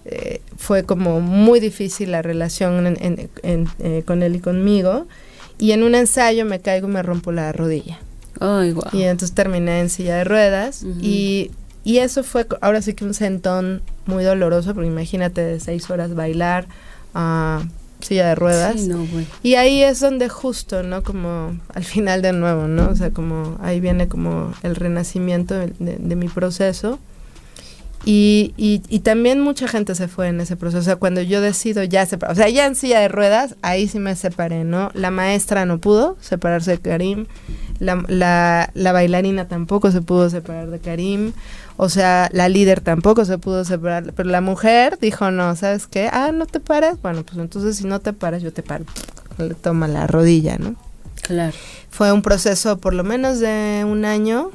eh, 0.05 0.41
fue 0.57 0.83
como 0.83 1.21
muy 1.21 1.59
difícil 1.59 2.11
la 2.11 2.21
relación 2.21 2.85
en, 2.87 2.97
en, 2.99 3.29
en, 3.43 3.67
eh, 3.79 4.03
con 4.05 4.23
él 4.23 4.35
y 4.35 4.39
conmigo, 4.39 5.07
y 5.57 5.71
en 5.71 5.83
un 5.83 5.95
ensayo 5.95 6.45
me 6.45 6.59
caigo 6.59 6.87
y 6.87 6.91
me 6.91 7.03
rompo 7.03 7.31
la 7.31 7.51
rodilla. 7.53 7.99
Wow. 8.39 8.83
Y 8.91 9.03
entonces 9.03 9.35
terminé 9.35 9.79
en 9.79 9.89
silla 9.89 10.17
de 10.17 10.23
ruedas, 10.23 10.81
uh 10.83 10.87
-huh. 10.87 11.03
y 11.03 11.51
y 11.83 11.97
eso 11.97 12.23
fue 12.23 12.45
ahora 12.61 12.81
sí 12.81 12.93
que 12.93 13.05
un 13.05 13.13
sentón 13.13 13.81
muy 14.05 14.23
doloroso, 14.23 14.73
porque 14.73 14.87
imagínate 14.87 15.41
de 15.41 15.59
seis 15.59 15.89
horas 15.89 16.13
bailar 16.13 16.67
a 17.13 17.61
uh, 17.63 18.03
silla 18.03 18.27
de 18.27 18.35
ruedas. 18.35 18.81
Sí, 18.81 18.87
no. 18.87 19.05
Y 19.43 19.55
ahí 19.55 19.83
es 19.83 19.99
donde 19.99 20.29
justo, 20.29 20.83
¿no? 20.83 21.03
Como 21.03 21.57
al 21.73 21.83
final 21.83 22.21
de 22.21 22.33
nuevo, 22.33 22.67
¿no? 22.67 22.89
O 22.89 22.95
sea, 22.95 23.11
como 23.11 23.57
ahí 23.61 23.79
viene 23.79 24.07
como 24.07 24.53
el 24.63 24.75
renacimiento 24.75 25.55
de, 25.55 25.73
de, 25.79 25.97
de 25.97 26.15
mi 26.15 26.27
proceso. 26.27 26.99
Y, 28.03 28.53
y, 28.57 28.81
y, 28.89 29.01
también 29.01 29.41
mucha 29.41 29.67
gente 29.67 29.93
se 29.93 30.07
fue 30.07 30.27
en 30.29 30.41
ese 30.41 30.55
proceso. 30.55 30.79
O 30.79 30.83
sea, 30.83 30.95
cuando 30.95 31.21
yo 31.21 31.39
decido 31.39 31.83
ya 31.83 32.05
separar, 32.05 32.33
o 32.33 32.35
sea, 32.35 32.49
ya 32.49 32.65
en 32.65 32.75
silla 32.75 32.99
de 32.99 33.07
ruedas, 33.07 33.55
ahí 33.61 33.87
sí 33.87 33.99
me 33.99 34.15
separé, 34.15 34.63
¿no? 34.63 34.89
La 34.95 35.11
maestra 35.11 35.65
no 35.65 35.77
pudo 35.77 36.17
separarse 36.19 36.71
de 36.71 36.77
Karim, 36.79 37.27
la, 37.77 38.03
la, 38.07 38.71
la 38.73 38.91
bailarina 38.91 39.47
tampoco 39.47 39.91
se 39.91 40.01
pudo 40.01 40.31
separar 40.31 40.71
de 40.71 40.79
Karim, 40.79 41.33
o 41.77 41.89
sea, 41.89 42.29
la 42.31 42.49
líder 42.49 42.81
tampoco 42.81 43.23
se 43.25 43.37
pudo 43.37 43.65
separar, 43.65 44.13
pero 44.15 44.29
la 44.29 44.41
mujer 44.41 44.97
dijo, 44.99 45.29
no, 45.29 45.55
¿sabes 45.55 45.87
qué? 45.87 46.09
Ah, 46.11 46.31
¿no 46.31 46.45
te 46.45 46.59
paras? 46.59 47.01
Bueno, 47.01 47.23
pues 47.23 47.37
entonces 47.37 47.77
si 47.77 47.85
no 47.85 47.99
te 47.99 48.13
paras, 48.13 48.41
yo 48.41 48.51
te 48.51 48.63
paro. 48.63 48.85
Le 49.37 49.53
toma 49.53 49.87
la 49.87 50.07
rodilla, 50.07 50.57
¿no? 50.57 50.75
Claro. 51.21 51.55
Fue 51.89 52.11
un 52.11 52.21
proceso 52.21 52.77
por 52.77 52.93
lo 52.93 53.03
menos 53.03 53.39
de 53.39 53.85
un 53.87 54.05
año 54.05 54.49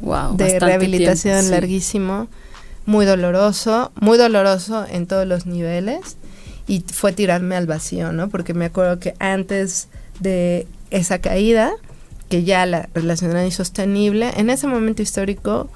wow, 0.00 0.36
de 0.36 0.58
rehabilitación 0.58 1.34
tiempo, 1.34 1.46
sí. 1.46 1.50
larguísimo 1.50 2.28
muy 2.88 3.04
doloroso, 3.04 3.92
muy 4.00 4.16
doloroso 4.16 4.86
en 4.90 5.06
todos 5.06 5.26
los 5.26 5.44
niveles 5.44 6.16
y 6.66 6.82
fue 6.90 7.12
tirarme 7.12 7.54
al 7.54 7.66
vacío, 7.66 8.12
¿no? 8.12 8.30
Porque 8.30 8.54
me 8.54 8.64
acuerdo 8.64 8.98
que 8.98 9.12
antes 9.18 9.88
de 10.20 10.66
esa 10.90 11.18
caída, 11.18 11.70
que 12.30 12.44
ya 12.44 12.64
la 12.64 12.88
relación 12.94 13.32
era 13.32 13.44
insostenible, 13.44 14.30
en 14.38 14.48
ese 14.48 14.68
momento 14.68 15.02
histórico 15.02 15.68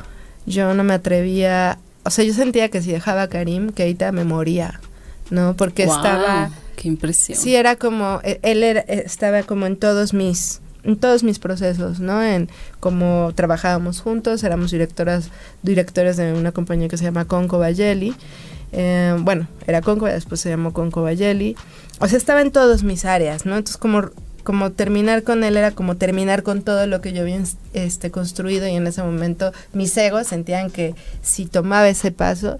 yo 0.47 0.73
no 0.73 0.85
me 0.85 0.95
atrevía, 0.95 1.79
o 2.03 2.09
sea, 2.09 2.25
yo 2.25 2.33
sentía 2.33 2.71
que 2.71 2.81
si 2.81 2.91
dejaba 2.91 3.25
a 3.25 3.29
Karim, 3.29 3.73
Keita 3.73 4.11
me 4.11 4.25
moría, 4.25 4.81
¿no? 5.29 5.55
Porque 5.55 5.85
wow, 5.85 5.97
estaba... 5.97 6.51
Qué 6.77 6.89
impresión. 6.89 7.39
Sí, 7.39 7.55
era 7.55 7.77
como, 7.77 8.21
él 8.25 8.63
era, 8.63 8.81
estaba 8.81 9.43
como 9.43 9.67
en 9.67 9.77
todos 9.77 10.15
mis 10.15 10.62
en 10.85 10.97
todos 10.97 11.22
mis 11.22 11.39
procesos, 11.39 12.01
¿no? 12.01 12.22
En 12.22 12.49
cómo 12.80 13.33
trabajábamos 13.35 14.01
juntos, 14.01 14.43
éramos 14.43 14.70
directoras, 14.70 15.30
directores 15.62 16.16
de 16.16 16.33
una 16.33 16.53
compañía 16.53 16.89
que 16.89 16.97
se 16.97 17.05
llama 17.05 17.24
Conco 17.24 17.59
Bayeli. 17.59 18.14
Eh, 18.72 19.14
bueno, 19.20 19.47
era 19.66 19.80
Conco, 19.83 20.07
después 20.07 20.41
se 20.41 20.49
llamó 20.49 20.72
Conco 20.72 21.03
Bayeli. 21.03 21.57
O 22.01 22.09
sea, 22.09 22.18
estaba 22.18 22.41
en 22.41 22.51
todas 22.51 22.83
mis 22.83 23.05
áreas, 23.05 23.47
¿no? 23.47 23.57
Entonces, 23.57 23.76
como, 23.76 24.11
como 24.43 24.72
terminar 24.72 25.22
con 25.22 25.45
él 25.45 25.57
era 25.57 25.70
como 25.70 25.97
terminar 25.97 26.43
con 26.43 26.62
todo 26.62 26.87
lo 26.87 27.01
que 27.01 27.12
yo 27.12 27.22
había 27.22 27.41
este, 27.74 28.11
construido 28.11 28.66
y 28.66 28.72
en 28.72 28.87
ese 28.87 29.03
momento 29.03 29.53
mis 29.72 29.97
egos 29.97 30.26
sentían 30.26 30.70
que 30.70 30.95
si 31.22 31.47
tomaba 31.47 31.89
ese 31.89 32.11
paso, 32.11 32.59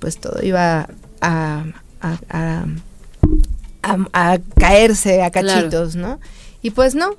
pues 0.00 0.18
todo 0.18 0.42
iba 0.42 0.88
a, 1.20 1.64
a, 2.00 2.18
a, 3.82 3.98
a 4.12 4.38
caerse 4.58 5.22
a 5.22 5.30
cachitos, 5.30 5.92
claro. 5.92 6.08
¿no? 6.08 6.20
Y 6.62 6.70
pues 6.70 6.96
no, 6.96 7.14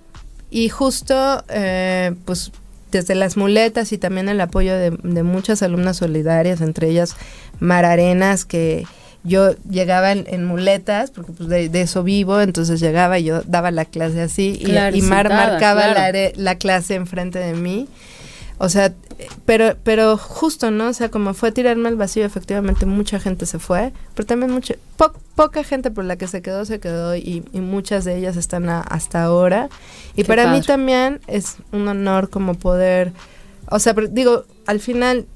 y 0.49 0.69
justo, 0.69 1.43
eh, 1.49 2.13
pues 2.25 2.51
desde 2.91 3.15
las 3.15 3.35
muletas 3.35 3.91
y 3.91 3.97
también 3.97 4.29
el 4.29 4.39
apoyo 4.39 4.73
de, 4.73 4.91
de, 4.91 5.23
muchas 5.23 5.61
alumnas 5.61 5.97
solidarias, 5.97 6.61
entre 6.61 6.89
ellas 6.89 7.15
Mar 7.59 7.83
Arenas, 7.85 8.45
que 8.45 8.85
yo 9.23 9.55
llegaba 9.69 10.13
en, 10.13 10.25
en 10.27 10.45
muletas, 10.45 11.11
porque 11.11 11.33
pues 11.33 11.49
de, 11.49 11.67
de, 11.67 11.81
eso 11.81 12.03
vivo, 12.03 12.39
entonces 12.39 12.79
llegaba 12.79 13.19
y 13.19 13.25
yo 13.25 13.41
daba 13.41 13.71
la 13.71 13.83
clase 13.83 14.21
así, 14.21 14.57
y, 14.61 14.71
y, 14.97 15.01
Mar 15.01 15.29
marcaba 15.29 15.91
claro. 15.91 16.17
la, 16.17 16.31
la 16.35 16.55
clase 16.55 16.95
enfrente 16.95 17.39
de 17.39 17.53
mí. 17.53 17.87
O 18.59 18.69
sea, 18.69 18.93
pero, 19.45 19.75
pero 19.83 20.17
justo, 20.17 20.71
¿no? 20.71 20.87
O 20.89 20.93
sea, 20.93 21.09
como 21.09 21.33
fue 21.33 21.51
tirarme 21.51 21.89
al 21.89 21.95
vacío, 21.95 22.25
efectivamente 22.25 22.85
mucha 22.87 23.19
gente 23.19 23.45
se 23.45 23.59
fue, 23.59 23.93
pero 24.15 24.25
también 24.25 24.51
mucha, 24.51 24.75
po 24.97 25.13
poca 25.35 25.63
gente 25.63 25.91
por 25.91 26.03
la 26.05 26.15
que 26.15 26.27
se 26.27 26.41
quedó, 26.41 26.65
se 26.65 26.79
quedó 26.79 27.15
y, 27.15 27.43
y 27.53 27.59
muchas 27.59 28.03
de 28.05 28.17
ellas 28.17 28.35
están 28.35 28.69
a, 28.69 28.81
hasta 28.81 29.23
ahora. 29.23 29.69
Y 30.15 30.23
Qué 30.23 30.25
para 30.25 30.45
padre. 30.45 30.59
mí 30.59 30.65
también 30.65 31.19
es 31.27 31.57
un 31.71 31.87
honor 31.87 32.31
como 32.31 32.55
poder, 32.55 33.13
o 33.69 33.77
sea, 33.77 33.93
digo, 33.93 34.45
al 34.65 34.79
final 34.79 35.27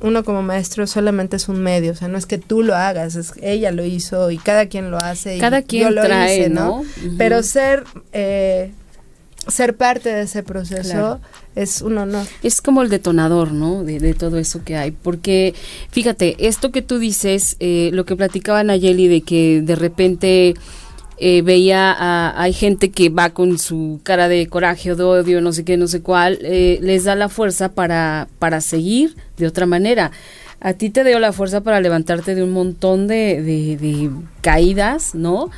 uno 0.00 0.24
como 0.24 0.40
maestro 0.42 0.86
solamente 0.86 1.36
es 1.36 1.50
un 1.50 1.60
medio, 1.62 1.92
o 1.92 1.94
sea, 1.94 2.08
no 2.08 2.16
es 2.16 2.24
que 2.24 2.38
tú 2.38 2.62
lo 2.62 2.74
hagas, 2.74 3.16
es 3.16 3.34
ella 3.42 3.70
lo 3.72 3.84
hizo 3.84 4.30
y 4.30 4.38
cada 4.38 4.64
quien 4.66 4.90
lo 4.90 4.96
hace. 4.96 5.36
Cada 5.36 5.58
y 5.58 5.64
quien 5.64 5.82
yo 5.82 5.90
lo 5.90 6.02
trae, 6.02 6.38
hice, 6.38 6.48
¿no? 6.48 6.64
¿no? 6.64 6.72
Uh 6.76 6.84
-huh. 6.84 7.14
Pero 7.18 7.42
ser... 7.42 7.84
Eh, 8.14 8.72
ser 9.48 9.76
parte 9.76 10.08
de 10.10 10.22
ese 10.22 10.42
proceso 10.42 10.90
Claro. 10.90 11.20
es 11.56 11.82
un 11.82 11.98
honor. 11.98 12.26
Es 12.42 12.60
como 12.60 12.82
el 12.82 12.88
detonador, 12.88 13.52
¿no? 13.52 13.82
De, 13.84 13.98
de 13.98 14.14
todo 14.14 14.38
eso 14.38 14.62
que 14.64 14.76
hay. 14.76 14.90
Porque, 14.90 15.54
fíjate, 15.90 16.36
esto 16.46 16.70
que 16.70 16.82
tú 16.82 16.98
dices, 16.98 17.56
eh, 17.60 17.90
lo 17.92 18.04
que 18.04 18.16
platicaba 18.16 18.62
Nayeli 18.62 19.08
de 19.08 19.22
que 19.22 19.62
de 19.62 19.76
repente 19.76 20.54
eh, 21.18 21.42
veía 21.42 21.92
a, 21.92 22.40
hay 22.40 22.52
gente 22.52 22.90
que 22.90 23.08
va 23.08 23.30
con 23.30 23.58
su 23.58 24.00
cara 24.02 24.28
de 24.28 24.46
coraje 24.46 24.92
o 24.92 24.96
de 24.96 25.04
odio, 25.04 25.40
no 25.40 25.52
sé 25.52 25.64
qué, 25.64 25.76
no 25.76 25.86
sé 25.86 26.00
cuál, 26.00 26.38
eh, 26.42 26.78
les 26.82 27.04
da 27.04 27.14
la 27.14 27.28
fuerza 27.28 27.72
para, 27.72 28.28
para 28.38 28.60
seguir 28.60 29.16
de 29.36 29.46
otra 29.46 29.66
manera. 29.66 30.12
A 30.62 30.74
ti 30.74 30.90
te 30.90 31.04
dio 31.04 31.18
la 31.18 31.32
fuerza 31.32 31.62
para 31.62 31.80
levantarte 31.80 32.34
de 32.34 32.42
un 32.42 32.52
montón 32.52 33.06
de, 33.06 33.42
de, 33.42 33.76
de 33.78 34.10
caídas, 34.42 35.14
¿no? 35.14 35.50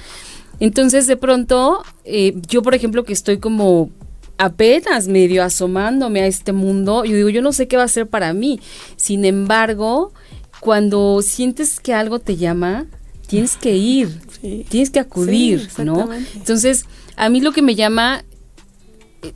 Entonces, 0.60 1.06
de 1.06 1.16
pronto, 1.16 1.82
eh, 2.04 2.34
yo, 2.48 2.62
por 2.62 2.74
ejemplo, 2.74 3.04
que 3.04 3.12
estoy 3.12 3.38
como 3.38 3.90
apenas 4.38 5.08
medio 5.08 5.42
asomándome 5.42 6.20
a 6.20 6.26
este 6.26 6.52
mundo, 6.52 7.04
yo 7.04 7.16
digo, 7.16 7.28
yo 7.28 7.42
no 7.42 7.52
sé 7.52 7.68
qué 7.68 7.76
va 7.76 7.84
a 7.84 7.88
ser 7.88 8.08
para 8.08 8.32
mí. 8.32 8.60
Sin 8.96 9.24
embargo, 9.24 10.12
cuando 10.60 11.22
sientes 11.22 11.80
que 11.80 11.94
algo 11.94 12.18
te 12.18 12.36
llama, 12.36 12.86
tienes 13.26 13.56
que 13.56 13.76
ir, 13.76 14.20
sí. 14.40 14.66
tienes 14.68 14.90
que 14.90 15.00
acudir, 15.00 15.68
sí, 15.74 15.82
¿no? 15.84 16.08
Entonces, 16.34 16.86
a 17.16 17.28
mí 17.28 17.40
lo 17.40 17.52
que 17.52 17.62
me 17.62 17.74
llama 17.74 18.24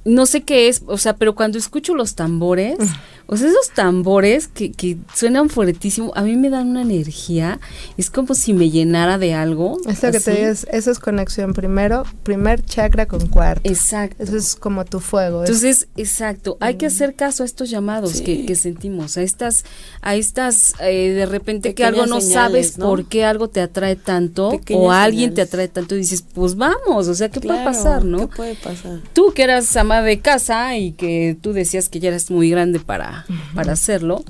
no 0.04 0.26
sé 0.26 0.42
qué 0.42 0.68
es, 0.68 0.82
o 0.86 0.98
sea, 0.98 1.16
pero 1.16 1.34
cuando 1.34 1.58
escucho 1.58 1.94
los 1.94 2.14
tambores, 2.14 2.78
o 3.26 3.36
sea, 3.36 3.48
esos 3.48 3.70
tambores 3.70 4.48
que, 4.48 4.72
que 4.72 4.96
suenan 5.14 5.48
fuertísimo, 5.48 6.12
a 6.14 6.22
mí 6.22 6.36
me 6.36 6.50
dan 6.50 6.68
una 6.68 6.82
energía, 6.82 7.60
es 7.96 8.10
como 8.10 8.34
si 8.34 8.52
me 8.52 8.70
llenara 8.70 9.18
de 9.18 9.34
algo. 9.34 9.78
Esto 9.88 10.10
que 10.12 10.20
te 10.20 10.30
digas, 10.32 10.66
eso 10.70 10.90
es 10.90 10.98
conexión 10.98 11.52
primero, 11.52 12.04
primer 12.22 12.64
chakra 12.64 13.06
con 13.06 13.26
cuarto. 13.28 13.68
Exacto. 13.68 14.22
Eso 14.22 14.36
es 14.36 14.54
como 14.56 14.84
tu 14.84 15.00
fuego. 15.00 15.40
Entonces, 15.40 15.88
exacto, 15.96 16.56
hay 16.60 16.76
que 16.76 16.86
hacer 16.86 17.14
caso 17.14 17.42
a 17.42 17.46
estos 17.46 17.70
llamados 17.70 18.20
que, 18.20 18.56
sentimos, 18.56 19.16
a 19.16 19.22
estas, 19.22 19.64
a 20.00 20.14
estas, 20.14 20.74
eh, 20.80 21.10
de 21.10 21.26
repente 21.26 21.74
que 21.74 21.84
algo 21.84 22.06
no 22.06 22.20
sabes 22.20 22.72
por 22.72 23.06
qué 23.06 23.24
algo 23.24 23.48
te 23.48 23.60
atrae 23.60 23.96
tanto 23.96 24.50
o 24.72 24.90
alguien 24.90 25.34
te 25.34 25.42
atrae 25.42 25.68
tanto 25.68 25.94
y 25.94 25.98
dices, 25.98 26.24
pues 26.34 26.56
vamos, 26.56 27.08
o 27.08 27.14
sea, 27.14 27.28
¿qué 27.28 27.40
puede 27.40 27.62
pasar, 27.64 28.04
no? 28.04 28.18
¿Qué 28.18 28.36
puede 28.36 28.54
pasar? 28.54 29.00
Tú 29.12 29.32
que 29.32 29.42
eras 29.42 29.75
ama 29.76 30.02
de 30.02 30.20
casa 30.20 30.76
y 30.76 30.92
que 30.92 31.36
tú 31.40 31.52
decías 31.52 31.88
que 31.88 32.00
ya 32.00 32.08
eras 32.08 32.30
muy 32.30 32.50
grande 32.50 32.80
para, 32.80 33.26
para 33.54 33.72
hacerlo, 33.72 34.24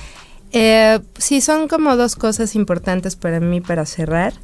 Eh, 0.53 1.01
sí, 1.19 1.41
son 1.41 1.69
como 1.69 1.97
dos 1.97 2.17
cosas 2.17 2.55
importantes 2.55 3.17
para 3.17 3.41
mí 3.41 3.61
para 3.61 3.87
cerrar. 3.87 4.35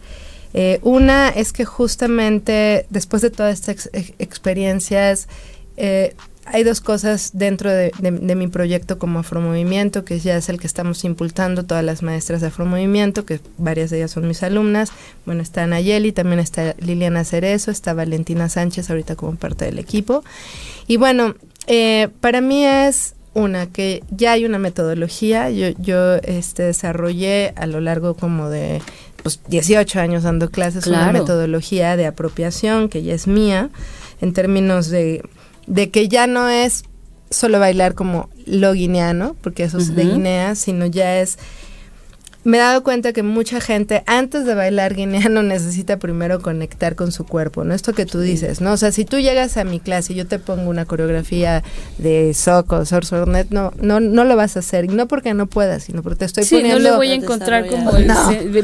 Eh, 0.53 0.80
una 0.82 1.28
es 1.28 1.53
que 1.53 1.64
justamente 1.64 2.86
después 2.90 3.22
de 3.22 3.30
todas 3.30 3.55
estas 3.55 3.90
experiencias, 4.18 5.28
hay 6.44 6.64
dos 6.64 6.80
cosas 6.82 7.30
dentro 7.32 7.70
de, 7.70 7.92
mi 8.03 8.48
proyecto 8.48 8.98
como 8.98 9.20
Afromovimiento, 9.20 10.05
que 10.05 10.18
ya 10.18 10.36
es 10.36 10.48
el 10.51 10.59
que 10.59 10.66
estamos 10.66 11.05
impulsando 11.05 11.64
todas 11.64 11.84
las 11.84 12.03
maestras 12.03 12.42
de 12.42 12.48
Afromovimiento, 12.48 13.24
que 13.24 13.40
varias 13.57 13.88
de 13.90 13.98
ellas 13.98 14.11
son 14.11 14.28
mis 14.28 14.42
alumnas. 14.42 14.92
Bueno, 15.24 15.42
está 15.42 15.66
Nayeli, 15.66 16.12
también 16.12 16.40
está 16.40 16.74
Liliana 16.80 17.24
Cerezo, 17.24 17.70
está 17.70 17.94
Valentina 17.94 18.48
Sánchez 18.48 18.90
ahorita 18.90 19.16
como 19.16 19.36
parte 19.36 19.64
del 19.64 19.78
equipo. 19.78 20.22
Y 20.86 20.98
bueno, 20.98 21.34
para 22.20 22.40
mí 22.42 22.66
es 22.66 23.14
una, 23.34 23.66
que 23.66 24.02
ya 24.10 24.32
hay 24.32 24.44
una 24.44 24.58
metodología. 24.58 25.50
Yo, 25.50 25.68
yo 25.78 26.16
este, 26.16 26.64
desarrollé 26.64 27.52
a 27.56 27.66
lo 27.66 27.80
largo 27.80 28.14
como 28.14 28.48
de 28.48 28.82
pues, 29.22 29.40
18 29.48 30.00
años 30.00 30.22
dando 30.22 30.50
clases 30.50 30.86
una 30.86 31.12
metodología 31.12 31.96
de 31.96 32.06
apropiación 32.06 32.88
que 32.88 33.02
ya 33.02 33.14
es 33.14 33.26
mía, 33.26 33.70
en 34.20 34.32
términos 34.32 34.88
de, 34.88 35.22
de 35.66 35.90
que 35.90 36.08
ya 36.08 36.26
no 36.26 36.48
es 36.48 36.84
solo 37.30 37.60
bailar 37.60 37.94
como 37.94 38.28
lo 38.44 38.72
guineano, 38.72 39.36
porque 39.40 39.64
eso 39.64 39.78
es 39.78 39.94
de 39.94 40.04
Guinea, 40.04 40.56
sino 40.56 40.86
ya 40.86 41.20
es 41.20 41.38
me 42.45 42.57
he 42.57 42.61
dado 42.61 42.82
cuenta 42.82 43.12
que 43.12 43.22
mucha 43.22 43.61
gente 43.61 44.03
antes 44.07 44.45
de 44.45 44.55
bailar 44.55 44.95
guineano 44.95 45.43
necesita 45.43 45.99
primero 45.99 46.41
conectar 46.41 46.95
con 46.95 47.12
su 47.12 47.26
cuerpo, 47.26 47.64
¿no? 47.64 47.74
Esto 47.74 47.93
que 47.93 48.07
tú 48.07 48.20
dices, 48.20 48.61
¿no? 48.61 48.72
O 48.72 48.76
sea, 48.76 48.93
si 48.93 49.05
tú 49.05 49.18
llegas 49.18 49.57
a 49.57 49.64
mi 49.64 49.80
clase 49.80 50.14
y 50.14 50.16
yo 50.16 50.26
te 50.26 50.38
pongo 50.38 50.70
una 50.70 50.86
coreografía 50.86 51.62
de 51.99 52.32
Soco, 52.34 52.84
Sorsornet, 52.84 53.51
no, 53.51 53.72
no, 53.80 54.01
no 54.01 54.24
lo 54.24 54.36
vas 54.36 54.57
a 54.57 54.61
hacer. 54.61 54.91
No 54.91 55.07
porque 55.09 55.34
no 55.34 55.47
puedas, 55.47 55.84
sino 55.84 56.03
porque 56.03 56.20
te 56.20 56.24
estoy 56.26 56.45
sí, 56.45 56.62
no 56.62 56.78
le 56.78 56.93
voy 56.93 57.11
a 57.11 57.14
encontrar 57.14 57.66
como... 57.66 57.93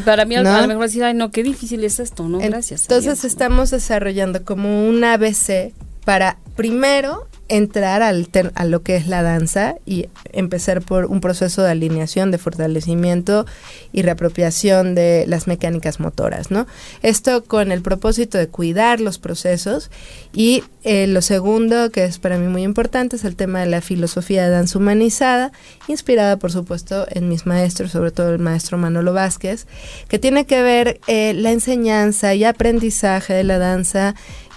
para 0.05 0.25
mí 0.25 0.37
a 0.37 0.43
lo 0.43 0.69
mejor 0.69 0.85
decir, 0.85 1.05
ay, 1.05 1.15
no, 1.15 1.31
qué 1.31 1.43
difícil 1.43 1.85
es 1.85 2.01
esto, 2.01 2.29
¿no? 2.29 2.39
Gracias. 2.39 2.83
Entonces 2.83 3.25
estamos 3.25 3.71
desarrollando 3.71 4.45
como 4.45 4.89
un 4.89 5.05
ABC 5.05 5.73
para 6.05 6.39
primero 6.55 7.27
entrar 7.49 8.03
al 8.03 8.29
a 8.55 8.65
lo 8.65 8.83
que 8.83 8.97
es 8.97 9.07
la 9.07 9.23
danza 9.23 9.77
y 9.87 10.09
empezar 10.33 10.83
por 10.83 11.07
un 11.07 11.21
proceso 11.21 11.63
de 11.63 11.71
alineación, 11.71 12.31
de 12.31 12.39
fortalecimiento 12.39 13.47
y 13.93 14.03
reapropiación 14.03 14.95
de 14.95 15.25
las 15.27 15.47
mecánicas 15.47 16.01
motoras, 16.01 16.51
¿no? 16.51 16.67
Esto 17.03 17.45
con 17.45 17.71
el 17.73 17.83
propósito 17.83 18.37
de 18.37 18.49
cuidar 18.49 19.01
los 19.01 19.19
procesos 19.19 19.91
y 20.33 20.65
eh, 20.83 21.07
lo 21.07 21.23
segundo, 21.23 21.91
que 21.91 22.05
es 22.05 22.19
para 22.19 22.39
mí 22.39 22.49
muy 22.49 22.63
importante, 22.63 23.17
es 23.17 23.25
el 23.25 23.37
tema 23.37 23.61
de 23.61 23.67
la 23.67 23.81
filosofía 23.81 24.45
de 24.45 24.51
danza 24.51 24.79
humanizada, 24.79 25.53
inspirada 25.89 26.39
por 26.39 26.53
supuesto 26.53 27.07
en 27.11 27.29
mis 27.29 27.47
maestros, 27.47 27.93
sobre 27.93 28.11
todo 28.11 28.31
el 28.31 28.39
maestro 28.39 28.77
Manolo 28.77 29.13
Vázquez, 29.13 29.67
que 30.09 30.19
tiene 30.19 30.47
que 30.47 30.63
ver 30.63 31.01
eh, 31.07 31.33
la 31.35 31.53
enseñanza 31.53 32.35
y 32.35 32.45
aprendizaje 32.45 33.35
de 33.35 33.45
la 33.45 33.59
danza 33.59 34.15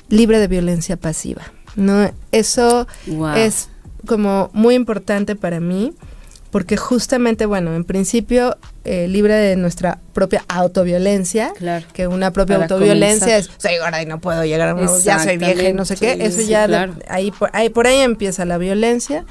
libre 0.09 0.39
de 0.39 0.47
violencia 0.47 0.97
pasiva. 0.97 1.51
¿No? 1.75 2.11
Eso 2.31 2.87
es 3.35 3.69
como 4.05 4.49
muy 4.53 4.75
importante 4.75 5.35
para 5.35 5.59
mí 5.59 5.93
porque 6.51 6.77
justamente, 6.77 7.45
bueno, 7.45 7.75
en 7.75 7.83
principio, 7.83 8.57
eh, 8.83 9.07
libre 9.07 9.35
de 9.35 9.55
nuestra 9.55 9.99
propia 10.13 10.43
autoviolencia, 10.47 11.53
que 11.93 12.07
una 12.07 12.31
propia 12.31 12.55
autoviolencia 12.55 13.37
es, 13.37 13.51
soy 13.57 13.77
gorda 13.77 14.01
y 14.01 14.07
no 14.07 14.19
puedo 14.19 14.43
llegar 14.43 14.69
a 14.69 14.99
ya 15.03 15.19
soy 15.19 15.37
vieja 15.37 15.69
y 15.69 15.73
no 15.73 15.85
sé 15.85 15.95
qué, 15.95 16.17
eso 16.19 16.41
ya, 16.41 16.89
ahí, 17.07 17.29
por, 17.29 17.51
ahí, 17.53 17.69
por 17.69 17.85
ahí 17.85 17.99
empieza 17.99 18.45
la 18.45 18.57
violencia. 18.57 19.25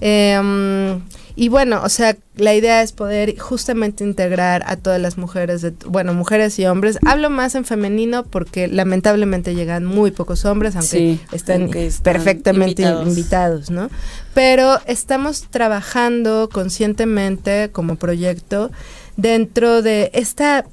Eh, 0.00 1.00
y 1.36 1.48
bueno, 1.48 1.82
o 1.82 1.88
sea, 1.88 2.16
la 2.36 2.54
idea 2.54 2.82
es 2.82 2.92
poder 2.92 3.36
justamente 3.38 4.04
integrar 4.04 4.62
a 4.66 4.76
todas 4.76 5.00
las 5.00 5.18
mujeres, 5.18 5.62
de, 5.62 5.72
bueno, 5.86 6.14
mujeres 6.14 6.56
y 6.60 6.66
hombres. 6.66 6.98
Hablo 7.04 7.28
más 7.28 7.56
en 7.56 7.64
femenino 7.64 8.22
porque 8.22 8.68
lamentablemente 8.68 9.54
llegan 9.54 9.84
muy 9.84 10.12
pocos 10.12 10.44
hombres, 10.44 10.76
aunque, 10.76 11.18
estén 11.32 11.70
perfectamente 12.04 12.82
invitados. 12.82 13.70
¿no? 13.70 13.90
Pero 14.32 14.78
estamos 14.86 15.48
trabajando 15.50 16.48
conscientemente 16.52 17.70
como 17.72 17.96
proyecto 17.96 18.70
dentro 19.16 19.82
de 19.82 20.10
esta 20.14 20.64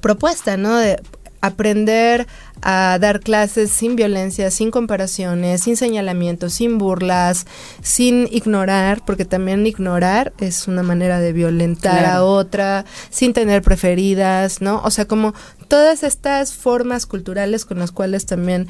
propuesta, 0.00 0.56
¿no? 0.56 0.78
De 0.78 0.98
aprender 1.40 2.26
a 2.62 2.98
dar 3.00 3.20
clases 3.20 3.70
sin 3.70 3.96
violencia, 3.96 4.50
sin 4.50 4.70
comparaciones, 4.70 5.62
sin 5.62 5.76
señalamientos, 5.76 6.52
sin 6.52 6.78
burlas, 6.78 7.46
sin 7.82 8.28
ignorar, 8.30 9.02
porque 9.04 9.24
también 9.24 9.66
ignorar 9.66 10.32
es 10.38 10.68
una 10.68 10.82
manera 10.82 11.20
de 11.20 11.32
violentar 11.32 12.04
a 12.04 12.22
otra, 12.22 12.84
sin 13.08 13.32
tener 13.32 13.62
preferidas, 13.62 14.60
¿no? 14.60 14.82
O 14.84 14.90
sea, 14.90 15.06
como 15.06 15.34
todas 15.68 16.02
estas 16.02 16.52
formas 16.52 17.06
culturales 17.06 17.64
con 17.64 17.78
las 17.78 17.92
cuales 17.92 18.26
también 18.26 18.68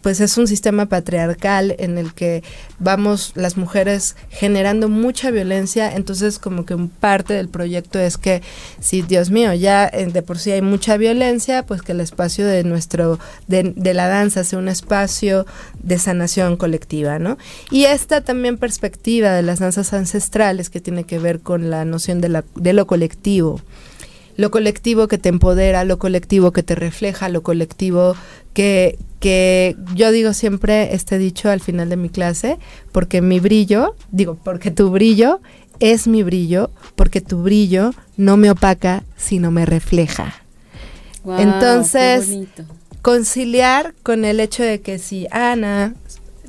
pues 0.00 0.20
es 0.20 0.36
un 0.38 0.46
sistema 0.46 0.86
patriarcal 0.86 1.74
en 1.78 1.98
el 1.98 2.14
que 2.14 2.42
vamos 2.78 3.32
las 3.34 3.56
mujeres 3.56 4.16
generando 4.30 4.88
mucha 4.88 5.30
violencia, 5.30 5.94
entonces 5.94 6.38
como 6.38 6.64
que 6.64 6.76
parte 7.00 7.34
del 7.34 7.48
proyecto 7.48 7.98
es 7.98 8.16
que 8.16 8.42
si 8.80 9.02
Dios 9.02 9.30
mío, 9.30 9.54
ya 9.54 9.90
de 9.90 10.22
por 10.22 10.38
sí 10.38 10.52
hay 10.52 10.62
mucha 10.62 10.96
violencia, 10.96 11.64
pues 11.64 11.82
que 11.82 11.92
el 11.92 12.00
espacio 12.00 12.46
de 12.46 12.64
nuestro 12.64 13.18
de, 13.46 13.74
de 13.76 13.94
la 13.94 14.08
danza 14.08 14.44
sea 14.44 14.58
un 14.58 14.68
espacio 14.68 15.46
de 15.82 15.98
sanación 15.98 16.56
colectiva, 16.56 17.18
¿no? 17.18 17.38
Y 17.70 17.84
esta 17.84 18.20
también 18.20 18.58
perspectiva 18.58 19.32
de 19.32 19.42
las 19.42 19.58
danzas 19.58 19.92
ancestrales 19.92 20.70
que 20.70 20.80
tiene 20.80 21.04
que 21.04 21.18
ver 21.18 21.40
con 21.40 21.70
la 21.70 21.84
noción 21.84 22.20
de, 22.20 22.28
la, 22.28 22.44
de 22.54 22.72
lo 22.72 22.86
colectivo 22.86 23.60
lo 24.38 24.52
colectivo 24.52 25.08
que 25.08 25.18
te 25.18 25.28
empodera, 25.28 25.84
lo 25.84 25.98
colectivo 25.98 26.52
que 26.52 26.62
te 26.62 26.76
refleja, 26.76 27.28
lo 27.28 27.42
colectivo 27.42 28.14
que, 28.54 28.96
que 29.20 29.76
yo 29.94 30.10
digo 30.12 30.32
siempre 30.32 30.94
este 30.94 31.18
dicho 31.18 31.50
al 31.50 31.60
final 31.60 31.88
de 31.88 31.96
mi 31.96 32.08
clase, 32.08 32.58
porque 32.92 33.20
mi 33.20 33.40
brillo, 33.40 33.94
digo, 34.10 34.38
porque 34.42 34.70
tu 34.70 34.90
brillo 34.90 35.40
es 35.80 36.06
mi 36.06 36.22
brillo, 36.22 36.70
porque 36.96 37.20
tu 37.20 37.42
brillo 37.42 37.92
no 38.16 38.36
me 38.36 38.50
opaca, 38.50 39.04
sino 39.16 39.50
me 39.50 39.66
refleja. 39.66 40.34
Entonces, 41.38 42.28
conciliar 43.02 43.94
con 44.02 44.24
el 44.24 44.40
hecho 44.40 44.62
de 44.62 44.80
que 44.80 44.98
si 44.98 45.26
Ana 45.30 45.94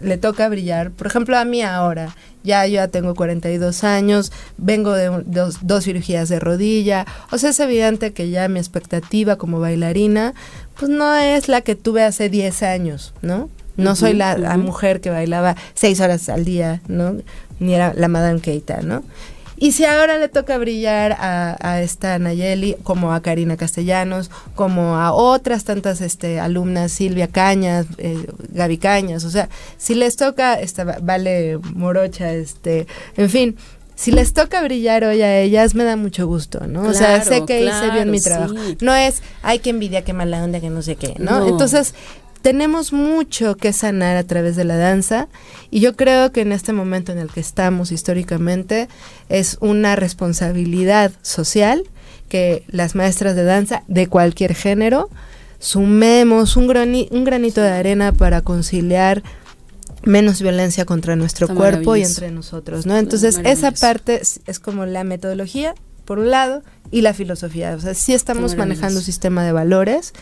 le 0.02 0.18
toca 0.18 0.50
brillar. 0.50 0.92
Por 0.92 1.08
ejemplo, 1.08 1.38
a 1.38 1.46
mí 1.46 1.62
ahora, 1.62 2.16
ya 2.44 2.66
yo 2.66 2.76
ya 2.76 2.88
tengo 2.88 3.16
42 3.16 3.84
años, 3.84 4.32
vengo 4.58 4.94
de 4.94 5.24
dos, 5.26 5.60
dos, 5.62 5.84
cirugías 5.84 6.30
de 6.30 6.40
rodilla, 6.40 7.06
o 7.32 7.38
sea, 7.38 7.50
es 7.50 7.60
evidente 7.60 8.14
que 8.14 8.30
ya 8.30 8.48
mi 8.48 8.60
expectativa 8.60 9.36
como 9.38 9.60
bailarina, 9.60 10.34
pues 10.80 10.90
no 10.90 11.14
es 11.16 11.50
la 11.50 11.62
que 11.62 11.76
tuve 11.76 12.04
hace 12.04 12.30
10 12.30 12.64
años, 12.64 13.14
¿no? 13.22 13.50
No 13.76 13.96
soy 13.96 14.14
la, 14.14 14.38
la, 14.38 14.58
mujer 14.58 15.00
que 15.00 15.10
bailaba 15.10 15.56
seis 15.74 16.02
horas 16.02 16.28
al 16.28 16.44
día, 16.44 16.82
¿no? 16.90 17.16
Ni 17.60 17.74
era 17.74 17.94
la 17.94 18.10
Madame 18.10 18.42
Keita, 18.42 18.82
¿no? 18.82 19.04
Y 19.62 19.74
si 19.74 19.84
ahora 19.84 20.18
le 20.18 20.30
toca 20.30 20.58
brillar 20.58 21.18
a, 21.20 21.82
esta 21.82 22.18
Nayeli, 22.18 22.78
como 22.84 23.14
a 23.14 23.22
Karina 23.22 23.58
Castellanos, 23.58 24.32
como 24.56 24.96
a 24.96 25.12
otras 25.12 25.66
tantas 25.66 26.00
este, 26.00 26.40
alumnas, 26.40 26.94
Silvia 26.94 27.28
Cañas, 27.28 27.86
eh, 27.98 28.26
Gaby 28.52 28.78
Cañas, 28.78 29.26
o 29.26 29.30
sea, 29.30 29.50
si 29.78 29.96
les 29.96 30.16
toca, 30.16 30.54
esta, 30.54 30.86
Vale 31.02 31.60
Morocha, 31.74 32.32
este, 32.32 32.88
en 33.18 33.30
fin, 33.30 33.58
si 34.00 34.14
les 34.14 34.32
toca 34.32 34.64
brillar 34.64 35.04
hoy 35.04 35.22
a 35.22 35.42
ellas, 35.42 35.76
me 35.76 35.84
da 35.84 35.98
mucho 35.98 36.26
gusto, 36.26 36.66
¿no? 36.68 36.84
o 36.84 36.94
sea, 36.94 37.22
sé 37.22 37.44
que 37.46 37.66
hice 37.66 37.92
bien 37.92 38.10
mi 38.10 38.22
trabajo. 38.22 38.54
No 38.80 38.96
es, 38.96 39.22
ay, 39.42 39.60
que 39.60 39.72
envidia, 39.72 40.06
qué 40.06 40.14
mala 40.14 40.42
onda, 40.42 40.62
que 40.62 40.70
no 40.70 40.82
sé 40.82 40.96
qué, 40.96 41.16
¿no? 41.20 41.46
Entonces, 41.46 41.94
tenemos 42.42 42.94
mucho 42.94 43.58
que 43.58 43.74
sanar 43.74 44.16
a 44.16 44.24
través 44.24 44.56
de 44.56 44.64
la 44.64 44.78
danza 44.78 45.28
y 45.70 45.82
yo 45.82 45.98
creo 45.98 46.32
que 46.32 46.40
en 46.40 46.54
este 46.54 46.72
momento 46.72 47.12
en 47.12 47.18
el 47.18 47.30
que 47.30 47.42
estamos 47.42 47.92
históricamente 47.92 48.88
es 49.28 49.58
una 49.60 49.98
responsabilidad 49.98 51.12
social 51.22 51.84
que 52.30 52.64
las 52.70 52.96
maestras 52.96 53.36
de 53.36 53.44
danza 53.44 53.84
de 53.90 54.08
cualquier 54.08 54.56
género 54.56 55.10
sumemos 55.60 56.56
un, 56.56 56.70
un 57.12 57.24
granito 57.26 57.60
de 57.60 57.72
arena 57.72 58.14
para 58.14 58.40
conciliar 58.40 59.24
menos 60.04 60.42
violencia 60.42 60.86
contra 60.86 61.16
nuestro 61.16 61.48
cuerpo 61.54 61.96
y 61.96 62.04
entre 62.04 62.32
nosotros, 62.32 62.86
¿no? 62.86 62.98
Entonces, 62.98 63.40
esa 63.44 63.72
parte 63.72 64.22
es, 64.22 64.60
como 64.60 64.86
la 64.86 65.04
metodología, 65.04 65.76
por 66.06 66.20
un 66.20 66.30
lado, 66.30 66.64
y 66.92 67.02
la 67.02 67.14
filosofía. 67.14 67.76
O 67.76 67.80
sea, 67.80 67.94
sí 67.94 68.14
estamos 68.14 68.56
manejando 68.56 69.00
un 69.00 69.06
sistema 69.06 69.44
de 69.44 69.52
valores 69.52 70.14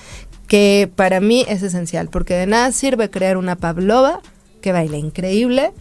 que 0.47 0.89
para 0.95 1.19
mí 1.19 1.45
es 1.47 1.63
esencial, 1.63 2.09
porque 2.09 2.34
de 2.36 2.47
nada 2.47 2.71
sirve 2.71 3.09
crear 3.09 3.38
una 3.38 3.55
Pavlova 3.55 4.21
que 4.61 4.71
baila 4.71 4.97
increíble, 4.97 5.71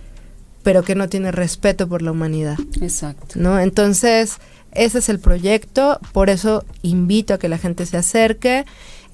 pero 0.63 0.83
que 0.83 0.95
no 0.95 1.09
tiene 1.09 1.33
respeto 1.33 1.89
por 1.89 2.03
la 2.03 2.13
humanidad. 2.13 2.57
Exacto. 2.81 3.35
¿No? 3.37 3.59
Entonces, 3.59 4.39
ese 4.73 4.99
es 4.99 5.09
el 5.09 5.21
proyecto, 5.21 5.99
por 6.13 6.29
eso 6.31 6.65
invito 6.83 7.35
a 7.35 7.39
que 7.39 7.49
la 7.49 7.59
gente 7.59 7.87
se 7.87 7.97
acerque. 7.97 8.65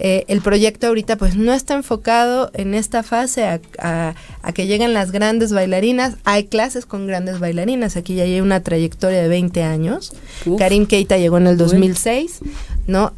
Eh, 0.04 0.24
el 0.26 0.40
proyecto 0.40 0.88
ahorita 0.88 1.16
pues 1.16 1.36
no 1.36 1.52
está 1.52 1.74
enfocado 1.74 2.50
en 2.54 2.74
esta 2.74 3.04
fase 3.04 3.44
a, 3.78 4.14
que 4.52 4.66
lleguen 4.66 4.94
las 4.94 5.12
grandes 5.12 5.52
bailarinas. 5.52 6.16
Hay 6.24 6.46
clases 6.46 6.86
con 6.86 7.06
grandes 7.06 7.38
bailarinas. 7.38 7.96
Aquí 7.96 8.16
ya 8.16 8.24
hay 8.24 8.40
una 8.40 8.64
trayectoria 8.64 9.22
de 9.22 9.28
20 9.28 9.62
años. 9.62 10.12
Karim 10.58 10.86
Keita 10.86 11.18
llegó 11.18 11.38
en 11.38 11.46
el 11.46 11.56
2006, 11.56 12.40
¿no? 12.88 13.12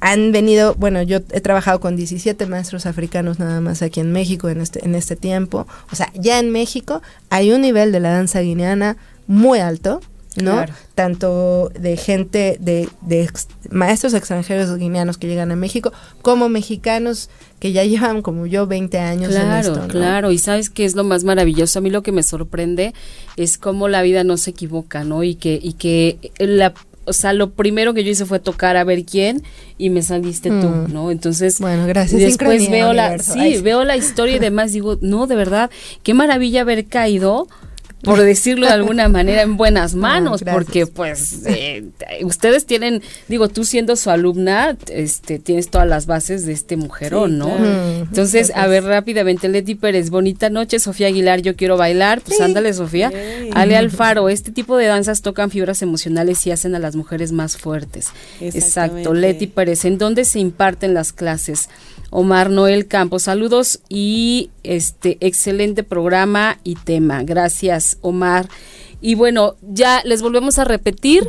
Han 0.00 0.32
venido, 0.32 0.74
bueno, 0.76 1.02
yo 1.02 1.18
he 1.30 1.42
trabajado 1.42 1.78
con 1.78 1.94
17 1.94 2.46
maestros 2.46 2.86
africanos 2.86 3.38
nada 3.38 3.60
más 3.60 3.82
aquí 3.82 4.00
en 4.00 4.10
México 4.10 4.48
en 4.48 4.62
este, 4.62 4.82
en 4.82 4.94
este 4.94 5.16
tiempo. 5.16 5.66
O 5.92 5.96
sea, 5.96 6.10
ya 6.14 6.38
en 6.38 6.50
México 6.50 7.02
hay 7.28 7.52
un 7.52 7.60
nivel 7.60 7.92
de 7.92 8.00
la 8.00 8.12
danza 8.12 8.40
guineana 8.40 8.96
muy 9.26 9.58
alto. 9.58 10.00
¿No? 10.36 10.64
Tanto 10.94 11.70
de 11.78 11.96
gente, 11.96 12.56
de, 12.60 12.88
de 13.00 13.30
maestros 13.70 14.14
extranjeros 14.14 14.76
guineanos 14.76 15.18
que 15.18 15.26
llegan 15.26 15.50
a 15.50 15.56
México, 15.56 15.92
como 16.22 16.48
mexicanos 16.48 17.30
que 17.58 17.72
ya 17.72 17.84
llevan 17.84 18.22
como 18.22 18.46
yo 18.46 18.66
20 18.66 18.98
años 18.98 19.30
claro, 19.30 19.50
en 19.50 19.58
esto. 19.58 19.88
Claro, 19.88 20.30
y 20.30 20.38
sabes 20.38 20.70
qué 20.70 20.84
es 20.84 20.94
lo 20.94 21.04
más 21.04 21.24
maravilloso, 21.24 21.78
a 21.78 21.82
mí 21.82 21.90
lo 21.90 22.02
que 22.02 22.12
me 22.12 22.22
sorprende 22.22 22.94
es 23.36 23.58
cómo 23.58 23.88
la 23.88 24.02
vida 24.02 24.24
no 24.24 24.36
se 24.36 24.50
equivoca, 24.50 25.04
¿no? 25.04 25.22
Y 25.22 25.34
que, 25.34 25.58
y 25.60 25.74
que 25.74 26.32
la 26.38 26.74
o 27.06 27.12
sea, 27.12 27.32
lo 27.32 27.50
primero 27.50 27.92
que 27.92 28.04
yo 28.04 28.10
hice 28.12 28.24
fue 28.24 28.38
tocar 28.38 28.76
a 28.76 28.84
ver 28.84 29.04
quién 29.04 29.42
y 29.78 29.90
me 29.90 30.00
saliste 30.00 30.48
tú, 30.48 30.68
mm. 30.68 30.92
¿no? 30.92 31.10
Entonces, 31.10 31.58
bueno, 31.58 31.86
gracias. 31.86 32.20
Después 32.20 32.70
veo 32.70 32.92
la, 32.92 33.18
sí, 33.18 33.58
veo 33.62 33.84
la 33.84 33.96
historia 33.96 34.36
y 34.36 34.38
demás, 34.38 34.72
digo, 34.72 34.96
no, 35.00 35.26
de 35.26 35.34
verdad, 35.34 35.70
qué 36.04 36.14
maravilla 36.14 36.60
haber 36.60 36.86
caído 36.86 37.48
por 38.02 38.20
decirlo 38.20 38.66
de 38.66 38.72
alguna 38.72 39.08
manera, 39.08 39.42
en 39.42 39.56
buenas 39.56 39.94
manos, 39.96 40.42
porque 40.50 40.86
pues 40.86 41.44
eh, 41.46 41.84
ustedes 42.22 42.66
tienen, 42.66 43.02
digo, 43.28 43.48
tú 43.48 43.64
siendo 43.64 43.96
su 43.96 44.10
alumna, 44.10 44.76
este, 44.88 45.38
tienes 45.38 45.70
todas 45.70 45.86
las 45.86 46.06
bases 46.06 46.46
de 46.46 46.52
este 46.52 46.76
mujerón, 46.76 47.38
¿no? 47.38 47.50
Entonces, 47.56 48.52
a 48.54 48.66
ver, 48.66 48.84
rápidamente, 48.84 49.48
Leti 49.48 49.74
Pérez, 49.74 50.10
bonita 50.10 50.50
noche, 50.50 50.78
Sofía 50.78 51.08
Aguilar, 51.08 51.42
yo 51.42 51.56
quiero 51.56 51.76
bailar, 51.76 52.20
pues 52.20 52.40
ándale, 52.40 52.72
Sofía. 52.72 53.12
Ale 53.54 53.76
Alfaro, 53.76 54.28
este 54.28 54.52
tipo 54.52 54.76
de 54.76 54.86
danzas 54.86 55.22
tocan 55.22 55.50
fibras 55.50 55.82
emocionales 55.82 56.46
y 56.46 56.50
hacen 56.50 56.74
a 56.74 56.78
las 56.78 56.96
mujeres 56.96 57.32
más 57.32 57.56
fuertes. 57.56 58.08
Exacto, 58.40 59.14
Leti 59.14 59.46
Pérez, 59.46 59.84
¿en 59.84 59.98
dónde 59.98 60.24
se 60.24 60.38
imparten 60.38 60.94
las 60.94 61.12
clases? 61.12 61.68
Omar 62.10 62.50
Noel 62.50 62.86
Campos. 62.86 63.22
Saludos 63.22 63.80
y 63.88 64.50
este 64.62 65.16
excelente 65.20 65.84
programa 65.84 66.58
y 66.64 66.74
tema. 66.74 67.22
Gracias, 67.22 67.96
Omar. 68.02 68.46
Y 69.00 69.14
bueno, 69.14 69.54
ya 69.62 70.02
les 70.04 70.20
volvemos 70.20 70.58
a 70.58 70.64
repetir. 70.64 71.26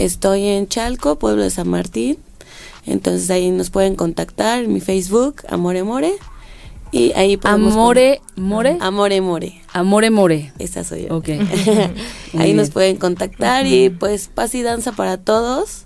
Estoy 0.00 0.46
en 0.46 0.66
Chalco, 0.66 1.18
Pueblo 1.18 1.42
de 1.42 1.50
San 1.50 1.68
Martín. 1.68 2.16
Entonces 2.86 3.28
ahí 3.30 3.50
nos 3.50 3.68
pueden 3.68 3.96
contactar 3.96 4.64
en 4.64 4.72
mi 4.72 4.80
Facebook, 4.80 5.42
Amore 5.48 5.82
More. 5.84 6.12
Y 6.90 7.12
ahí 7.12 7.38
Amore 7.42 8.22
More. 8.36 8.78
Amore 8.80 9.20
More. 9.20 9.62
Amore 9.74 10.10
More. 10.10 10.52
Esa 10.58 10.84
soy 10.84 11.06
yo. 11.06 11.18
Ok. 11.18 11.28
ahí 12.38 12.54
nos 12.54 12.70
pueden 12.70 12.96
contactar 12.96 13.66
y 13.66 13.90
pues 13.90 14.28
paz 14.28 14.54
y 14.54 14.62
danza 14.62 14.92
para 14.92 15.18
todos. 15.18 15.84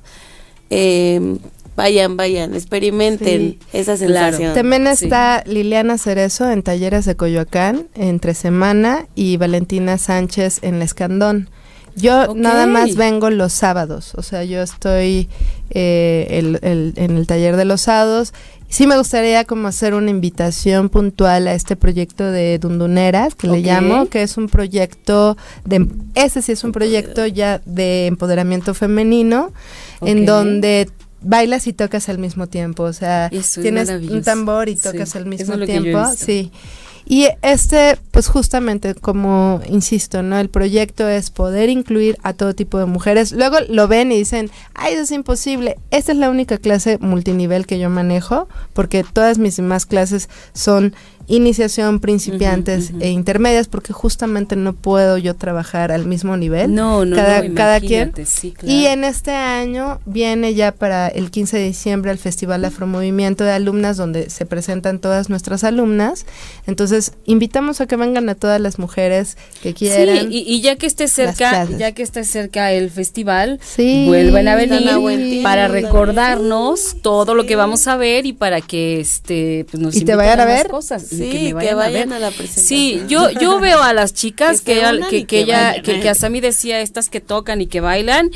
Eh, 0.71 1.39
vayan, 1.75 2.17
vayan, 2.17 2.55
experimenten 2.55 3.59
esa 3.73 3.97
sensación. 3.97 4.55
También 4.55 4.87
está 4.87 5.43
Liliana 5.45 5.99
Cerezo 5.99 6.49
en 6.49 6.63
Talleres 6.63 7.05
de 7.05 7.17
Coyoacán 7.17 7.89
entre 7.95 8.35
semana 8.35 9.07
y 9.17 9.39
Valentina 9.39 9.99
Sánchez 9.99 10.61
en 10.63 10.79
La 10.79 10.85
Escandón. 10.85 11.51
Yo 11.97 12.35
nada 12.35 12.67
más 12.67 12.97
vengo 12.97 13.31
los 13.31 13.53
sábados, 13.53 14.15
o 14.17 14.23
sea, 14.23 14.45
yo 14.45 14.63
estoy 14.63 15.29
eh, 15.71 16.93
en 16.97 17.17
el 17.17 17.27
taller 17.27 17.57
de 17.57 17.65
los 17.65 17.83
sábados. 17.83 18.33
Sí 18.69 18.89
me 18.89 18.99
gustaría 18.99 19.45
como 19.45 19.69
hacer 19.69 19.95
una 19.95 20.11
invitación 20.11 20.89
puntual 20.89 21.47
a 21.47 21.55
este 21.55 21.77
proyecto 21.77 22.25
de 22.25 22.59
Dunduneras, 22.59 23.37
que 23.37 23.47
le 23.47 23.61
llamo, 23.61 24.07
que 24.07 24.23
es 24.23 24.37
un 24.37 24.49
proyecto 24.49 25.37
de, 25.65 25.87
ese 26.17 26.43
sí 26.43 26.53
es 26.53 26.65
un 26.65 26.73
proyecto 26.73 27.25
ya 27.27 27.61
de 27.67 28.07
empoderamiento 28.07 28.75
femenino, 28.75 29.53
en 30.01 30.27
donde 30.27 30.91
bailas 31.21 31.69
y 31.69 31.73
tocas 31.73 32.09
al 32.09 32.19
mismo 32.19 32.49
tiempo, 32.49 32.83
o 32.83 32.93
sea, 32.93 33.31
tienes 33.31 33.89
un 33.89 34.23
tambor 34.23 34.69
y 34.69 34.75
tocas 34.75 35.15
al 35.15 35.27
mismo 35.27 35.57
tiempo, 35.59 36.05
sí. 36.17 36.51
Y 37.07 37.29
este, 37.43 37.99
pues 38.11 38.29
justamente 38.29 38.95
como 38.95 39.61
insisto, 39.69 40.23
¿no? 40.23 40.39
El 40.39 40.49
proyecto 40.49 41.07
es 41.09 41.31
poder 41.31 41.69
incluir 41.69 42.17
a 42.23 42.33
todo 42.33 42.55
tipo 42.55 42.79
de 42.79 42.87
mujeres. 42.87 43.33
Luego 43.33 43.59
lo 43.69 43.89
ven 43.89 44.11
y 44.11 44.17
dicen, 44.17 44.51
ay, 44.75 44.95
eso 44.95 45.03
es 45.03 45.11
imposible. 45.11 45.77
Esta 45.91 46.13
es 46.13 46.19
la 46.19 46.31
única 46.31 46.57
clase 46.57 46.99
multinivel 46.99 47.67
que 47.67 47.79
yo 47.79 47.91
manejo, 47.91 48.49
porque 48.73 49.05
todas 49.05 49.39
mis 49.39 49.57
demás 49.57 49.85
clases 49.85 50.31
son 50.55 50.95
iniciación, 51.27 52.01
principiantes 52.01 52.93
e 53.01 53.11
intermedias, 53.11 53.69
porque 53.69 53.93
justamente 53.93 54.57
no 54.57 54.73
puedo 54.75 55.19
yo 55.19 55.35
trabajar 55.35 55.93
al 55.93 56.07
mismo 56.07 56.37
nivel. 56.37 56.75
No, 56.75 57.05
no, 57.05 57.17
cada, 57.17 57.43
no, 57.43 57.55
cada 57.55 57.81
quien. 57.81 58.09
imagínate, 58.09 58.27
sí, 58.27 58.53
claro. 58.53 58.75
Y 58.75 58.87
en 58.87 59.05
este 59.05 59.31
año 59.33 60.01
viene 60.05 60.55
ya 60.55 60.73
para 60.73 61.09
el 61.09 61.31
15 61.31 61.57
de 61.59 61.65
diciembre 61.65 62.11
el 62.11 62.19
Festival 62.19 62.65
Afromovimiento 62.65 63.45
de 63.45 63.53
Alumnas, 63.53 63.97
donde 63.97 64.31
se 64.31 64.47
presentan 64.47 64.99
todas 64.99 65.31
nuestras 65.31 65.65
alumnas. 65.65 66.27
Entonces, 66.67 67.13
invitamos 67.25 67.81
a 67.81 67.87
que 67.87 67.97
vengan 67.97 68.29
a 68.29 68.35
todas 68.35 68.61
las 68.61 68.79
mujeres 68.79 69.37
que 69.63 69.75
quieran. 69.75 70.31
Sí, 70.31 70.45
y, 70.47 70.55
y 70.55 70.61
ya 70.61 70.77
que 70.77 70.87
esté 70.87 71.09
cerca, 71.09 71.67
ya 71.79 71.93
que 71.93 72.03
esté 72.03 72.25
cerca 72.25 72.73
el 72.73 72.91
festival, 72.91 73.61
Sí, 73.63 74.05
vuelvan 74.07 74.49
a 74.49 74.57
venir 74.57 74.89
a 74.89 74.99
buen 74.99 75.19
tiempo 75.23 75.45
para 75.45 75.69
recordarnos 75.69 76.97
todo 77.03 77.35
lo 77.35 77.47
que 77.47 77.57
vamos 77.57 77.87
a 77.87 77.97
ver 77.97 78.27
y 78.27 78.33
para 78.33 78.61
que 78.61 79.01
este 79.01 79.67
pues 79.71 79.83
nos 79.83 79.97
¿Y 79.97 80.05
te 80.05 80.15
vayan 80.15 80.41
a 80.41 80.45
ver? 80.45 80.69
cosas 80.69 81.13
Sí, 81.19 81.55
me 81.55 81.61
que 81.61 81.75
vayan, 81.75 81.77
vayan 81.77 82.13
a 82.13 82.17
a 82.17 82.19
ver. 82.19 82.31
la 82.31 82.37
presentación. 82.37 82.67
Sí, 82.67 83.03
yo 83.09 83.31
yo 83.31 83.59
veo 83.61 83.83
a 83.83 83.93
las 83.93 84.15
chicas 84.15 84.61
Que 84.61 84.75
que 84.75 84.81
que, 84.81 85.09
que 85.11 85.27
que 85.27 85.41
ella 85.41 85.83
que, 85.83 86.01
que 86.01 86.09
hasta 86.09 86.27
a 86.27 86.31
mí 86.31 86.41
decía 86.41 86.81
estas 86.81 87.09
que 87.09 87.21
tocan 87.21 87.61
y 87.61 87.67
que 87.67 87.81
bailan 87.81 88.31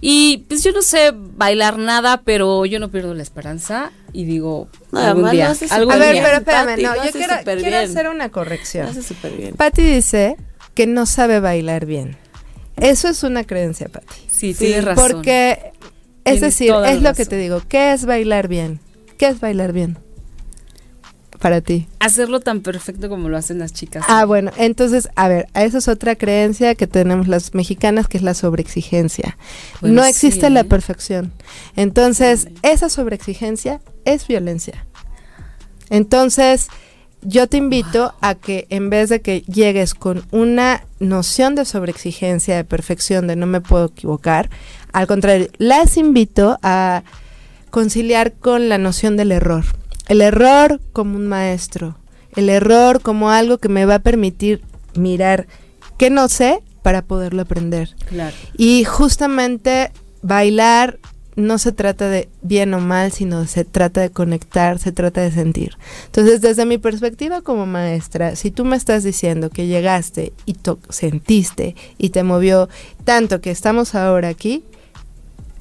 y 0.00 0.44
pues 0.48 0.62
yo 0.62 0.70
no 0.72 0.80
sé 0.82 1.12
bailar 1.14 1.76
nada, 1.78 2.22
pero 2.24 2.64
yo 2.66 2.78
no 2.78 2.88
pierdo 2.88 3.14
la 3.14 3.22
esperanza 3.24 3.90
y 4.12 4.24
digo 4.24 4.68
No, 4.92 5.00
algún 5.00 5.30
día, 5.30 5.50
hace 5.50 5.66
algún 5.70 5.92
A 5.94 5.96
ver, 5.96 6.12
día. 6.12 6.22
pero 6.22 6.36
espérame, 6.38 6.66
Pati, 6.70 6.82
no, 6.82 6.94
yo 7.04 7.10
quiero, 7.12 7.34
quiero 7.44 7.60
bien. 7.62 7.74
hacer 7.74 8.08
una 8.08 8.26
Lo 8.26 8.32
corrección. 8.32 8.86
hace 8.86 9.02
súper 9.02 9.32
bien. 9.32 9.54
Patti 9.56 9.82
dice 9.82 10.36
que 10.74 10.86
no 10.86 11.04
sabe 11.04 11.40
bailar 11.40 11.84
bien. 11.84 12.16
Eso 12.76 13.08
es 13.08 13.24
una 13.24 13.42
creencia, 13.42 13.88
Patti. 13.88 14.06
Sí, 14.28 14.54
Sí, 14.54 14.66
tienes 14.66 14.84
razón. 14.84 15.10
Porque, 15.10 15.72
es 16.24 16.34
Tienes 16.34 16.40
decir, 16.42 16.72
es 16.86 16.96
lo 17.02 17.12
que 17.14 17.24
razón. 17.24 17.26
te 17.30 17.36
digo. 17.38 17.62
¿Qué 17.68 17.92
es 17.92 18.04
bailar 18.04 18.46
bien? 18.46 18.78
¿Qué 19.18 19.26
es 19.26 19.40
bailar 19.40 19.72
bien? 19.72 19.98
Para 21.40 21.60
ti. 21.60 21.86
hacerlo 22.00 22.40
tan 22.40 22.62
perfecto 22.62 23.08
como 23.08 23.28
lo 23.28 23.36
hacen 23.36 23.60
las 23.60 23.72
chicas. 23.72 24.04
Ah, 24.08 24.24
bueno, 24.24 24.50
entonces, 24.56 25.08
a 25.14 25.28
ver, 25.28 25.46
esa 25.54 25.78
es 25.78 25.86
otra 25.86 26.16
creencia 26.16 26.74
que 26.74 26.88
tenemos 26.88 27.28
las 27.28 27.54
mexicanas, 27.54 28.08
que 28.08 28.16
es 28.16 28.24
la 28.24 28.34
sobreexigencia. 28.34 29.36
Bueno, 29.80 30.02
no 30.02 30.04
existe 30.04 30.50
la 30.50 30.64
perfección. 30.64 31.32
Entonces, 31.76 32.48
esa 32.62 32.88
sobreexigencia 32.88 33.80
es 34.04 34.26
violencia. 34.26 34.84
Entonces, 35.90 36.68
yo 37.22 37.48
te 37.48 37.56
invito 37.56 38.14
a 38.20 38.34
que 38.34 38.66
en 38.70 38.90
vez 38.90 39.08
de 39.08 39.20
que 39.20 39.42
llegues 39.42 39.94
con 39.94 40.24
una 40.30 40.84
noción 41.00 41.54
de 41.54 41.64
sobreexigencia, 41.64 42.56
de 42.56 42.64
perfección, 42.64 43.26
de 43.26 43.36
no 43.36 43.46
me 43.46 43.60
puedo 43.60 43.86
equivocar, 43.86 44.50
al 44.92 45.06
contrario, 45.06 45.48
las 45.58 45.96
invito 45.96 46.58
a 46.62 47.02
conciliar 47.70 48.32
con 48.34 48.68
la 48.68 48.78
noción 48.78 49.16
del 49.16 49.32
error. 49.32 49.64
El 50.08 50.20
error 50.20 50.80
como 50.92 51.16
un 51.16 51.26
maestro, 51.26 51.96
el 52.34 52.48
error 52.48 53.00
como 53.00 53.30
algo 53.30 53.58
que 53.58 53.68
me 53.68 53.84
va 53.84 53.96
a 53.96 53.98
permitir 54.00 54.62
mirar 54.94 55.46
qué 55.98 56.10
no 56.10 56.28
sé 56.28 56.62
para 56.82 57.02
poderlo 57.02 57.42
aprender. 57.42 57.94
Claro. 58.08 58.34
Y 58.56 58.84
justamente 58.84 59.92
bailar 60.22 60.98
no 61.38 61.58
se 61.58 61.70
trata 61.70 62.08
de 62.08 62.28
bien 62.42 62.74
o 62.74 62.80
mal, 62.80 63.12
sino 63.12 63.46
se 63.46 63.64
trata 63.64 64.00
de 64.00 64.10
conectar, 64.10 64.78
se 64.80 64.90
trata 64.90 65.20
de 65.20 65.30
sentir. 65.30 65.76
Entonces, 66.06 66.40
desde 66.40 66.66
mi 66.66 66.78
perspectiva 66.78 67.42
como 67.42 67.64
maestra, 67.64 68.34
si 68.34 68.50
tú 68.50 68.64
me 68.64 68.76
estás 68.76 69.04
diciendo 69.04 69.48
que 69.48 69.68
llegaste 69.68 70.32
y 70.46 70.56
sentiste 70.88 71.76
y 71.96 72.10
te 72.10 72.24
movió 72.24 72.68
tanto 73.04 73.40
que 73.40 73.52
estamos 73.52 73.94
ahora 73.94 74.28
aquí, 74.28 74.64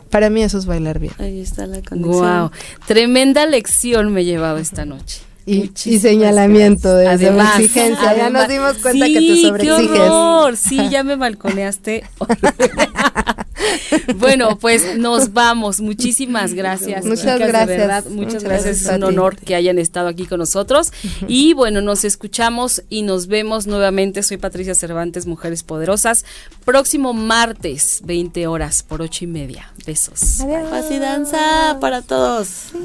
para 0.09 0.29
mí 0.29 0.41
eso 0.41 0.57
es 0.57 0.65
bailar 0.65 0.99
bien. 0.99 1.13
Ahí 1.19 1.41
está 1.41 1.65
la 1.67 1.81
conexión. 1.81 2.41
Wow, 2.41 2.51
tremenda 2.85 3.45
lección 3.45 4.11
me 4.11 4.21
he 4.21 4.25
llevado 4.25 4.57
esta 4.57 4.85
noche. 4.85 5.26
Y, 5.49 5.99
señalamiento 5.99 6.93
de 6.93 7.05
gracias. 7.05 7.29
Además, 7.31 7.51
sobreexigencia. 7.53 8.03
ya 8.03 8.09
además- 8.11 8.31
nos 8.33 8.47
dimos 8.49 8.73
cuenta 8.79 9.05
sí, 9.05 9.13
que 9.13 9.19
te 9.19 9.25
qué 9.27 9.41
sobreexiges. 9.47 9.99
horror. 10.09 10.57
Sí, 10.67 10.89
ya 10.89 11.03
me 11.03 11.15
balconeaste. 11.15 12.03
bueno, 14.17 14.57
pues 14.59 14.97
nos 14.97 15.33
vamos. 15.33 15.79
Muchísimas 15.81 16.53
gracias. 16.53 17.05
Muchas 17.05 17.21
chicas, 17.21 17.39
de 17.39 17.47
gracias. 17.47 17.77
verdad, 17.77 18.03
muchas, 18.05 18.15
Muchas 18.15 18.43
gracias. 18.43 18.65
gracias 18.65 18.91
Es 18.91 18.97
un 18.97 19.03
honor 19.03 19.37
que 19.37 19.55
hayan 19.55 19.79
estado 19.79 20.07
aquí 20.09 20.25
con 20.25 20.39
nosotros. 20.39 20.91
Y 21.27 21.53
bueno, 21.53 21.81
nos 21.81 22.03
escuchamos 22.03 22.83
y 22.89 23.03
nos 23.03 23.27
vemos 23.27 23.67
nuevamente. 23.67 24.23
Soy 24.23 24.37
Patricia 24.37 24.75
Cervantes, 24.75 25.25
Mujeres 25.25 25.63
Poderosas. 25.63 26.25
Próximo 26.65 27.13
martes, 27.13 28.01
20 28.05 28.47
horas 28.47 28.83
por 28.83 29.01
ocho 29.01 29.23
y 29.25 29.27
media. 29.27 29.71
Besos. 29.85 30.41
Adiós. 30.41 30.69
Paz 30.69 30.85
y 30.91 30.97
danza 30.99 31.77
para 31.79 32.01
todos. 32.01 32.47
Sí, 32.47 32.77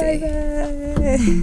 bye, 0.00 0.94
bye. 0.96 1.36